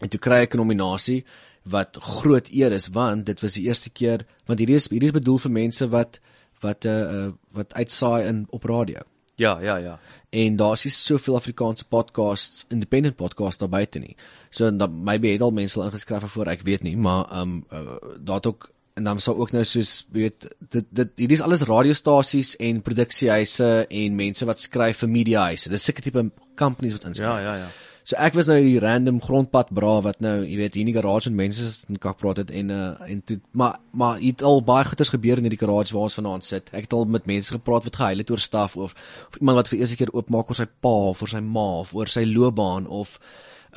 [0.00, 1.24] En toe kry ek 'n nominasie
[1.62, 5.20] wat groot eer is want dit was die eerste keer want hierdie is hierdie is
[5.20, 6.20] bedoel vir mense wat
[6.60, 9.00] wat uh, uh wat uitsaai in op radio.
[9.40, 9.98] Ja, ja, ja.
[10.30, 14.16] En daar's nie soveel Afrikaanse podcasts, independent podcasts daar buite nie.
[14.50, 17.96] So dan maybe het al mense al ingeskryf voor, ek weet nie, maar um uh,
[18.18, 21.64] daar het ook en dan sal ook nou soos weet dit dit hierdie is alles
[21.64, 25.72] radiostasies en produksiehuise en mense wat skryf vir mediahuise.
[25.72, 27.28] Dis seker tipe companies wat inskryf.
[27.28, 27.70] Ja, ja, ja.
[28.10, 30.94] So ek was nou die random grondpad bra wat nou, jy weet, hier in die
[30.96, 34.42] garage met mense sit en kak praat het en uh en toe maar maar het
[34.42, 36.72] al baie goeders gebeur in hierdie garage waar ons vanaand sit.
[36.74, 38.96] Ek het al met mense gepraat wat gehuil het oor staf of,
[39.28, 41.92] of iemand wat vir eerste keer oopmaak oor sy pa of oor sy ma of
[41.94, 43.12] oor sy loopbaan of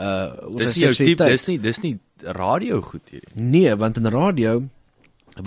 [0.01, 1.35] uh oor Dis sy jou tipe, seksualiteit.
[1.35, 1.93] dis nie dis nie
[2.39, 3.35] radio goed hierdie.
[3.37, 4.55] Nee, want in radio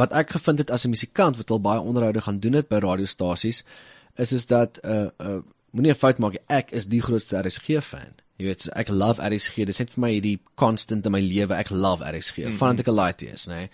[0.02, 2.78] wat ek gevind het as 'n musikant wat al baie onderhoude gaan doen het by
[2.86, 3.64] radiostasies
[4.14, 5.42] is is dat uh uh
[5.74, 6.38] moenie 'n fout maak.
[6.46, 8.14] Ek is die grootste RSG fan.
[8.36, 9.64] Jy weet, so ek love RSG.
[9.64, 11.56] Dit is net vir my hierdie constant in my lewe.
[11.56, 12.44] Ek love RSG.
[12.44, 12.60] Mm -hmm.
[12.60, 13.68] Vandat ek 'n laat is, nê.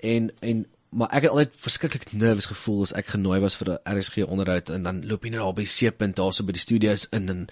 [0.00, 3.98] En en maar ek het altyd verskriklik nervus gevoel as ek genooi was vir 'n
[3.98, 7.28] RSG onderhoud en dan loop jy net daar by C-punt daarso by die studios in
[7.28, 7.46] en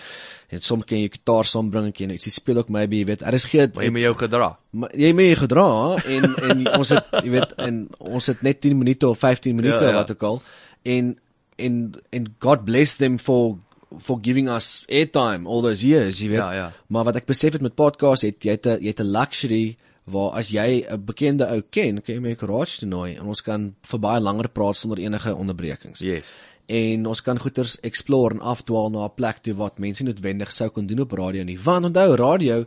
[0.49, 3.53] en soms kan jy gitaar saambring en jy ietsie speel ook maybe jy weet RSG
[3.53, 4.59] het, Maar jy moet jou gedra.
[4.71, 8.61] Maar jy moet jy gedra en en ons het jy weet en ons het net
[8.61, 9.91] 10 minute of 15 minute ja.
[9.91, 9.95] ja.
[9.95, 10.43] wat ook al
[10.83, 11.19] en
[11.57, 13.59] en en God bless them for
[13.99, 16.73] for giving us airtime all those years jy weet Ja, ja.
[16.89, 19.77] maar wat ek besef het met podcast het jy het 'n jy het 'n luxury
[20.05, 23.43] waar as jy 'n bekende ou ken kan jy my garage toe nooi en ons
[23.43, 26.31] kan vir baie langer praat sonder enige onderbrekings Yes.
[26.67, 30.69] en ons kan goeters explore en afdwaal na 'n plek toe wat mense noodwendig sou
[30.71, 31.59] kon doen op radio nie.
[31.59, 32.65] Want onthou, radio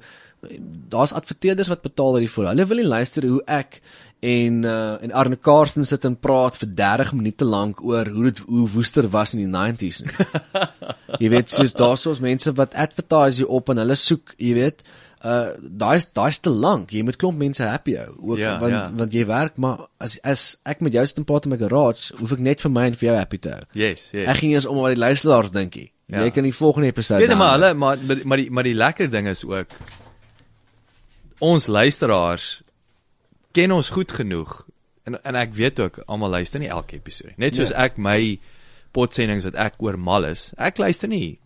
[0.89, 2.47] daar's adverteerders wat betaal hiervoor.
[2.47, 3.81] Hulle wil nie luister hoe ek
[4.21, 8.41] en uh, en Arne Karsten sit en praat vir 30 minute lank oor hoe dit
[8.45, 10.13] hoe woester was in die 90s nie.
[11.23, 14.83] jy weet, soos daar's ons mense wat advertise hier op en hulle soek, jy weet,
[15.25, 16.93] uh daai's daai's te lank.
[16.93, 18.11] Jy moet klomp mense happy hou.
[18.31, 18.83] Ook Ja, want ja.
[19.01, 22.13] want jy werk maar as as ek met jou sit en praat in my garage,
[22.21, 23.65] hoef ek net vir my en vir jou happy te hou.
[23.73, 24.27] Yes, yes.
[24.27, 25.87] Ek ging eers om wat die luisteraars dink jy.
[26.11, 26.23] Ja.
[26.25, 28.73] Jy kan die volgende episode Weet jy maar hulle maar maar- maar die maar die
[28.77, 29.73] lekker ding is ook
[31.41, 32.61] ons luisteraars
[33.53, 34.65] ken ons goed genoeg
[35.03, 37.33] en en ek weet ook almal luister nie elke episode.
[37.37, 37.77] Net soos Nee.
[37.77, 38.39] ek my
[38.91, 40.51] potsendings wat ek oor mal is.
[40.57, 41.39] Ek luister nie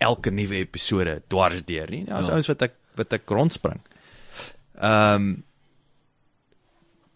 [0.00, 2.04] elke nuwe episode dwars deur nie.
[2.04, 2.32] Daar's Ja.
[2.32, 3.80] ouens wat ek wat ek rondspring.
[4.80, 5.44] Ehm um,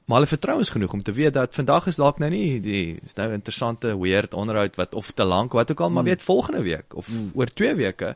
[0.07, 3.01] Maar hulle vertrou ons genoeg om te weet dat vandag is dalk nou nie die
[3.05, 6.63] is nou interessante weird onderhoud wat of te lank wat ook al, maar weet volgende
[6.63, 7.33] week of mm.
[7.35, 8.13] oor 2 weke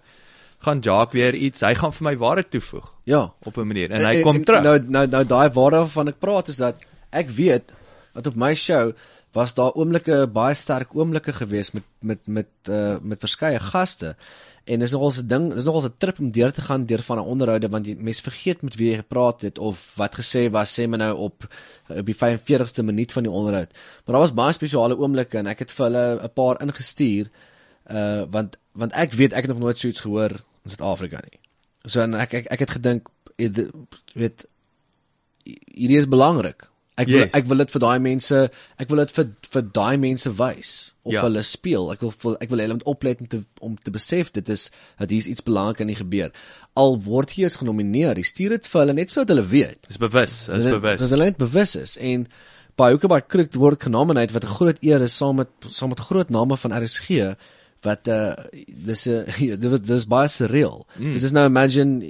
[0.60, 3.32] gaan Jacques weer iets, hy gaan vir my waarde toevoeg Ja.
[3.44, 4.62] op 'n manier en hy kom terug.
[4.62, 6.76] Nou nou nou daai waarde waarvan ek praat is dat
[7.10, 7.72] ek weet
[8.14, 8.92] dat op my show
[9.32, 14.16] was daar oomblikke baie sterk oomblikke gewees met met met uh met verskeie gaste.
[14.64, 17.18] En dis nogals 'n ding, dis nogals 'n trip om deur te gaan deur van
[17.18, 20.80] 'n onderhoude want jy mens vergeet met wie jy gepraat het of wat gesê was
[20.80, 21.48] sê my nou op
[21.88, 23.72] op die 45ste minuut van die onderhoud.
[24.04, 27.26] Maar daar was baie spesiale oomblikke en ek het vir hulle 'n paar ingestuur
[27.90, 30.30] uh want want ek weet ek het nog nooit so iets gehoor
[30.64, 31.38] in Suid-Afrika nie.
[31.86, 33.70] So en ek ek ek het gedink dit-
[34.14, 34.44] weet
[35.44, 36.66] hierdie is belangrik.
[37.00, 37.30] Ek wil Yes.
[37.32, 41.12] ek wil dit vir daai mense, ek wil dit vir vir daai mense wys of
[41.14, 41.22] Ja.
[41.22, 41.90] hulle speel.
[41.92, 45.08] Ek wil ek wil hulle moet oplet om te om te besef dit is dat
[45.10, 46.30] hier iets belangrik aan die gebeur.
[46.76, 49.86] Al word hier eens genomineer, jy stuur dit vir hulle net sodat hulle weet.
[49.88, 51.00] Dis bewus, is bewus.
[51.00, 52.28] Dat hulle net bewus is en
[52.76, 56.00] by Hoeke by Crook word genomineer wat 'n groot eer is saam met saam met
[56.00, 57.34] groot name van RSG
[57.86, 58.34] wat uh
[58.68, 59.24] dis 'n
[59.62, 60.86] dit was dis baie surreal.
[60.98, 61.12] Mm.
[61.12, 62.00] Dis is nou imagine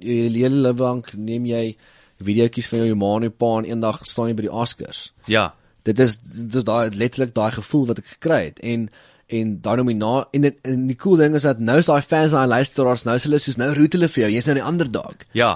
[0.00, 1.76] jy jy lewe lank neem jy
[2.22, 5.12] videoetjies van jou ma en jou pa en eendag staan jy by die Oscars.
[5.26, 5.52] Ja.
[5.82, 8.90] Dit is dit is daai letterlik daai gevoel wat ek gekry het en
[9.32, 12.32] en daai nomina en dit en die cool ding is dat nou is daai fans
[12.32, 14.66] en daai luisteraars nou is hulle soos nou root hulle vir jou jy's nou die
[14.70, 15.26] underdog.
[15.38, 15.54] Ja.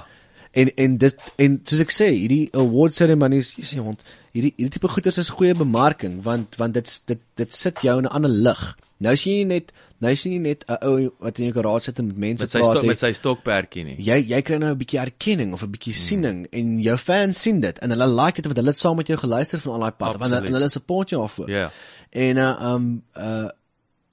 [0.57, 4.01] En en dit en soos ek sê, hierdie award ceremonies, jy sê hond,
[4.33, 8.07] hierdie hierdie tipe goeders is goeie bemarking want want dit dit dit sit jou in
[8.09, 8.63] 'n ander lig.
[8.99, 9.71] Nou is jy net
[10.01, 12.51] nou is jy net 'n ou wat in jou garage sit en met mense Met
[12.51, 12.89] sy praat stok nie.
[12.89, 13.95] met sy stokperdjie nie.
[13.99, 16.01] Jy jy kry nou 'n bietjie erkenning of 'n bietjie Hmm.
[16.07, 19.07] siening en jou fans sien dit en hulle like dit want hulle het saam met
[19.07, 21.49] jou geluister van al daai pad want hulle- en hulle support jou daarvoor.
[21.49, 21.71] Ja.
[22.11, 23.49] En uh um uh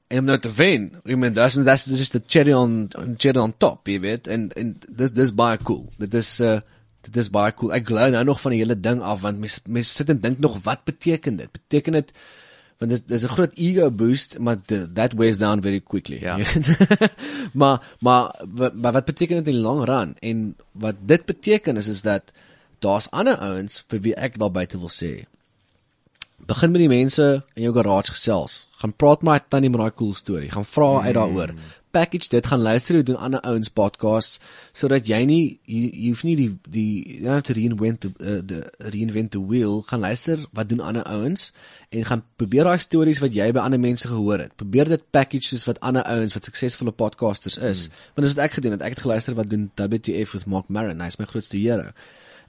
[0.09, 3.55] en om nou te wen, meen dis dis is just the cherry on cherry on
[3.59, 4.27] top, jy weet.
[4.29, 5.89] En en dis dis baie cool.
[5.99, 6.61] Dit is uh
[7.03, 7.73] dit is baie cool.
[7.73, 10.39] Ek glo nou nog van die hele ding af want mense mense sit en dink
[10.39, 11.49] nog wat beteken dit?
[11.53, 12.13] Beteken dit
[12.79, 14.57] want dis dis 'n groot ego boost, maar
[14.95, 16.19] that wears down very quickly.
[16.21, 16.37] Ja.
[17.61, 20.17] maar maar wa- maar wat beteken dit in die long run?
[20.21, 22.23] En wat dit beteken is is dat
[22.79, 25.25] daar's ander ouens vir wie ek daar buite wil sê
[26.47, 28.67] begin met die mense in jou garage gesels.
[28.83, 30.51] Gaan praat met daai tannie met daai cool storie.
[30.51, 31.55] Gaan vra uit daaroor.
[31.95, 34.41] Package dit, gaan luister hoe doen ander ouens podcasts
[34.75, 36.89] sodat jy nie jy, jy hoef nie die die
[37.21, 39.81] jy nou te reinvent the, uh, the reinvent the wheel.
[39.87, 41.53] Gaan luister wat doen ander ouens
[41.95, 44.57] en gaan probeer daai stories wat jy by ander mense gehoor het.
[44.61, 47.87] Probeer dit package soos wat ander ouens wat suksesvolle podcasters is.
[47.87, 48.05] Hmm.
[48.17, 48.83] Want dis wat ek gedoen het.
[48.83, 51.03] Ek het geluister wat doen WTF with Mark Maron.
[51.05, 51.95] Hy's my grootste hero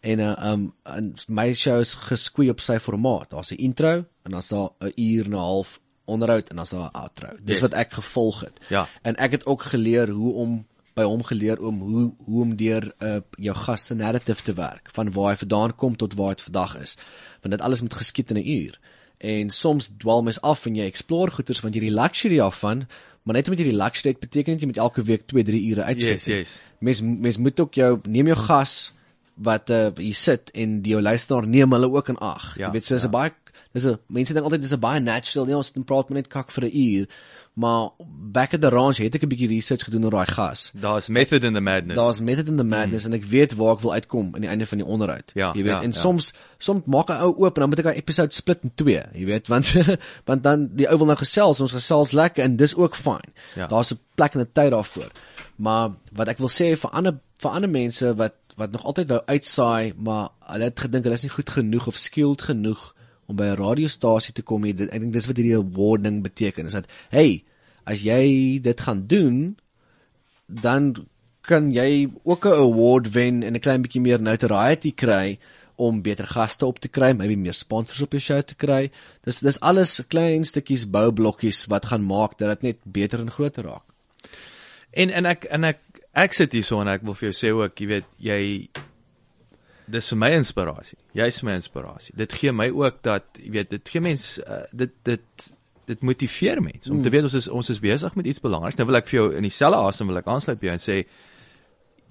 [0.05, 3.29] en uh, um en my show is geskwee op sy formaat.
[3.29, 6.89] Daar's 'n intro en dan's daar 'n uur en 'n half onderhoud en dan's daar
[6.89, 7.27] 'n outro.
[7.39, 7.59] Dis Yes.
[7.59, 8.59] wat ek gevolg het.
[8.69, 8.87] Ja.
[9.01, 12.93] En ek het ook geleer hoe om by hom geleer om hoe hoe om deur
[12.99, 16.41] uh, jou gas se narrative te werk van waar hy vandaan kom tot waar dit
[16.41, 16.97] vandag is.
[17.41, 18.79] Want dit alles moet geskied in 'n uur.
[19.17, 22.87] En soms dwaal mens af en jy explore goeters want jy die luxury daarvan,
[23.23, 25.69] maar net omdat jy die luxury het beteken dit jy moet elke week 2, 3
[25.69, 26.25] ure uitsit.
[26.25, 26.61] Yes, yes.
[26.79, 28.93] Mens mens moet ook jou neem jou gas
[29.33, 32.55] wat uh, hier sit en die jou luisteraar neem hulle ook in ag.
[32.57, 33.31] Ja, jy weet so is 'n baie
[33.75, 36.27] dis 'n mense dink altyd dis 'n baie natural, nee ons dan praat maar net
[36.27, 37.07] kak vir 'n uur.
[37.55, 37.89] Maar
[38.37, 40.71] back at the ranch het ek 'n bietjie research gedoen oor daai gas.
[40.73, 41.95] Daar's method in the madness.
[41.95, 43.13] Daar's method in the madness mm.
[43.13, 45.31] en ek weet waar ek wil uitkom aan die einde van die onderhoud.
[45.33, 45.99] Ja, jy weet ja, en ja.
[45.99, 49.03] soms soms maak 'n ou oop en dan moet ek daai episode split in twee,
[49.13, 49.73] jy weet, want
[50.29, 53.29] want dan die ou wil nou gesels, ons gesels lekker en dis ook fyn.
[53.55, 53.67] Ja.
[53.67, 55.11] Daar's 'n plek en 'n tyd daarvoor.
[55.55, 59.21] Maar wat ek wil sê vir ander vir ander mense wat wat nog altyd wou
[59.25, 62.94] uitsaai, maar hulle het gedink hulle is nie goed genoeg of skilled genoeg
[63.27, 64.61] om by 'n radiostasie te kom.
[64.61, 66.65] Dit- Ek dink dis wat hierdie awarding beteken.
[66.65, 67.43] Is dat hey,
[67.85, 69.57] as jy dit gaan doen,
[70.47, 70.95] dan
[71.41, 75.37] kan jy ook 'n award wen en 'n klein bietjie meer notoriety kry
[75.77, 78.91] om beter gaste op te kry, maybe meer sponsors op jou show te kry.
[79.23, 83.63] Dis dis alles klein stukkies boublokkies wat gaan maak dat dit net beter en groter
[83.63, 83.83] raak.
[84.93, 85.79] En en ek en ek
[86.13, 88.69] ek sit hier so en ek wil vir jou sê ook, jy weet, jy
[89.91, 90.97] dis vir my inspirasie.
[91.17, 92.15] Jy's my inspirasie.
[92.17, 95.47] Dit gee my ook dat jy weet, dit gee mens uh, dit dit
[95.85, 98.77] dit motiveer mense om te weet ons is ons is besig met iets belangriks.
[98.79, 100.95] Nou wil ek vir jou in dieselfde asem wil ek aansluit by jou en sê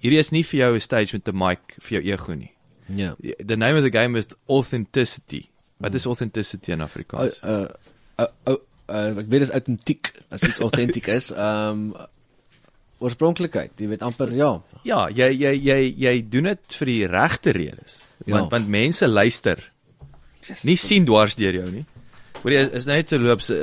[0.05, 2.53] hierdie is nie vir jou 'n stage met 'n mic vir jou ego nie.
[2.87, 3.15] Ja.
[3.45, 5.49] The name of the game is authenticity.
[5.79, 7.41] Wat is authenticity in Afrikaans?
[7.43, 7.67] Uh
[8.19, 8.57] uh, uh,
[8.89, 11.31] uh ek weet dit is autentiek as iets autentiek is.
[11.35, 12.07] Ehm um,
[13.05, 14.51] oorspronklikheid, jy weet amper ja.
[14.89, 17.99] Ja, jy jy jy jy doen dit vir die regte redes.
[18.25, 18.39] Ja.
[18.39, 19.63] Want want mense luister.
[20.65, 21.85] Nie sien dwars deur jou nie.
[22.43, 23.59] Hoor jy is net te loop se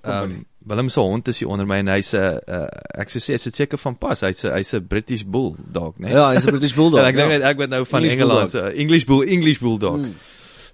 [0.00, 2.66] ehm um, Willem se hond is hier onder my en hy's 'n uh,
[3.00, 4.20] ek sou sê dit seker van pas.
[4.20, 6.10] Hy's 'n hy's 'n British bulldog, né?
[6.12, 7.00] Ja, hy's 'n British bulldog.
[7.00, 7.48] Ja, ek dink ja.
[7.48, 9.96] ek weet nou van Engeland, uh, English bull, English bulldog.
[9.96, 10.14] Mm.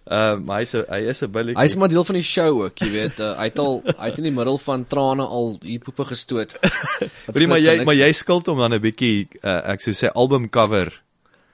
[0.06, 1.58] Ehm uh, hy is 'n hy is 'n billetjie.
[1.62, 3.18] Hy's maar deel van die show ook, jy weet.
[3.18, 6.52] Uh, hy het al hy het in die middel van trane al hier poepe gestoot.
[7.26, 10.06] Wat Hoorie, maar jy maar jy skuld hom dan 'n bietjie uh, ek sou sê
[10.14, 10.92] album cover.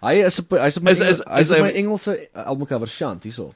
[0.03, 2.67] Hy is op hy's op my Is- is- Engels- hy's is op my Engelse album
[2.67, 3.55] cover shant hierso.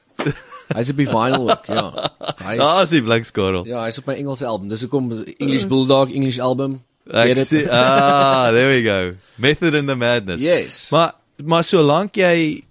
[0.73, 2.11] Hy's op die vinyl ook, ja.
[2.43, 3.65] Hy's Daar is die blinkskorrel.
[3.67, 4.67] ja, hy's op my Engelse album.
[4.69, 6.81] Dis hoekom English Bulldog English album.
[7.07, 9.15] Ek sê ah, there we go.
[9.37, 10.41] Method in the madness.
[10.41, 10.89] Yes.
[10.91, 11.13] Maar
[11.45, 12.63] maar solank jy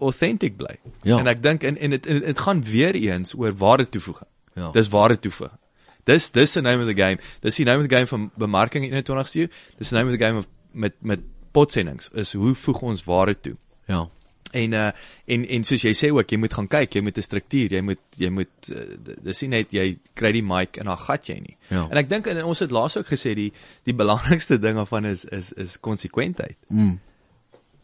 [0.00, 0.78] authentic bly.
[1.02, 1.18] Ja.
[1.18, 4.28] En ek dink en en dit dit gaan weer eens oor waarde toevoeging.
[4.54, 4.70] Ja.
[4.70, 5.58] Dis waarde toevoeging.
[6.04, 7.18] Dis dis the name of the game.
[7.40, 9.50] Dis die name of the game van bemarking in die 21ste eeu.
[9.78, 11.20] Dis the name of the game of met met
[11.50, 13.56] potsendings is hoe voeg ons waarde toe.
[13.86, 14.08] Ja.
[14.50, 14.90] En uh
[15.24, 17.82] en en soos jy sê ook, jy moet gaan kyk, jy moet 'n struktuur, jy
[17.86, 21.38] moet jy moet uh, dis nie net jy kry die mic en dan gat jy
[21.38, 21.56] nie.
[21.68, 21.86] Ja.
[21.90, 23.52] En ek dink en ons het laas ook gesê die
[23.86, 26.58] die belangrikste ding daarvan is is is konsekwentheid.
[26.68, 26.98] Mm.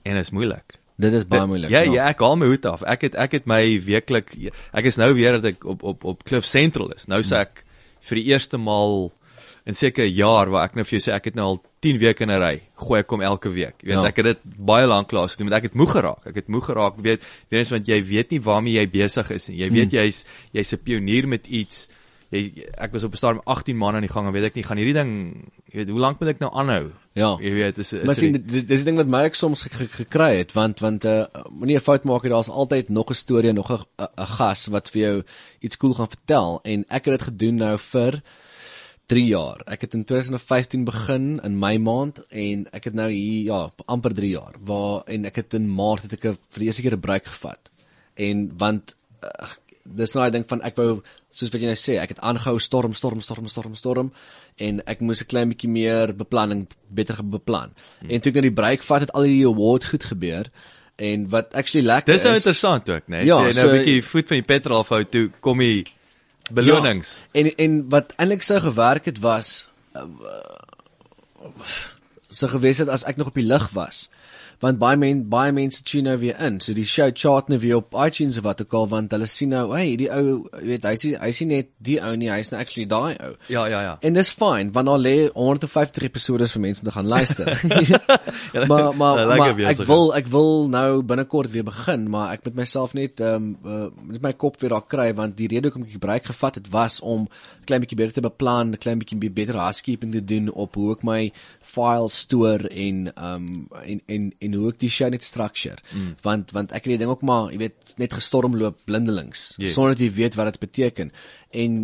[0.02, 0.80] En is moeilik.
[0.98, 1.70] Dit is baie moeilik.
[1.70, 2.82] Ja, ja, ek haal my hoed af.
[2.82, 4.32] Ek het ek het my weeklik
[4.72, 7.04] ek is nou weer dat ek op op op Cliff Central is.
[7.06, 7.64] Nou sê ek
[8.08, 9.12] vir die eerste maal
[9.66, 11.98] in seker 'n jaar waar ek nou vir jou sê ek het nou al 10
[11.98, 12.60] weke in 'n ry.
[12.76, 13.74] Gooi ek kom elke week.
[13.82, 14.04] Jy weet Ja.
[14.06, 16.26] ek het dit baie lank lank gedoen, want ek het moeg geraak.
[16.26, 17.20] Ek het moeg geraak, weet
[17.50, 19.58] weer eens want jy weet nie waarmee jy besig is nie.
[19.58, 21.88] Jy weet jy's jy's 'n pionier met iets.
[22.30, 24.64] Jy ek was op 'n stadium 18 maande aan die gang en weet ek nie
[24.64, 25.10] gaan hierdie ding,
[25.70, 26.90] jy weet hoe lank moet ek nou aanhou?
[27.14, 27.36] Ja.
[27.40, 29.70] Jy weet is is Maar sien dis dis die ding wat my ek soms ge-
[29.70, 33.14] ge- gekry het want want uh moenie 'n fout maak nie daar's altyd nog 'n
[33.14, 33.84] storie nog 'n
[34.16, 35.22] gas wat vir jou
[35.60, 38.22] iets cool gaan vertel en ek het dit gedoen nou vir
[39.06, 39.60] 3 jaar.
[39.66, 44.12] Ek het in 2015 begin in Mei maand en ek het nou hier ja amper
[44.14, 47.00] 3 jaar waar en ek het in Maart het ek vir die eerste keer 'n
[47.00, 47.70] break gevat.
[48.16, 49.48] En want uh,
[49.94, 52.58] dis nou ek dink van ek wou soos wat jy nou sê, ek het aangehou
[52.58, 54.12] storm storm storm storm storm
[54.58, 57.72] en ek moes 'n klein bietjie meer beplanning beter beplan.
[58.00, 58.10] Hmm.
[58.10, 60.50] En toe ek nou die break vat het al die award goed gebeur
[60.96, 63.24] en wat actually lekker Dis nou is interessant ook, né?
[63.24, 65.84] Ja, jy nou 'n so- bietjie voet van die petrol afhou toe kom die
[66.52, 67.20] belonings.
[67.32, 70.04] Ja, en en wat eintlik sou gewerk het was uh,
[72.30, 74.08] sou gewees het as ek nog op die lug was.
[74.60, 76.60] Want baie men baie mense tune nou weer in.
[76.60, 79.52] So die show chart nou weer op iTunes of wat ook al want hulle sien
[79.52, 82.60] nou, hey, die ou, weet, hy sien hy sien net die ou nie, hy's nou
[82.62, 83.32] actually daai ou.
[83.52, 83.96] Ja, ja, ja.
[84.00, 87.52] En dis fyn want daar lê 150 episode vir mense om te gaan luister.
[88.70, 92.62] maar maar, Ja, maar ek wil ek wil nou binnekort weer begin, maar ek moet
[92.62, 95.86] myself net ehm um, uh, net my kop weer daar kry want die rede hoekom
[95.86, 97.26] ek gebruik gevat het was om
[97.66, 101.02] klein bietjie beter te beplan, 'n klein bietjie beter housekeeping te doen op hoe ek
[101.02, 105.76] my files stoor en ehm um, en en en hoe ek die show net structure.
[105.92, 106.14] Mm.
[106.22, 109.74] Want want ek het die ding ook maar, jy weet, net gestormloop blindelings Yes.
[109.74, 111.12] sonder dat jy weet wat dit beteken.
[111.52, 111.78] En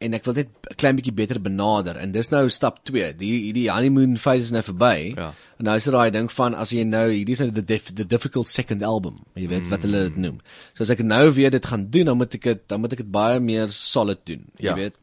[0.00, 3.12] en ek wil net 'n klein bietjie beter benader en dis nou stap 2.
[3.20, 5.12] Die hierdie honeymoon phase is nou verby.
[5.16, 5.34] Ja.
[5.58, 7.92] En nou is dit daai ding van as jy nou hierdie is nou the dif,
[7.94, 9.16] the difficult second album.
[9.36, 9.68] Jy weet mm.
[9.68, 10.40] wat hulle dit noem.
[10.74, 12.98] So as ek nou weer dit gaan doen, dan moet ek dit dan moet ek
[13.04, 14.74] dit baie meer solid doen, jy Ja.
[14.74, 14.94] weet.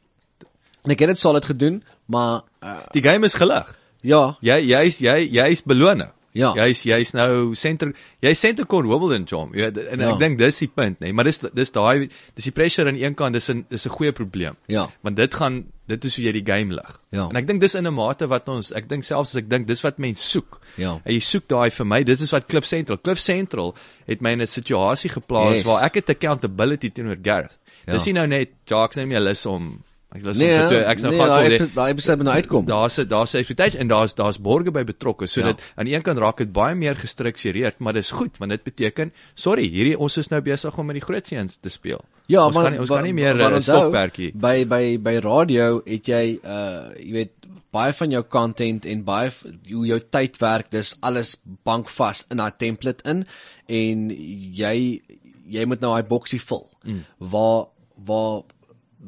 [0.84, 3.78] En ek het dit solid gedoen, maar uh, Die game is gelig.
[4.02, 6.02] ja, Jy jy's jy jy's beloon.
[6.34, 6.54] Ja.
[6.56, 9.54] Jy's jy's nou center jy's center core Wimbledon Jom.
[9.56, 10.12] Jy weet en Ja.
[10.14, 13.16] ek dink dis die punt, nee, maar dis dis daai dis die pressure aan een
[13.16, 14.56] kant dis 'n dis 'n goeie probleem.
[14.68, 14.88] Ja.
[15.02, 17.00] Want dit gaan dit is hoe jy die game lig.
[17.12, 17.28] Ja.
[17.30, 19.68] En ek dink dis in 'n mate wat ons ek dink selfs as ek dink
[19.68, 20.60] dis wat mense soek.
[20.76, 21.00] Ja.
[21.04, 22.98] En jy soek daai vir my, dis is wat Cliff Central.
[22.98, 23.76] Cliff Central
[24.06, 25.64] het my in 'n situasie geplaas Yes.
[25.66, 27.58] waar ek het accountability teenoor Gareth.
[27.88, 27.94] Ja.
[27.94, 29.82] Dis nie nou net Jacques nie meer lus om
[30.18, 32.66] ek lus nee, om te ek nou nee, vir epi- daai episode moet nou uitkom.
[32.66, 35.66] Daar's daar's 'n expectation en daar's daar's borge by betrokke sodat Ja.
[35.78, 39.12] aan die een kant raak dit baie meer gestruktureerd, maar dis goed want dit beteken,
[39.36, 42.02] sorry, hierdie ons is nou besig om met die groot seuns te speel.
[42.28, 44.32] Ja, ons maar kan nie, ons kan nie meer 'n onthou, stokperdjie.
[44.36, 47.32] By by by radio het jy uh jy weet
[47.72, 49.32] baie van jou content en baie
[49.72, 51.36] hoe jou tyd werk, dis alles
[51.66, 53.26] bankvas in daai template in
[53.70, 55.02] en jy
[55.50, 56.68] jy moet nou daai boksie vul.
[56.84, 57.04] Mm.
[57.20, 57.66] Waar
[58.06, 58.42] waar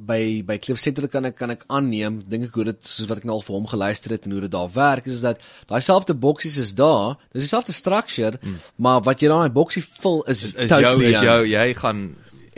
[0.05, 3.21] by by Cliff Central kan ek kan ek aanneem dink ek hoe dit soos wat
[3.21, 5.81] ek nou al vir hom geluister het en hoe dit daar werk is dat daai
[5.81, 8.57] selfde boksies is daar dis dieselfde structure mm.
[8.77, 12.09] maar wat jy daai boksie vul is Is jou totally is jou jy gaan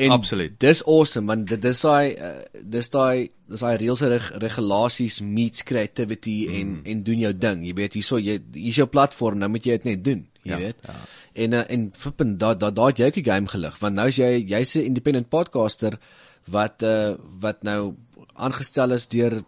[0.01, 0.53] En absoluut.
[0.57, 2.29] Dis awesome want dit dis daai uh,
[2.73, 6.59] dis daai dis daai reëls en reg, regulasies meets creativity mm.
[6.59, 7.65] en en doen jou ding.
[7.67, 10.61] Jy weet hierso jy hier's jou platform, nou moet jy dit net doen, jy Ja,
[10.63, 10.87] weet.
[10.87, 10.95] Ja.
[11.43, 14.07] En uh, en flippen daar daar daar het jy ook die game gelig want nou
[14.11, 15.99] is jy jy's 'n independent podcaster
[16.45, 17.95] wat uh wat nou
[18.33, 19.43] aangestel is deur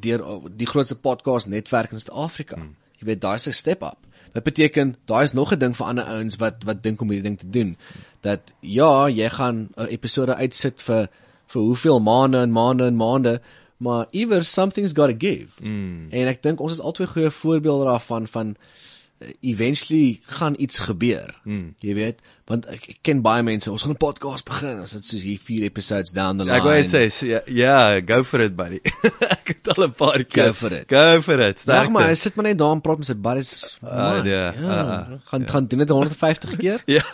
[0.00, 0.24] deur
[0.56, 2.56] die grootste podcast netwerk in Suid-Afrika.
[2.56, 2.74] Mm.
[2.98, 3.98] Jy weet daai's 'n step up.
[4.34, 7.28] Dit beteken daai is nog 'n ding vir ander ouens wat wat dink om hierdie
[7.28, 7.76] ding te doen.
[8.20, 11.08] Dat ja, jy gaan 'n episode uitsit vir
[11.46, 13.40] vir hoeveel maande en maande en maande,
[13.76, 15.60] maar iewers something's got to give.
[15.60, 16.08] Mm.
[16.10, 18.56] En ek dink ons is albei goeie voorbeelde daarvan van
[19.40, 21.34] eventually gaan iets gebeur.
[21.44, 21.74] Hmm.
[21.78, 25.06] Jy weet, want ek, ek ken baie mense, ons gaan 'n podcast begin, as dit
[25.06, 26.56] soos hier 4 episodes down the line.
[26.56, 28.80] Ek wou net sê so, ja, ja, go for it buddy.
[29.36, 30.46] ek het al 'n paar keer.
[30.46, 30.84] Go for it.
[30.88, 31.56] Go for it.
[31.64, 31.90] Dag Sterkte.
[31.90, 33.78] maar, hy sit maar net daar en praat met sy buddies.
[33.82, 36.82] Ah, Man, ja, ja, ah, ah, gaan gaan doen dit 150 keer?
[36.86, 37.04] Ja.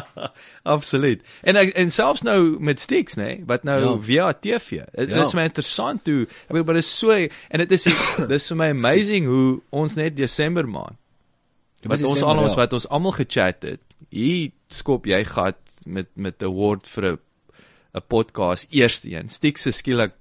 [0.62, 1.22] Absoluut.
[1.42, 4.00] En ek, en selfs nou met Stix, nê, nee, wat nou Ja.
[4.02, 4.84] via TV.
[4.94, 5.20] Dit Ja.
[5.20, 7.82] is my interessant hoe ek bedoel maar dit is so en dit is
[8.28, 10.96] dis vir my amazing hoe ons net Desember maand
[11.88, 12.56] wat ons Desember, al ons ja.
[12.56, 13.80] wat ons almal gechat het.
[14.10, 17.18] Hier skop jy gat met met 'n award vir 'n
[17.94, 19.28] 'n podcast eerste een.
[19.28, 20.12] Stix se skielik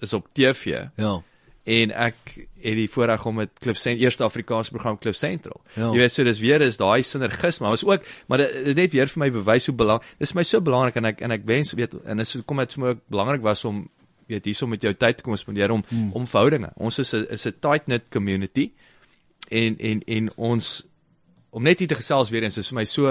[0.00, 1.22] is op TV Ja.
[1.64, 2.14] en ek
[2.58, 5.60] het die voorreg om met Cliff Central eerste Afrikaanse program Cliff Central.
[5.74, 5.92] Ja.
[5.92, 8.92] Jy weet so dis weer is daai sinergisme, maar is ook maar dit dit net
[8.92, 10.14] weer vir my bewys hoe belangrik.
[10.18, 12.82] Dis my so belangrik en ek en ek wens weet en dis hoekom dit vir
[12.82, 13.88] my ook belangrik was om
[14.26, 16.10] weet hierso met jou tyd te kom spandeer om hmm.
[16.12, 16.72] om verhoudinge.
[16.76, 18.72] Ons is 'n is 'n tight knit community
[19.52, 20.72] en en en ons
[21.52, 23.06] om net hier te gesels weer eens is vir my so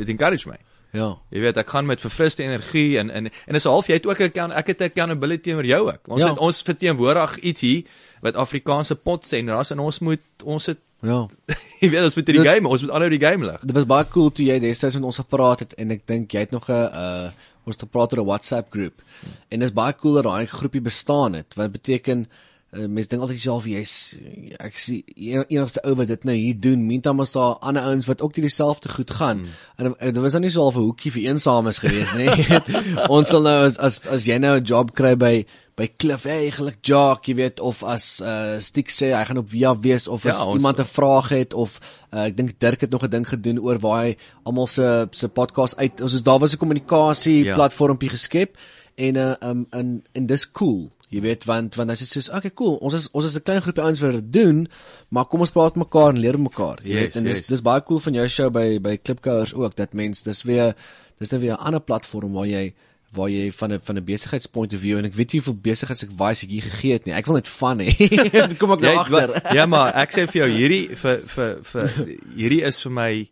[0.00, 0.56] it encourage my.
[0.96, 1.08] Ja.
[1.34, 4.20] Jy weet ek gaan met verfriste energie en en en is half jy het ook
[4.20, 6.08] 'n ek het 'n accountability teenoor jou ook.
[6.08, 6.28] Ons Ja.
[6.28, 7.82] het ons verteenwoordig iets hier
[8.22, 11.26] wat Afrikaanse potsenders en ons moet ons het Ja.
[11.80, 13.60] jy weet ons moet die Dit- game, ons moet aanhou die game lig.
[13.60, 16.38] Dit was baie cool toe jy destyds met ons gepraat het en ek dink jy
[16.40, 17.30] het nog 'n uh
[17.68, 19.02] ons het gepraat oor 'n WhatsApp groep.
[19.50, 21.54] En dis baie cool dat daai groepie bestaan het.
[21.54, 22.26] Wat beteken
[22.72, 24.16] uh, mense dink altyd self jy's
[24.58, 25.04] ek is die
[25.34, 26.86] en- enigste ou wat dit nou hier doen.
[26.86, 29.38] Meantime is daar ander ouens wat ook dieselfde goed gaan.
[29.38, 29.46] Mm.
[29.76, 32.28] En uh, dit was dan nie so half 'n hoekie vir eensames gewees nie.
[33.16, 35.46] ons sal nou as as as jy nou 'n job kry by
[35.78, 39.48] by Cliff, hey, geluk Jock, jy weet of as uh Stick sê hy gaan op
[39.48, 41.78] via wees of Ja, as ons- iemand 'n vraag het of
[42.12, 45.28] uh, ek dink Dirk het nog 'n ding gedoen oor waar hy almal se se
[45.28, 47.44] podcast uit ons is daar was 'n kommunikasie Ja.
[47.50, 47.54] ja.
[47.54, 48.56] platformpie geskep
[48.96, 52.52] en uh, um en en dis cool jy weet want want as jy sê okay
[52.54, 54.66] cool ons is ons is 'n klein groepie ouens wat dit doen
[55.08, 57.46] maar kom ons praat mekaar en leer mekaar jy Yes, weet en dis yes.
[57.46, 60.74] dis baie cool van jou show by by Klipkouers ook dat mens dis weer
[61.18, 62.74] dis nou weer 'n ander platform waar jy
[63.12, 66.42] waar jy van 'n van 'n besigheidspoint of view en ek weet nie hoeveel besigheidsadvies
[66.42, 67.14] ek hier gegee het nie.
[67.14, 67.88] Ek wil net van hê.
[68.60, 69.54] kom ek nou Jy agter.
[69.54, 71.88] Ja, maar ek sê vir jou hierdie vir vir vir
[72.36, 73.28] hierdie is vir my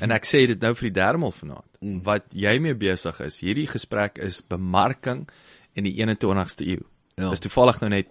[0.00, 1.70] en ek sê dit nou vir die derde maal vanaand.
[1.80, 2.02] Mm.
[2.04, 5.28] Wat jy mee besig is, hierdie gesprek is bemarking
[5.74, 6.84] in die 21ste eeu.
[7.16, 7.30] Ja.
[7.32, 8.08] Is toevallig nou net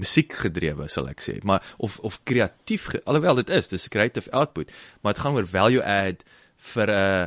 [0.00, 4.30] musiek gedrewe sal ek sê, maar of of kreatief ge- alhoewel dit is, dis creative
[4.32, 4.70] output,
[5.02, 6.24] maar dit gaan oor value add
[6.72, 7.26] vir 'n uh,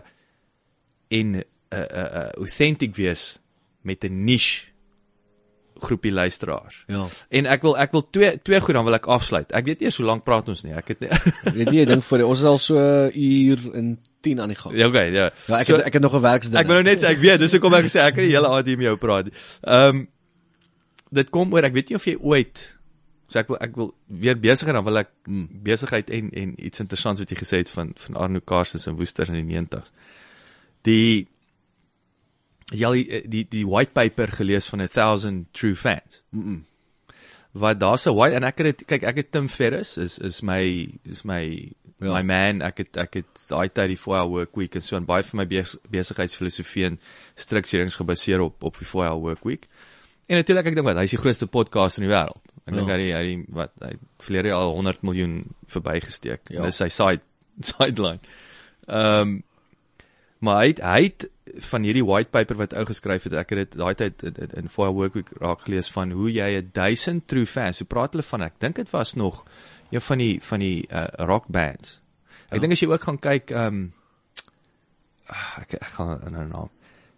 [1.20, 1.44] en 'n uh,
[1.78, 3.38] 'n uh, uh, authentic wees
[3.86, 4.66] met 'n niche
[5.80, 6.84] groepie luisteraars.
[6.88, 7.06] Ja.
[7.30, 9.52] En ek wil ek wil twee twee goed dan wil ek afsluit.
[9.54, 10.74] Ek weet eers hoe lank praat ons nie.
[10.74, 11.10] Ek het nie.
[11.54, 12.76] Weet jy, ek dink vir ons is al so
[13.14, 14.74] uur en 10 aan die gang.
[14.76, 15.30] ja, okay, ja.
[15.48, 16.60] Ja, ek So- het, ek het nog 'n werksdag.
[16.60, 18.48] Ek wil nou net sê ek weet, dis hoekom ek gesê ek kan die hele
[18.50, 19.30] aand hier met jou praat.
[19.62, 20.08] Ehm um,
[21.12, 22.78] dit kom oor ek weet nie of jy ooit
[23.28, 25.48] so ek wil ek wil weer besigheid dan wil ek mm.
[25.64, 29.28] besigheid en en iets interessants wat jy gesê het van van Arno Karstens en Woester
[29.32, 29.92] in die 90s.
[30.88, 31.28] Die
[32.72, 36.22] jy al die die, die white paper gelees van 1000 true fans.
[36.32, 36.64] Mm -mm.
[37.52, 40.90] Wat daar's 'n white en ek het kyk ek het Tim Ferriss is is my
[41.04, 42.14] is my Ja.
[42.14, 44.96] my man ek het ek het daai tyd die 4 hour work week en so
[44.96, 47.00] en baie van my bes, besigheidsfilosofie en
[47.36, 49.66] strukturerings gebaseer op op die 4 hour work week.
[50.28, 52.54] En natuurlik ek dink wat, hy is die grootste podcast in die wêreld.
[52.68, 52.96] Ek dink Ja.
[53.00, 55.38] hy hy wat hy verlede al 100 miljoen
[55.72, 56.50] verbygesteek.
[56.52, 56.66] Ja.
[56.68, 57.22] Dis sy side
[57.72, 58.20] sideline.
[58.88, 59.44] Ehm um,
[60.40, 61.24] maar hy het, hy het
[61.66, 64.52] van hierdie white paper wat ou geskryf het, ek het dit daai tyd in, in,
[64.60, 68.14] in 4 work week raak gelees van hoe jy 'n 1000 true fans, hoe praat
[68.14, 69.44] hulle van ek dink dit was nog
[69.90, 72.02] een van die van die uh, rock bands.
[72.50, 72.60] Ek Ja.
[72.60, 73.94] dink as jy ook gaan kyk ehm um,
[75.62, 76.70] ek ek gaan nou naam.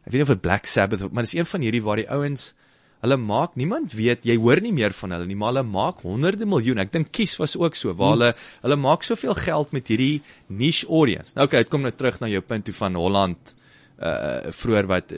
[0.05, 2.53] Ek weet nie of dit Black Sabbath maar dis een van hierdie waar die ouens
[3.01, 6.45] hulle maak niemand weet jy hoor nie meer van hulle nie maar hulle maak honderde
[6.45, 10.21] miljoen ek dink Kies was ook so waar hulle hulle maak soveel geld met hierdie
[10.49, 13.55] niche audience nou okay dit kom nou terug na jou punt toe van Holland
[13.99, 15.17] uh vroeër wat uh,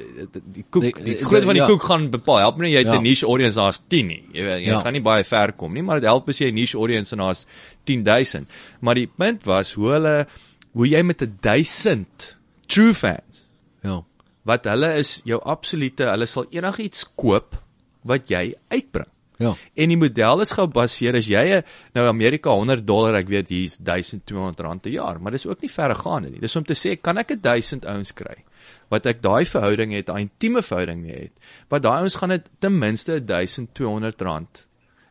[0.53, 1.67] die koek Die- die, die- grootte van die ja.
[1.69, 3.01] koek gaan bepaal help nie jy het 'n Ja.
[3.01, 4.81] niche audience daar's 10 nie jy weet jy Ja.
[4.81, 7.19] gaan nie baie ver kom nie maar dit help as jy 'n niche audience en
[7.19, 7.45] daar's
[7.85, 8.47] 10000
[8.81, 10.27] maar die punt was hoe hulle
[10.73, 12.37] hoe jy met 'n 1000
[12.67, 13.45] true fans
[13.83, 14.01] Ja.
[14.45, 17.60] wat hulle is jou absolute hulle sal enigiets koop
[18.03, 19.07] wat jy uitbring.
[19.41, 19.55] Ja.
[19.75, 21.63] En die model is gebaseer as jy 'n-
[21.95, 25.69] nou Amerika 100 dollar, ek weet hier's 1200 rand per jaar, maar dis ook nie
[25.69, 26.39] verregaande nie.
[26.39, 28.43] Dis om te sê kan ek 'n 1000 ouens kry
[28.89, 31.31] wat ek daai verhouding het, daai intieme verhouding mee het.
[31.69, 34.67] Wat daai ouens gaan dit ten minste 1200 rand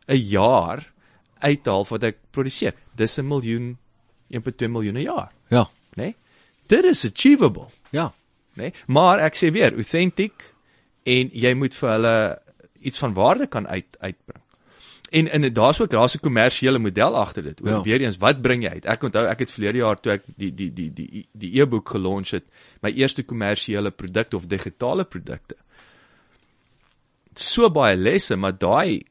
[0.07, 0.87] 'n jaar
[1.41, 2.73] uithaal wat ek produseer.
[2.95, 3.77] Dis 'n miljoen
[4.29, 5.63] 1.2 miljoen 'n jaar, Ja.
[5.63, 6.03] né?
[6.03, 6.15] Nee?
[6.67, 8.13] Dit is achievable Ja.
[8.55, 8.61] nê?
[8.61, 8.73] Nee?
[8.87, 10.53] Maar ek sê weer, authentic
[11.05, 12.39] en jy moet vir hulle
[12.81, 14.43] iets van waarde kan uit uitbring.
[15.11, 17.61] En en daar's ook daar's 'n kommersiële model agter dit.
[17.61, 17.81] Oor Ja.
[17.81, 18.85] weer eens, wat bring jy uit?
[18.85, 22.29] Ek onthou ek het verlede jaar toe ek die die die die die e-boek gelonch
[22.31, 22.43] het,
[22.81, 25.55] my eerste kommersiële produk of digitale produkte.
[27.35, 29.03] So baie lesse, maar daai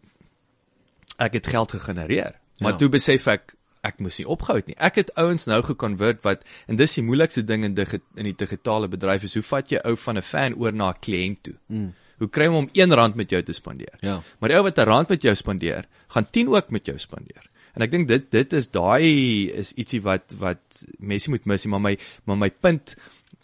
[1.21, 2.35] ek het geld gegenereer.
[2.59, 2.69] Maar Ja.
[2.69, 2.77] ja.
[2.77, 4.77] toe besef ek ek moes nie opgehou het nie.
[4.77, 8.35] Ek het ouens nou gekonvert wat en dis die moeilikste ding in digi, in die
[8.37, 11.55] digitale bedryf is hoe vat jy ou van 'n fan oor na 'n kliënt toe?
[11.67, 11.95] Mm.
[12.21, 13.97] Hoe kry hom om R1 met jou te spandeer?
[14.05, 14.19] Ja.
[14.39, 17.49] Maar die ou wat 'n rand met jou spandeer, gaan 10 ook met jou spandeer.
[17.75, 21.71] En ek dink dit dit is daai is ietsie wat wat mense moet mis, nie,
[21.71, 21.95] maar my
[22.25, 22.97] maar my punt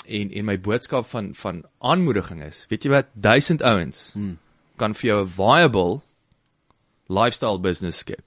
[0.07, 4.39] en en my boodskap van van aanmoediging is, weet jy wat, 1000 ouens hmm.
[4.77, 6.03] kan vir jou 'n viable
[7.09, 8.25] lifestyle business skep.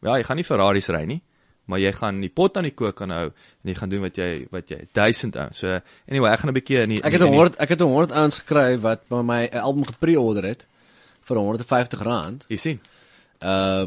[0.00, 1.22] Ja, jy gaan nie Ferraris ry nie,
[1.68, 4.16] maar jy gaan die pot aan die kook kan hou en jy gaan doen wat
[4.16, 5.58] jy wat jy 1000 ouens.
[5.60, 5.78] So
[6.08, 8.38] anyway, ek gaan 'n bietjie in die Ek het die- 100 ek het 100 ouens
[8.40, 10.66] gekry wat by my 'n album gepre-order het
[11.28, 12.44] vir 150 rand.
[12.48, 12.80] Jy sien.
[13.42, 13.86] Uh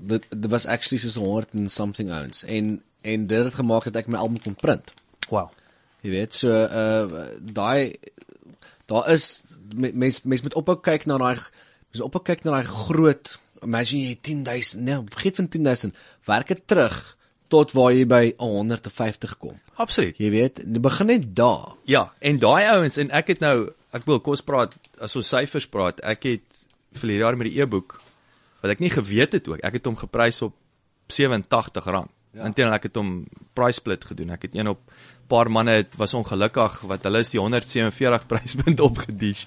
[0.00, 3.96] dit dit was actually soos 100 and something ouens en en dit het gemaak dat
[3.96, 4.92] ek my album kon print.
[5.30, 5.50] Wow.
[6.02, 7.96] Jy weet, so uh daai
[8.86, 9.42] daar is
[9.74, 11.38] mense mense moet ophou kyk na daai
[11.92, 15.98] mense ophou kyk na daai groot imagine jy 10000 nee, vergeet van 10000
[16.28, 17.00] werk dit terug
[17.52, 19.58] tot waar jy by 150 kom.
[19.82, 20.16] Absoluut.
[20.20, 21.74] Jy weet, begin net daar.
[21.88, 23.56] Ja, en daai ouens en ek het nou
[23.92, 24.72] ek wil kos praat
[25.04, 26.00] as ons syfers praat.
[26.00, 26.64] Ek het
[26.96, 27.98] verlede jaar met die e-boek
[28.62, 29.60] wat ek nie geweet het ook.
[29.60, 30.56] Ek het hom geprys op
[31.12, 31.84] R87.
[32.32, 32.46] Ja.
[32.48, 33.12] Inteendeel ek het hom
[33.52, 34.32] price split gedoen.
[34.32, 34.80] Ek het een op
[35.28, 39.46] paar manne het was ongelukkig wat hulle is die 147 pryspunt opgedish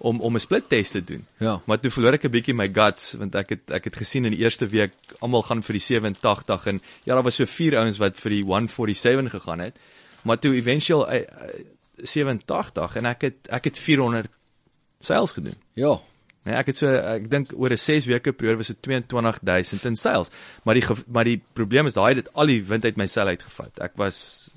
[0.00, 1.26] om om 'n split test te doen.
[1.36, 1.60] Ja.
[1.64, 4.32] Maar toe verloor ek 'n bietjie my guts want ek het ek het gesien in
[4.32, 7.98] die eerste week almal gaan vir die 87 en ja daar was so vier ouens
[7.98, 9.76] wat vir die 147 gegaan het.
[10.22, 11.26] Maar toe eventueel uh, uh,
[11.96, 14.28] 87 en ek het ek het 400
[15.00, 15.56] sales gedoen.
[15.74, 16.00] Ja.
[16.42, 19.96] Nee, ek het so ek dink oor 'n 6 weke periode was dit 22000 in
[19.96, 20.30] sales.
[20.64, 23.26] Maar die maar die probleem is daai het dit al die wind uit my seil
[23.26, 23.80] uitgevat.
[23.80, 24.50] Ek was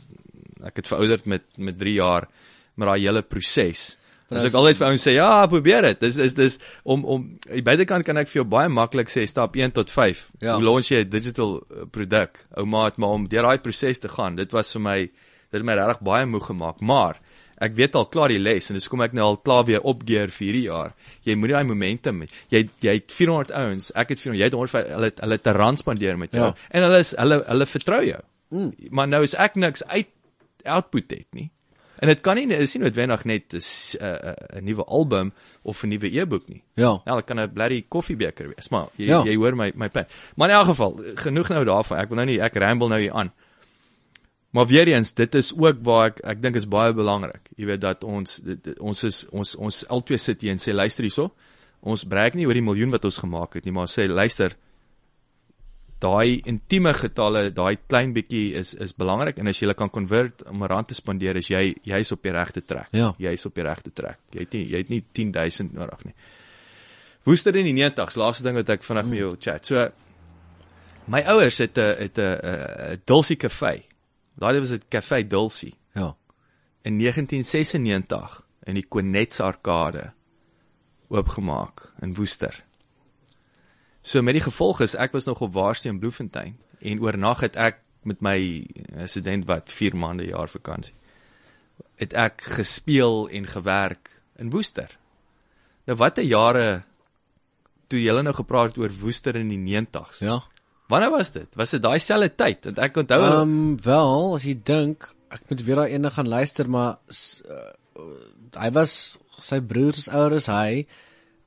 [0.64, 2.30] ek het verouderd met met 3 jaar
[2.76, 3.98] met daai hele proses.
[4.38, 6.00] As- ek altyd vir ouens sê ja, probeer dit.
[6.00, 9.28] Dis is dis om om aan die buitekant kan ek vir jou baie maklik sê
[9.28, 10.32] stap 1 tot 5.
[10.40, 10.56] Ja.
[10.56, 12.40] Hoe launch jy 'n digital uh, produk?
[12.58, 15.64] Ou maat, maar om deur daai proses te gaan, dit was vir my dit het
[15.64, 17.20] my regtig baie moeg gemaak, maar
[17.62, 20.28] ek weet al klaar die les en dis kom ek nou al klaar weer opgear
[20.28, 20.94] vir hierdie jaar.
[21.24, 22.28] Jy moet daai momentum hê.
[22.50, 25.48] Jy jy het 400 ouens, ek het 400, jy het 100 hulle het- hulle het
[25.48, 26.56] 'n rand spandeer met jou Ja.
[26.72, 28.22] en hulle is hulle hulle vertrou jou.
[28.52, 28.74] Mm.
[28.92, 30.08] Maar nou is ek niks uit
[30.66, 31.52] output het nie.
[32.00, 35.32] En dit kan nie is nie noodwendig net 'n s- 'n 'n- nuwe album
[35.64, 36.64] of 'n nuwe e-boek nie.
[36.76, 37.02] Ja.
[37.06, 39.24] Ja, dit kan 'n bloody koffiebeker wees, maar jy Ja.
[39.24, 40.08] jy hoor my my punt.
[40.36, 41.98] Maar in elk geval, genoeg nou daarvan.
[42.00, 43.32] Ek wil nou nie ek ramble nou hier aan.
[44.52, 47.50] Maar weer eens, dit is ook waar ek ek dink is baie belangrik.
[47.58, 50.74] Jy weet dat ons dit, dit, ons is ons ons altyd sit hier en sê
[50.74, 51.34] luister hierso.
[51.82, 54.56] Ons breek nie oor die miljoen wat ons gemaak het nie, maar sê luister
[56.04, 60.44] daai intieme getalle, daai klein bietjie is is belangrik en as jy hulle kan konvert
[60.50, 62.90] om 'n rand te spandeer, is jy jy's op die regte trek.
[62.92, 63.14] Ja.
[63.18, 64.20] Jy's op die regte trek.
[64.32, 66.14] Jy het nie jy het nie 10000 nodig nie.
[67.24, 69.66] Woester in die 90s, laaste ding wat ek vinnig met jou chat.
[69.66, 69.90] So
[71.08, 72.40] my ouers het 'n het 'n
[72.94, 73.84] 'n Dulcie Cafe.
[74.38, 76.16] Daai was dit Cafe Dulcie Ja.
[76.84, 80.12] in 1996 in die Quenets Arkade
[81.10, 82.64] oopgemaak in Woester.
[84.04, 87.80] So met die gevolg is ek was nog op Waarsteen Bloemfontein en oornag het ek
[88.04, 88.38] met my
[89.00, 90.96] resident wat 4 maande jaar vakansie
[92.02, 94.12] het ek gespeel en gewerk
[94.42, 94.90] in Woester.
[95.88, 96.84] Nou watter jare
[97.92, 100.24] toe jy nou gepraat het oor Woester in die 90s.
[100.26, 100.42] Ja.
[100.92, 101.48] Wanneer was dit?
[101.56, 102.66] Was dit daai selfde tyd?
[102.70, 106.30] Want ek onthou Ehm um, wel, as jy dink, ek moet weer daai ene gaan
[106.30, 107.72] luister, maar uh,
[108.60, 110.86] hy was sy broer is ouer as hy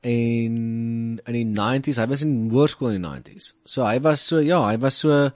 [0.01, 3.53] en in die 90s, hy was in hoërskool in die 90s.
[3.65, 5.29] So hy was so ja, hy was so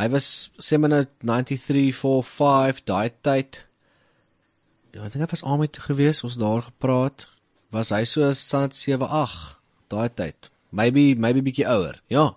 [0.00, 3.64] hy was sê maar nou 93 4 5 daai tyd.
[4.94, 7.28] Ja, ek dink hy was almal toe gewees, ons daar gepraat.
[7.70, 9.56] Was hy so sand 7 8
[9.92, 10.50] daai tyd.
[10.72, 12.00] Maybe maybe bietjie ouer.
[12.10, 12.30] Ja.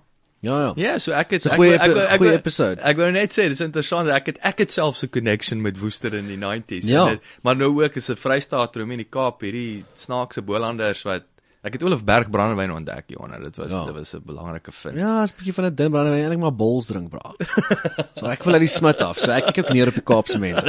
[0.44, 0.72] Ja ja.
[0.76, 2.82] Ja, so ek het 'n ek goeie ek ek goeie episode.
[2.84, 6.14] Ek wou net sê dis interessant ek het ek het selfs 'n connection met Woester
[6.14, 6.86] in die 90s.
[6.86, 7.06] Ja.
[7.08, 11.04] En dit- Maar nou ook is 'n Vrystaat room in die Kaap hierdie snaakse Bolanders
[11.04, 11.24] wat
[11.64, 13.40] ek het Olaf Berg brandewyn ontdek hieronder.
[13.44, 13.86] Dit was Ja.
[13.86, 14.96] dit was 'n belangrike vind.
[14.98, 17.34] Ja, is 'n bietjie van 'n dun brandewyn, eintlik maar bols drink bra.
[18.18, 19.18] so ek wil uit die smit af.
[19.18, 20.66] So ek kyk ook neer op die Kaapse mense.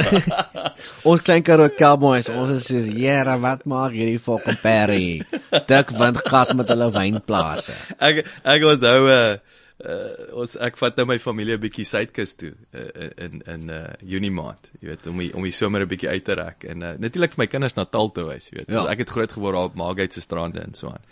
[1.09, 5.21] ons klein Karoo Cowboys, ons is soos, "Jera, wat maak hierdie fucking Perry?
[5.67, 9.35] Dik wind gat met hulle wynplase." Ek ek onthou uh,
[9.83, 13.91] uh ons ek vat nou my familie 'n bietjie suidkus toe uh, in in uh
[13.99, 16.81] Junie maand, jy weet, om die, om die somer 'n bietjie uit te rek en
[16.81, 18.71] uh, natuurlik vir my kinders Natal toe wys, jy weet.
[18.71, 18.85] Ja.
[18.87, 21.03] Ek het groot geword daar op Margate se strande en so aan.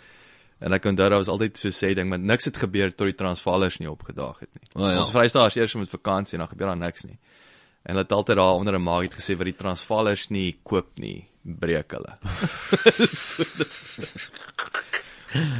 [0.64, 3.18] En ek onthou daar was altyd so sê ding, maar niks het gebeur tot die
[3.18, 4.64] Transvaalers nie opgedaag het nie.
[4.74, 4.98] O, ja.
[4.98, 7.18] Ons Vrystaaters eers met vakansie en dan gebeur daar niks nie.
[7.84, 11.28] En hulle het altyd daar onder 'n het gesê wat die Transvaalers nie koop nie,
[11.42, 12.16] breek hulle.
[13.28, 13.44] so,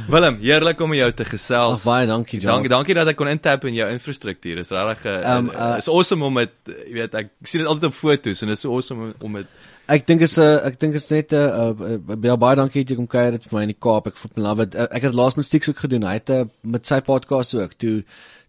[0.07, 1.81] Willem, heerlik om jou te gesels.
[1.81, 2.51] Ag, baie dankie, Jan.
[2.53, 4.61] Dankie, dankie dat ek kon intap in jou infrastruktuur.
[4.61, 6.53] Dis regtig Um, uh, is awesome om dit,
[6.87, 9.47] jy weet, ek sien dit altyd op foto's en dit is so awesome om- dit
[9.87, 12.81] Ek dink is 'n uh, ek dink is net 'n uh, uh, ja, baie dankie
[12.83, 14.07] dat jy kom kuier dit vir my in die Kaap.
[14.07, 14.73] Ek voel love it.
[14.75, 16.03] Uh, ek het laas met Stix ook gedoen.
[16.03, 18.03] Hy het uh, met sy podcast ook toe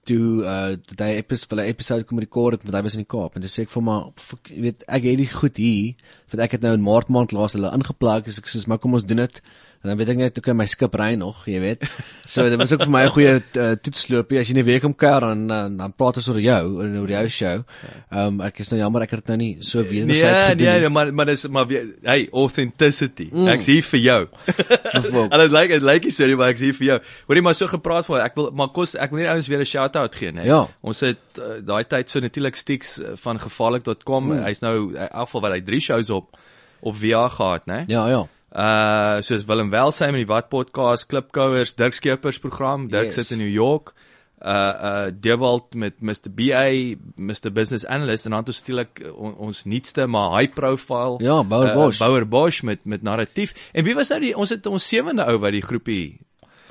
[0.07, 3.11] toe uh hy episode vir 'n episode kom rekord het want hy was in die
[3.11, 4.05] Kaap en toe sê ek vir maar
[4.49, 5.95] jy weet ek het dit goed hier
[6.31, 8.95] want ek het nou in Maart maand laas hulle ingeplak so ek sê maar kom
[8.95, 9.43] ons doen dit
[9.83, 11.85] en dan weet ek net okay my skip ry nog jy weet
[12.27, 14.95] so dit was ook vir my 'n goeie uh, toetsloopie as jy nie weer kom
[14.95, 17.63] kuier dan dan, dan praat ons oor jou en oor jou show.
[18.11, 20.67] Ehm um, ek is nou jammer ek het dit nou nie so wederzijds Nee, gedoen
[20.67, 20.81] nee, nie.
[20.87, 23.29] nee, maar maar dis maar weer hey, authenticity.
[23.33, 23.49] Mm.
[23.55, 24.21] Ek's hier vir jou.
[25.33, 26.99] En dit lyk dit lyk nie so nie, maar ek's hier vir jou.
[27.29, 29.71] Hoorie maar so gepraat van ek wil maar kos ek wil net ouens weer 'n
[29.73, 30.47] shout-out gee, né?
[30.47, 30.67] Ja.
[30.83, 34.33] Ons het uh, daai tyd so natuurlik Stix van gevaarlik.com.
[34.33, 34.45] Mm.
[34.45, 36.37] Hy's nou in elk geval wat hy 3 shows op
[36.81, 37.85] op VR gehad, né?
[37.89, 38.27] Ja, ja.
[38.55, 43.15] Uh soos Willem Welsheim in die Wat podcast, Klipkouers, Dirk Skeepers program, Dirk Yes.
[43.15, 43.93] sit in New York.
[44.41, 49.17] Uh uh Dewald met Mr BA, Mr Business Analyst en dan het ons natuurlik uh,
[49.19, 51.99] on, ons nuutste maar high profile Ja, Bouwer uh, Bosch.
[51.99, 53.55] Bouwer Bosch met met narratief.
[53.73, 56.21] En wie was nou die ons het ons sewende ou wat die groepie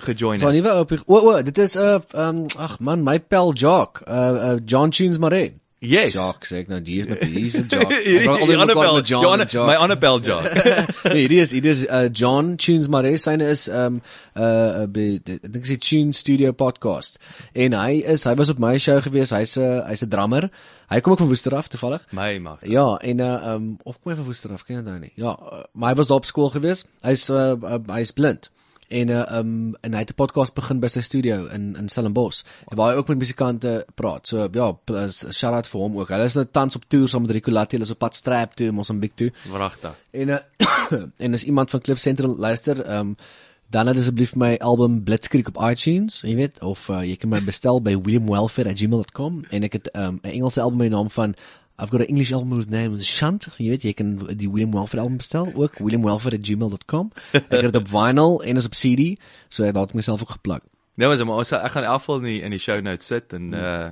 [0.06, 0.56] gejoin So het.
[0.56, 4.14] nuwe op O o, dit is 'n uh, um, ag man, my pel Jock, uh,
[4.14, 5.53] uh John Tunes Mare.
[5.80, 6.14] Yes.
[6.15, 7.91] Jock sê ek nou, die is met die is 'n Jock.
[8.06, 9.68] Hierdie die mekaar Annabel John Jock.
[9.68, 10.43] my Annabel Jock.
[11.14, 13.11] nee, dit is dit is uh, John Tunes Mare.
[13.18, 14.02] Syne is um
[14.35, 17.19] uh, be- ek dink sy Tune Studio podcast.
[17.53, 19.30] En hy is hy was op my show gewees.
[19.35, 20.49] Hy's 'n hy's 'n drummer.
[20.89, 22.02] Hy kom ook van Woester af toevallig.
[22.11, 22.60] my mag.
[22.65, 25.11] Ja, en uh um of kom hy van Woester af, ken jy nou nie.
[25.15, 26.85] Ja, uh, maar hy was daar op skool gewees.
[27.03, 28.49] Hy's uh, uh hy's blind.
[28.88, 32.44] En uh um en hy het 'n podcast begin by sy studio in in Stellenbosch.
[32.68, 34.28] En waar hy ook met musikante praat.
[34.28, 36.10] So ja, p- uh, shout out vir hom ook.
[36.10, 37.76] Hulle is nou tans op toer saam met Rico Latti.
[37.76, 39.32] Hulle is op pad Strap toe, Mosambik toe.
[39.52, 39.95] Wragtig.
[40.12, 40.38] En uh,
[41.26, 43.16] en as iemand van Cliff Central luister, um
[43.70, 47.44] dan het asseblief my album Blitzkrieg op iTunes, jy weet, of uh, jy kan my
[47.44, 51.36] bestel by williamwelfare@gmail.com en ek het um 'n Engelse album met die naam van
[51.77, 53.47] I've got an English album with the name Shunt.
[53.57, 57.11] Jy weet, jy kan die William Welfare album bestel ook williamwelfare@gmail.com.
[57.31, 59.19] Ek het dit op vinyl en is op CD,
[59.49, 60.64] so ek laat myself ook geplak.
[60.95, 63.34] Nee, maar ons ek gaan in elk geval in die, in die show notes sit
[63.34, 63.88] en uh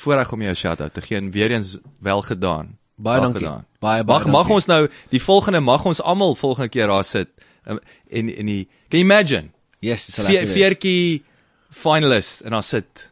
[0.00, 2.78] voorreg om jou shout-out te gee en weer eens wel gedaan.
[2.94, 3.46] Baie Wel dankie.
[3.46, 3.66] gedaan.
[3.78, 4.54] Baie baie Mag mag dankie.
[4.54, 7.28] ons nou die volgende mag ons almal volgende keer daar sit
[7.66, 7.78] um,
[8.08, 9.50] en in die can you imagine
[9.80, 10.50] Yes, dis wees.
[10.52, 11.22] veertjie
[11.70, 13.09] finalists en daar sit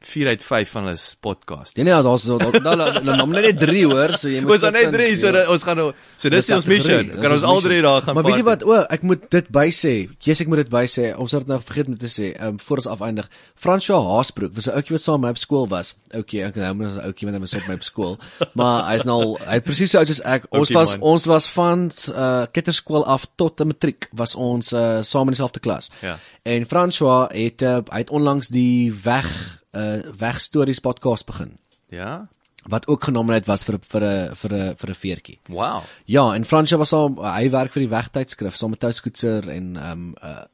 [0.00, 1.76] 4 uit 5 van hulle podcast.
[1.76, 4.72] Nee nee, daar's daar daar dan hom net 3 hoor, so jy moet Ons dan
[4.72, 6.96] net vind, 3 so dat ons gaan nou so dis ons mission.
[6.96, 7.68] kategorie, Kan ons al mission.
[7.70, 8.62] drie daar gaan Maar weet jy wat?
[8.64, 9.92] O, ek moet dit bysê.
[10.18, 11.10] Jesus, ek moet dit bysê.
[11.20, 12.30] Ons het dit nou vergeet om te sê.
[12.32, 13.28] Ehm um, voor ons afeindig.
[13.54, 15.94] Fransjo Haasbroek was 'n ouetjie wat saam met my op skool was.
[16.16, 18.18] Ouetjie, ek nou is 'n ouetjie want hy was op my op skool.
[18.58, 20.46] maar hy's nou hy presies so oud soos ek.
[20.50, 21.00] Ons Ouetjie was man.
[21.12, 25.60] ons was van uh kitterskool af tot 'n matriek was ons uh saam in dieselfde
[25.60, 25.90] klas.
[26.00, 26.18] Ja.
[26.42, 32.28] En François het uh, hy het onlangs die weg uh wegstories podcast begin Ja.
[32.68, 35.38] wat ook genomineer was vir vir 'n vir 'n vir 'n veertjie.
[35.48, 35.82] Wow.
[36.04, 39.92] Ja, en Fransja was al hy werk vir die wegtydskrif saam met Touskoetser en ehm
[39.92, 40.44] um, uh,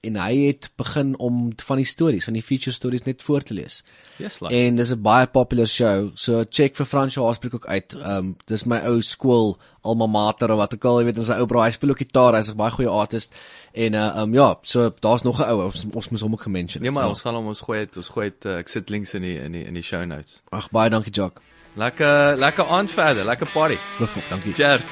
[0.00, 3.54] en hy het begin om van die stories, van die feature stories net voor te
[3.54, 3.82] lees.
[4.16, 4.54] Yes, like.
[4.54, 6.10] En dis 'n baie popular show.
[6.14, 7.94] So check vir Fransja Haasbroek ook uit.
[7.94, 11.30] Ehm um, dis my ou skool alma mater of wat ek al, jy weet, ons
[11.30, 13.34] ou bra, hy speel ook gitaar, hy's 'n baie goeie artist.
[13.72, 16.42] En uh ehm um, ja, so daar's nog 'n ou, ons, ons moet hom ook
[16.42, 16.82] gemention.
[16.82, 17.08] Nee maar ja.
[17.08, 19.38] ons gaan hom ons gooi dit ons gooi dit uh, ek sit links in die
[19.38, 20.42] in die in die show notes.
[20.50, 21.40] Ag baie dankie Jock.
[21.74, 23.76] Lekker lekker aand verder, lekker party.
[23.98, 24.52] Bevoeg, dankie.
[24.52, 24.88] Cheers.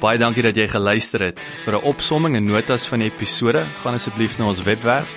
[0.00, 1.40] Baie dankie dat jy geluister het.
[1.64, 5.16] Vir 'n opsomming en notas van die episode, gaan asseblief na ons webwerf